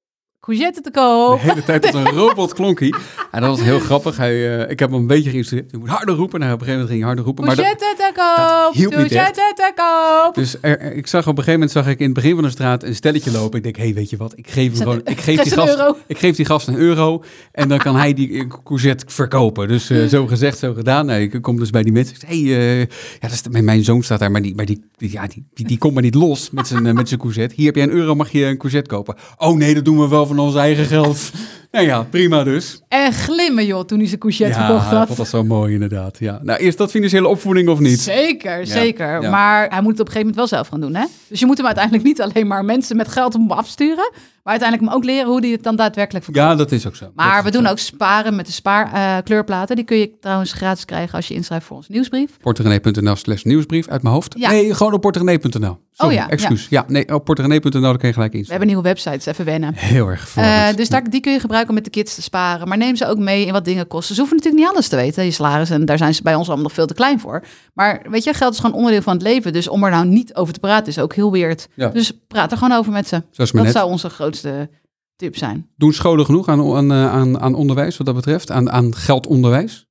courgette 0.49 0.81
te 0.81 0.91
De 0.91 0.99
koop. 0.99 1.41
hele 1.41 1.65
tijd 1.65 1.85
als 1.85 1.95
een 1.95 2.11
robot 2.11 2.55
klonk 2.55 2.81
hij. 2.81 2.95
En 3.31 3.41
dat 3.41 3.51
was 3.51 3.61
heel 3.61 3.79
grappig. 3.79 4.17
Hij, 4.17 4.59
eh, 4.65 4.71
ik 4.71 4.79
heb 4.79 4.91
hem 4.91 5.01
een 5.01 5.07
beetje 5.07 5.31
geïnstrueerd. 5.31 5.71
Je 5.71 5.77
moet 5.79 5.89
harder 5.89 6.15
roepen. 6.15 6.41
Nou, 6.41 6.53
op 6.53 6.61
een 6.61 6.67
gegeven 6.67 6.73
moment 6.73 6.89
ging 6.89 6.99
hij 6.99 7.07
harder 7.09 7.25
roepen. 7.25 7.45
Courgette 7.45 7.95
te 7.97 8.11
koop, 8.15 8.75
hielp 8.75 8.93
courgette 8.93 9.53
te 9.55 9.73
koop. 9.75 10.35
Dus 10.35 10.57
er, 10.61 10.79
er- 10.81 10.93
ik 10.95 11.07
zag 11.07 11.21
op 11.21 11.27
een 11.29 11.45
gegeven 11.45 11.53
moment 11.53 11.71
zag 11.71 11.87
ik 11.87 11.99
in 11.99 12.05
het 12.05 12.15
begin 12.15 12.35
van 12.35 12.43
de 12.45 12.51
straat 12.51 12.83
een 12.83 12.95
stelletje 12.95 13.31
lopen. 13.31 13.57
Ik 13.57 13.63
denk, 13.63 13.77
hé, 13.77 13.83
hey, 13.83 13.95
weet 13.95 14.11
je 14.11 14.17
wat? 14.17 14.33
Ik 14.37 14.49
geef 14.51 14.73
hem 14.73 14.83
gewoon. 14.83 15.01
Ik 15.05 15.21
geef, 15.21 15.43
die 15.43 15.53
gast, 15.53 15.69
euro. 15.79 15.97
ik 16.07 16.19
geef 16.19 16.37
die 16.37 16.45
gast 16.45 16.69
een 16.69 16.77
euro. 16.77 17.23
En 17.53 17.69
dan 17.69 17.79
kan 17.79 17.97
hij 17.97 18.15
die 18.15 18.47
courgette 18.65 19.05
verkopen. 19.09 19.69
Dus 19.69 19.91
eh, 19.91 20.05
zo 20.07 20.27
gezegd, 20.27 20.59
zo 20.59 20.73
gedaan. 20.75 21.07
Nou, 21.07 21.21
ik 21.21 21.43
kom 21.43 21.57
dus 21.59 21.71
bij 21.71 21.83
die 21.83 21.93
mensen. 21.93 22.15
Ik 22.15 22.23
hey, 22.27 22.37
eh, 22.37 22.79
ja, 22.81 22.87
dat 23.21 23.31
is, 23.33 23.43
mijn, 23.51 23.65
mijn 23.65 23.85
zoon 23.85 24.03
staat 24.03 24.19
daar, 24.19 24.31
maar 24.31 24.43
die, 24.43 24.55
maar 24.55 24.67
die, 24.67 24.85
die- 24.97 25.13
ja, 25.13 25.27
die, 25.27 25.47
die, 25.55 25.67
die 25.67 25.79
komt 25.79 25.95
maar 25.95 26.03
niet 26.03 26.15
los 26.15 26.51
met 26.51 26.67
zijn, 26.67 26.95
met 26.95 27.09
zijn 27.09 27.21
courgette. 27.21 27.55
Hier 27.55 27.67
heb 27.67 27.75
jij 27.75 27.85
een 27.85 27.91
euro, 27.91 28.15
mag 28.15 28.31
je 28.33 28.45
een 28.45 28.57
courgette 28.59 28.91
kopen. 28.91 29.15
Oh 29.37 29.57
nee, 29.57 29.75
dat 29.75 29.85
doen 29.85 29.99
we 30.01 30.09
wel 30.09 30.27
van 30.27 30.38
ons 30.39 30.55
eigen 30.55 30.85
geld. 30.85 31.31
Nou 31.71 31.87
ja, 31.87 32.03
prima 32.03 32.45
dus. 32.45 32.83
En 32.89 33.13
glimmen, 33.13 33.67
joh, 33.67 33.85
toen 33.85 33.99
hij 33.99 34.07
zijn 34.07 34.21
courgette 34.21 34.59
ja, 34.59 34.67
verkocht 34.67 34.87
had. 34.91 35.07
vond 35.07 35.19
dat 35.19 35.29
zo 35.29 35.45
mooi 35.45 35.73
inderdaad. 35.75 36.17
Ja. 36.19 36.41
Nou, 36.43 36.61
is 36.61 36.77
dat 36.77 36.91
financiële 36.91 37.29
opvoeding 37.29 37.69
of 37.69 37.79
niet? 37.79 38.01
Zeker, 38.01 38.67
zeker. 38.67 39.23
ja. 39.23 39.31
Maar 39.31 39.69
hij 39.69 39.81
moet 39.81 39.93
het 39.93 40.01
op 40.01 40.07
een 40.07 40.13
gegeven 40.13 40.19
moment 40.19 40.37
wel 40.37 40.47
zelf 40.47 40.69
gaan 40.69 40.81
doen, 40.81 40.95
hè? 40.95 41.05
Dus 41.29 41.41
je 41.41 41.47
moet 41.47 41.57
hem 41.57 41.67
uiteindelijk 41.67 42.05
niet 42.05 42.21
alleen 42.21 42.47
maar 42.47 42.65
mensen 42.65 42.97
met 42.97 43.09
geld 43.09 43.35
om 43.35 43.41
hem 43.41 43.51
afsturen, 43.59 44.11
maar 44.43 44.53
uiteindelijk 44.61 44.91
hem 44.91 44.99
ook 44.99 45.05
leren 45.05 45.27
hoe 45.29 45.41
hij 45.41 45.51
het 45.51 45.63
dan 45.63 45.77
daadwerkelijk 45.77 46.25
verkoopt. 46.25 46.47
Ja, 46.47 46.55
dat 46.55 46.73
is 46.73 46.87
ook 46.87 46.97
zo. 46.97 47.11
Maar 47.15 47.45
we 47.45 47.51
doen 47.51 47.65
zo. 47.65 47.71
ook 47.71 47.79
sparen 47.79 48.37
met 48.37 48.47
de 48.47 48.53
spaarkleurplaten. 48.53 49.77
Die 49.77 49.85
kun 49.85 49.97
je 49.97 50.11
trouwens 50.21 50.53
gratis 50.53 50.85
krijgen 50.85 51.15
als 51.15 51.29
je 51.29 51.35
inschrijft 51.35 51.67
voor 51.67 51.77
onze 51.77 51.93
nieuwsbrief. 51.93 52.31
Porterenee.nl 52.41 53.17
slash 53.17 53.43
nieuwsbrief 53.43 53.89
uit 53.89 54.03
mijn 54.03 54.15
hoofd. 54.15 54.35
Ja. 54.39 54.51
Nee, 54.51 54.75
gewoon 54.75 54.93
op 54.93 55.01
porterenee.nl. 55.01 55.79
Oh 55.97 56.13
ja, 56.13 56.29
excuus. 56.29 56.67
Ja, 56.71 56.85
nee, 56.89 57.15
op 57.15 57.25
porterenee.nl 57.25 57.97
kun 57.97 58.09
je 58.09 58.13
gelijk 58.15 58.33
We 58.33 58.39
iets. 58.39 58.49
hebben 58.49 58.67
nieuwe 58.67 58.83
websites, 58.83 59.27
even 59.27 59.45
wennen. 59.45 59.73
Heel 59.75 60.09
erg. 60.09 60.37
Eh, 60.37 60.67
dus 60.77 60.89
daar, 60.89 61.11
die 61.11 61.21
kun 61.21 61.33
je 61.33 61.41
gebruiken 61.41 61.57
om 61.67 61.75
met 61.75 61.85
de 61.85 61.91
kids 61.91 62.15
te 62.15 62.23
sparen. 62.23 62.69
Maar 62.69 62.79
neem 62.79 62.97
ze 62.97 63.07
ook 63.07 63.19
mee 63.19 63.47
in 63.47 63.53
wat 63.53 63.65
dingen 63.65 63.87
kosten. 63.87 64.15
Ze 64.15 64.21
hoeven 64.21 64.37
natuurlijk 64.37 64.65
niet 64.65 64.75
alles 64.75 64.89
te 64.89 64.97
weten, 64.97 65.25
je 65.25 65.31
salaris. 65.31 65.71
En 65.71 65.85
daar 65.85 65.99
zijn 65.99 66.15
ze 66.15 66.23
bij 66.23 66.35
ons 66.35 66.47
allemaal 66.47 66.65
nog 66.65 66.75
veel 66.75 66.87
te 66.87 66.95
klein 66.95 67.21
voor. 67.21 67.45
Maar 67.75 68.07
weet 68.11 68.25
je, 68.25 68.35
geld 68.35 68.53
is 68.53 68.61
gewoon 68.61 68.77
onderdeel 68.77 69.03
van 69.03 69.13
het 69.13 69.23
leven. 69.23 69.53
Dus 69.53 69.69
om 69.69 69.85
er 69.85 69.91
nou 69.91 70.07
niet 70.07 70.35
over 70.35 70.53
te 70.53 70.61
praten 70.61 70.87
is 70.87 70.99
ook 70.99 71.15
heel 71.15 71.33
weird. 71.33 71.69
Ja. 71.75 71.89
Dus 71.89 72.13
praat 72.27 72.53
er 72.53 72.59
gewoon 72.59 72.79
over 72.79 72.93
met 72.93 73.09
ze. 73.09 73.23
Dat 73.33 73.53
net. 73.53 73.73
zou 73.73 73.91
onze 73.91 74.11
grootste 74.11 74.71
tip 75.17 75.37
zijn. 75.37 75.71
Doen 75.77 75.93
scholen 75.93 76.25
genoeg 76.25 76.49
aan, 76.49 76.75
aan, 76.77 76.93
eh, 76.93 77.13
aan, 77.13 77.41
aan 77.41 77.55
onderwijs 77.55 77.97
wat 77.97 78.07
dat 78.07 78.15
betreft? 78.15 78.51
Aan, 78.51 78.71
aan 78.71 78.95
geldonderwijs? 78.95 79.87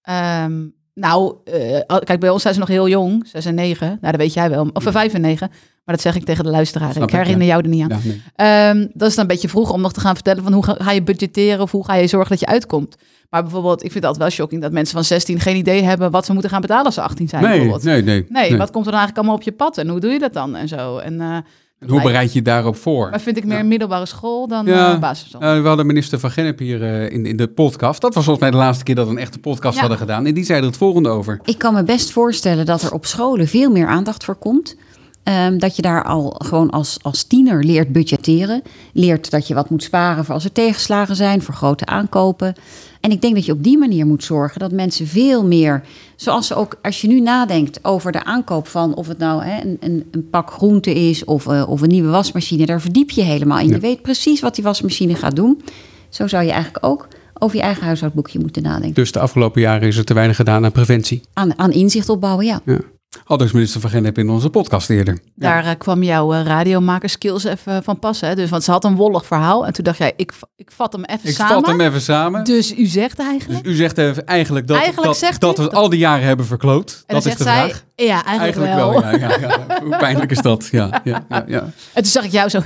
Ehm, 0.00 0.68
nou, 0.94 1.34
eh, 1.44 1.98
kijk, 2.04 2.20
bij 2.20 2.30
ons 2.30 2.42
zijn 2.42 2.54
ze 2.54 2.60
nog 2.60 2.68
heel 2.68 2.88
jong. 2.88 3.26
Zes 3.26 3.44
en 3.44 3.54
negen. 3.54 3.86
Nou, 3.86 4.12
dat 4.12 4.16
weet 4.16 4.32
jij 4.34 4.50
wel. 4.50 4.70
Of 4.72 4.86
eh, 4.86 4.92
vijf 4.92 5.14
en 5.14 5.20
negen. 5.20 5.48
Maar 5.84 5.94
dat 5.94 6.00
zeg 6.00 6.16
ik 6.16 6.24
tegen 6.24 6.44
de 6.44 6.50
luisteraar. 6.50 6.92
Snap 6.92 7.08
ik 7.08 7.14
herinner 7.14 7.46
jou 7.46 7.62
er 7.62 7.68
niet 7.68 7.82
aan. 7.82 7.88
Ja, 7.88 7.98
nee. 8.04 8.22
Ehm, 8.36 8.88
dat 8.92 9.08
is 9.08 9.14
dan 9.14 9.24
een 9.24 9.30
beetje 9.30 9.48
vroeg 9.48 9.72
om 9.72 9.80
nog 9.80 9.92
te 9.92 10.00
gaan 10.00 10.14
vertellen 10.14 10.42
van 10.42 10.52
hoe 10.52 10.64
ga, 10.64 10.74
ga 10.78 10.90
je 10.90 11.02
budgetteren 11.02 11.60
of 11.60 11.70
hoe 11.70 11.84
ga 11.84 11.94
je 11.94 12.06
zorgen 12.06 12.30
dat 12.30 12.40
je 12.40 12.46
uitkomt. 12.46 12.96
Maar 13.30 13.42
bijvoorbeeld, 13.42 13.84
ik 13.84 13.92
vind 13.92 13.94
het 13.94 14.04
altijd 14.04 14.22
wel 14.22 14.32
shocking 14.32 14.62
dat 14.62 14.72
mensen 14.72 14.94
van 14.94 15.04
16 15.04 15.40
geen 15.40 15.56
idee 15.56 15.82
hebben 15.82 16.10
wat 16.10 16.26
ze 16.26 16.32
moeten 16.32 16.50
gaan 16.50 16.60
betalen 16.60 16.84
als 16.84 16.94
ze 16.94 17.00
18 17.00 17.28
zijn. 17.28 17.42
Nee, 17.42 17.50
bijvoorbeeld. 17.50 17.84
nee, 17.84 18.02
nee, 18.02 18.26
Nee, 18.28 18.56
wat 18.56 18.70
komt 18.70 18.86
er 18.86 18.92
dan 18.92 19.00
eigenlijk 19.00 19.16
allemaal 19.16 19.34
op 19.34 19.42
je 19.42 19.52
pad 19.52 19.78
en 19.78 19.88
hoe 19.88 20.00
doe 20.00 20.10
je 20.10 20.18
dat 20.18 20.32
dan 20.32 20.56
en 20.56 20.68
zo? 20.68 20.98
En 20.98 21.20
eh 21.20 21.36
En 21.80 21.88
hoe 21.88 22.02
bereid 22.02 22.32
je 22.32 22.38
je 22.38 22.44
daarop 22.44 22.76
voor? 22.76 23.10
maar 23.10 23.20
vind 23.20 23.36
ik 23.36 23.44
meer 23.44 23.56
Ja. 23.56 23.64
middelbare 23.64 24.06
school 24.06 24.48
dan 24.48 24.66
Ja. 24.66 24.92
eh, 24.94 24.98
basisschool. 25.00 25.40
Eh, 25.40 25.62
we 25.62 25.68
hadden 25.68 25.86
minister 25.86 26.18
van 26.18 26.30
Gennep 26.30 26.58
hier 26.58 26.82
eh, 26.82 27.12
in, 27.12 27.26
in 27.26 27.36
de 27.36 27.48
podcast. 27.48 28.00
Dat 28.00 28.14
was 28.14 28.24
volgens 28.24 28.44
mij 28.44 28.50
de 28.58 28.64
laatste 28.64 28.84
keer 28.84 28.94
dat 28.94 29.06
we 29.06 29.12
een 29.12 29.18
echte 29.18 29.38
podcast 29.38 29.74
Ja. 29.74 29.80
hadden 29.80 29.98
gedaan. 29.98 30.26
En 30.26 30.34
die 30.34 30.44
zei 30.44 30.60
er 30.60 30.66
het 30.66 30.76
volgende 30.76 31.08
over. 31.08 31.40
Ik 31.44 31.58
kan 31.58 31.74
me 31.74 31.82
best 31.84 32.10
voorstellen 32.12 32.66
dat 32.66 32.82
er 32.82 32.92
op 32.92 33.06
scholen 33.06 33.48
veel 33.48 33.70
meer 33.70 33.86
aandacht 33.86 34.24
voor 34.24 34.34
komt. 34.34 34.76
Ehm, 35.22 35.58
dat 35.58 35.76
je 35.76 35.82
daar 35.82 36.04
al 36.04 36.34
gewoon 36.44 36.70
als, 36.70 36.98
als 37.02 37.22
tiener 37.24 37.64
leert 37.64 37.92
budgetteren. 37.92 38.62
Leert 38.92 39.30
dat 39.30 39.46
je 39.46 39.54
wat 39.54 39.70
moet 39.70 39.82
sparen 39.82 40.24
voor 40.24 40.34
als 40.34 40.44
er 40.44 40.52
tegenslagen 40.52 41.16
zijn, 41.16 41.42
voor 41.42 41.54
grote 41.54 41.86
aankopen. 41.86 42.54
En 43.00 43.10
ik 43.10 43.20
denk 43.20 43.34
dat 43.34 43.44
je 43.44 43.52
op 43.52 43.62
die 43.62 43.78
manier 43.78 44.06
moet 44.06 44.24
zorgen 44.24 44.60
dat 44.60 44.72
mensen 44.72 45.06
veel 45.06 45.44
meer, 45.46 45.82
zoals 46.16 46.46
ze 46.46 46.54
ook 46.54 46.78
als 46.82 47.00
je 47.00 47.08
nu 47.08 47.20
nadenkt 47.20 47.84
over 47.84 48.12
de 48.12 48.24
aankoop 48.24 48.66
van 48.66 48.94
of 48.94 49.08
het 49.08 49.18
nou 49.18 49.44
hè, 49.44 49.62
een, 49.62 49.76
een, 49.80 50.04
een 50.10 50.28
pak 50.30 50.50
groente 50.50 50.94
is 50.94 51.24
of, 51.24 51.46
eh, 51.46 51.68
of 51.68 51.80
een 51.80 51.88
nieuwe 51.88 52.10
wasmachine, 52.10 52.66
daar 52.66 52.80
verdiep 52.80 53.10
je 53.10 53.22
helemaal 53.22 53.58
in. 53.58 53.68
Je 53.68 53.78
weet 53.78 54.02
precies 54.02 54.40
wat 54.40 54.54
die 54.54 54.64
wasmachine 54.64 55.14
gaat 55.14 55.36
doen. 55.36 55.62
Zo 56.08 56.26
zou 56.26 56.44
je 56.44 56.50
eigenlijk 56.50 56.84
ook 56.84 57.08
over 57.38 57.56
je 57.56 57.62
eigen 57.62 57.84
huishoudboekje 57.84 58.38
moeten 58.38 58.62
nadenken. 58.62 58.94
Dus 58.94 59.12
de 59.12 59.18
afgelopen 59.18 59.60
jaren 59.60 59.88
is 59.88 59.96
er 59.96 60.04
te 60.04 60.14
weinig 60.14 60.36
gedaan 60.36 60.64
aan 60.64 60.72
preventie. 60.72 61.20
Aan, 61.32 61.58
aan 61.58 61.72
inzicht 61.72 62.08
opbouwen, 62.08 62.46
ja. 62.46 62.60
Ja. 62.64 62.78
Al 63.24 63.36
dus 63.36 63.52
minister 63.52 63.80
van 63.80 63.90
Gennep 63.90 64.18
in 64.18 64.30
onze 64.30 64.50
podcast 64.50 64.90
eerder. 64.90 65.18
Daar 65.34 65.64
eh, 65.64 65.70
kwam 65.78 66.02
jouw 66.02 66.32
eh, 66.32 66.44
radiomakerskills 66.44 67.44
even 67.44 67.82
van 67.82 67.98
passen. 67.98 68.28
Hè? 68.28 68.34
Dus, 68.34 68.50
want 68.50 68.64
ze 68.64 68.70
had 68.70 68.84
een 68.84 68.96
wollig 68.96 69.26
verhaal 69.26 69.66
en 69.66 69.72
toen 69.72 69.84
dacht 69.84 69.98
jij, 69.98 70.12
ik, 70.16 70.32
ik 70.56 70.70
vat 70.72 70.92
hem 70.92 71.04
even 71.04 71.28
Ik 71.28 71.34
samen. 71.34 71.54
vat 71.54 71.66
hem 71.66 71.80
even 71.80 72.00
samen. 72.00 72.44
Dus 72.44 72.72
u 72.76 72.86
zegt 72.86 73.16
Dus 73.16 73.26
eigenlijk... 73.26 73.66
u 73.66 73.74
zegt 73.74 73.98
even 73.98 74.26
eigenlijk 74.26 74.66
dat, 74.66 74.76
Eigenlijk 74.76 75.06
dat, 75.06 75.16
zegt 75.18 75.40
dat 75.40 75.58
u 75.58 75.62
we 75.62 75.68
dat- 75.68 75.78
al 75.78 75.88
die 75.88 75.98
jaren 75.98 76.24
hebben 76.26 76.46
verkloot. 76.46 77.04
en 77.06 77.14
dat 77.14 77.22
dan 77.22 77.32
is 77.32 77.38
de 77.38 77.44
zij, 77.44 77.68
vraag. 77.68 77.84
ja, 77.96 78.24
eigenlijk, 78.24 78.38
Eigenlijk 78.40 78.74
wel. 78.74 78.92
wel, 78.92 79.02
ja, 79.02 79.28
ja, 79.38 79.38
ja. 79.68 79.80
Hoe 79.82 79.96
pijnlijk 79.96 80.30
is 80.30 80.40
dat? 80.42 80.68
Ja, 80.70 81.00
ja, 81.04 81.24
ja, 81.28 81.44
ja. 81.46 81.60
En 81.92 82.02
toen 82.02 82.04
zag 82.04 82.24
ik 82.24 82.32
jou 82.32 82.48
zo, 82.48 82.60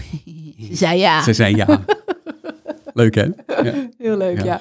ze 0.68 0.76
zei 0.84 0.98
ja. 0.98 1.22
Ze 1.22 1.32
zei 1.32 1.56
ja. 1.56 1.66
Leuk 2.94 3.14
hè? 3.14 3.22
Ja, 3.22 3.72
Heel 3.98 4.16
leuk, 4.16 4.42
ja, 4.44 4.60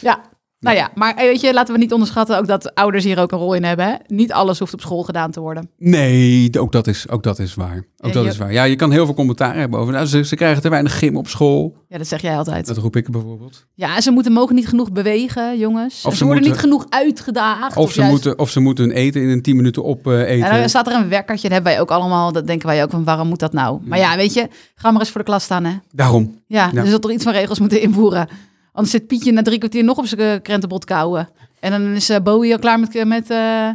ja. 0.00 0.20
Ja, 0.62 0.70
nou 0.72 0.76
ja, 0.82 0.90
maar 0.94 1.14
eh, 1.14 1.24
weet 1.24 1.40
je, 1.40 1.52
laten 1.52 1.74
we 1.74 1.80
niet 1.80 1.92
onderschatten 1.92 2.38
ook 2.38 2.46
dat 2.46 2.74
ouders 2.74 3.04
hier 3.04 3.18
ook 3.18 3.32
een 3.32 3.38
rol 3.38 3.54
in 3.54 3.64
hebben. 3.64 3.86
Hè? 3.86 3.94
Niet 4.06 4.32
alles 4.32 4.58
hoeft 4.58 4.72
op 4.72 4.80
school 4.80 5.02
gedaan 5.02 5.30
te 5.30 5.40
worden. 5.40 5.70
Nee, 5.78 6.50
ook 6.60 6.72
dat 6.72 6.86
is, 6.86 7.08
ook 7.08 7.22
dat 7.22 7.38
is 7.38 7.54
waar. 7.54 7.76
Ook 7.76 8.06
Ja, 8.08 8.12
dat 8.12 8.22
je- 8.24 8.28
is 8.28 8.36
waar. 8.36 8.52
Ja, 8.52 8.64
je 8.64 8.76
kan 8.76 8.90
heel 8.90 9.04
veel 9.04 9.14
commentaar 9.14 9.54
hebben 9.56 9.80
over. 9.80 9.92
Nou, 9.92 10.06
ze, 10.06 10.24
ze 10.24 10.36
krijgen 10.36 10.62
te 10.62 10.68
weinig 10.68 10.98
gym 10.98 11.16
op 11.16 11.28
school. 11.28 11.76
Ja, 11.88 11.98
dat 11.98 12.06
zeg 12.06 12.20
jij 12.22 12.36
altijd. 12.36 12.66
Dat 12.66 12.76
roep 12.76 12.96
ik 12.96 13.10
bijvoorbeeld. 13.10 13.66
Ja, 13.74 14.00
ze 14.00 14.10
moeten 14.10 14.32
mogen 14.32 14.54
niet 14.54 14.68
genoeg 14.68 14.92
bewegen, 14.92 15.58
jongens. 15.58 16.04
Of 16.04 16.10
ze, 16.12 16.16
ze 16.18 16.24
worden 16.24 16.42
moeten- 16.44 16.50
niet 16.50 16.60
genoeg 16.60 16.86
uitgedaagd. 16.88 17.76
Of, 17.76 17.90
ze 17.92 17.98
juist- 18.00 18.12
moeten, 18.12 18.38
of 18.38 18.50
ze 18.50 18.60
moeten 18.60 18.84
hun 18.84 18.92
eten 18.94 19.22
in 19.22 19.28
een 19.28 19.42
10 19.42 19.56
minuten 19.56 19.82
op 19.84 20.06
eh, 20.06 20.20
eten. 20.30 20.48
En 20.50 20.58
dan 20.60 20.68
staat 20.68 20.86
er 20.86 20.94
een 20.94 21.08
wekkertje, 21.08 21.42
dat 21.48 21.52
hebben 21.52 21.72
wij 21.72 21.80
ook 21.80 21.90
allemaal. 21.90 22.32
Dat 22.32 22.46
denken 22.46 22.66
wij 22.68 22.82
ook 22.82 22.90
van, 22.90 23.04
waarom 23.04 23.28
moet 23.28 23.38
dat 23.40 23.52
nou? 23.52 23.80
Maar 23.84 23.98
ja, 23.98 24.16
weet 24.16 24.34
je, 24.34 24.48
ga 24.74 24.90
maar 24.90 25.00
eens 25.00 25.10
voor 25.10 25.20
de 25.20 25.26
klas 25.26 25.44
staan, 25.44 25.64
hè. 25.64 25.72
Daarom. 25.92 26.34
Ja, 26.46 26.70
Ja. 26.72 26.84
er 26.84 27.00
toch 27.00 27.10
iets 27.12 27.24
van 27.24 27.32
regels 27.32 27.58
moeten 27.58 27.80
invoeren. 27.80 28.28
Anders 28.72 28.92
zit 28.94 29.06
Pietje 29.06 29.32
na 29.32 29.42
drie 29.42 29.58
kwartier 29.58 29.84
nog 29.84 29.96
op 29.98 30.06
zijn 30.06 30.20
eh, 30.20 30.42
krentenbot 30.42 30.84
kouwen. 30.84 31.28
En 31.60 31.70
dan 31.70 31.82
is 31.86 32.08
eh, 32.10 32.20
Bowie 32.22 32.52
al 32.52 32.58
klaar 32.58 32.80
met, 32.80 33.04
met, 33.06 33.30
eh, 33.30 33.68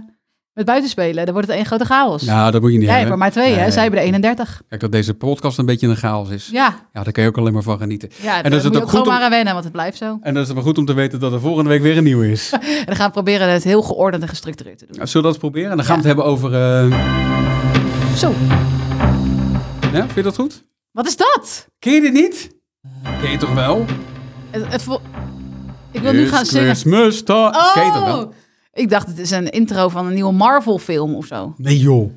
met 0.54 0.66
buitenspelen. 0.66 1.24
Dan 1.26 1.34
wordt 1.34 1.48
het 1.48 1.58
één 1.58 1.66
grote 1.66 1.86
chaos. 1.86 2.22
Ja, 2.24 2.52
dat 2.52 2.62
moet 2.62 2.72
je 2.72 2.78
niet 2.78 2.88
Jij 2.88 3.00
hebben. 3.00 3.18
maar 3.18 3.32
twee, 3.32 3.54
hè? 3.54 3.72
Zij 3.72 3.82
hebben 3.82 4.00
er 4.00 4.06
31. 4.06 4.62
Kijk, 4.70 4.82
dat 4.82 4.92
deze 4.92 5.14
podcast 5.14 5.58
een 5.58 5.66
beetje 5.66 5.88
een 5.88 5.96
chaos 5.96 6.30
is. 6.30 6.50
Ja, 6.52 6.76
Ja, 6.94 7.04
daar 7.04 7.12
kan 7.14 7.24
je 7.24 7.30
ook 7.30 7.38
alleen 7.38 7.54
maar 7.54 7.62
van 7.64 7.78
genieten. 7.78 8.10
ja 8.22 8.34
dan 8.42 8.52
daar 8.52 8.60
is 8.60 8.64
het 8.66 8.76
ook 8.76 8.82
goed 8.82 8.90
gewoon 8.90 9.06
om- 9.08 9.12
maar 9.14 9.22
aan 9.22 9.30
wennen, 9.30 9.54
want 9.54 9.64
het 9.66 9.74
blijft 9.74 9.98
zo. 9.98 10.18
En 10.22 10.34
dan 10.34 10.42
is 10.42 10.48
het 10.48 10.56
maar 10.56 10.66
goed 10.66 10.78
om 10.78 10.86
te 10.86 10.94
weten 10.94 11.20
dat 11.20 11.34
er 11.34 11.40
volgende 11.40 11.70
week 11.70 11.82
weer 11.82 11.98
een 11.98 12.04
nieuwe 12.04 12.32
is. 12.32 12.50
En 12.80 12.86
dan 12.86 12.96
gaan 12.96 13.06
we 13.06 13.12
proberen 13.12 13.50
het 13.50 13.64
heel 13.64 13.82
geordend 13.82 14.24
en 14.24 14.30
gestructureerd 14.30 14.78
te 14.78 14.86
doen. 14.86 14.96
Zullen 14.96 15.12
we 15.14 15.22
dat 15.22 15.26
eens 15.32 15.38
proberen? 15.38 15.72
En 15.72 15.78
dan 15.78 15.86
gaan 15.86 16.02
we 16.02 16.08
het 16.08 16.16
hebben 16.18 16.26
over... 16.26 16.54
eh, 16.54 18.16
Zo, 18.18 18.34
Ja, 19.92 20.02
vind 20.02 20.14
je 20.16 20.22
dat 20.22 20.36
goed? 20.36 20.64
wat 20.92 21.08
is 21.08 21.16
dat? 21.18 21.68
Ken 21.80 21.94
je 21.94 22.02
dit 22.02 22.14
niet? 22.14 22.50
Ken 23.22 23.32
je 23.32 23.38
toch 23.38 23.54
wel? 23.54 23.86
Het, 24.56 24.72
het 24.72 24.82
vo- 24.82 25.02
ik 25.92 26.02
wil 26.02 26.14
nu 26.14 26.28
gaan 26.28 26.46
zingen. 26.46 26.66
Christmas 26.76 27.22
time. 27.22 27.72
Ken 27.74 27.86
je 27.86 27.92
toch 27.92 28.06
wel? 28.06 28.24
Oh, 28.24 28.34
ik 28.74 28.90
dacht 28.90 29.08
het 29.08 29.20
is 29.20 29.32
een 29.32 29.50
intro 29.50 29.90
van 29.90 30.06
een 30.06 30.14
nieuwe 30.14 30.32
Marvel 30.34 30.78
film 30.80 31.16
of 31.16 31.26
zo. 31.26 31.54
Nee 31.58 31.80
joh. 31.80 32.12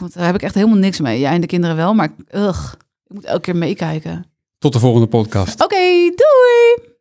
Want 0.00 0.14
daar 0.14 0.26
heb 0.26 0.34
ik 0.34 0.42
echt 0.42 0.54
helemaal 0.54 0.76
niks 0.78 1.00
mee. 1.00 1.20
Jij 1.20 1.32
en 1.32 1.40
de 1.40 1.46
kinderen 1.46 1.76
wel, 1.76 1.94
maar 1.94 2.08
ugh, 2.34 2.72
ik 3.06 3.14
moet 3.14 3.24
elke 3.24 3.40
keer 3.40 3.56
meekijken. 3.56 4.26
Tot 4.58 4.72
de 4.72 4.78
volgende 4.78 5.06
podcast. 5.06 5.62
Oké, 5.64 5.76
doei! 6.14 6.96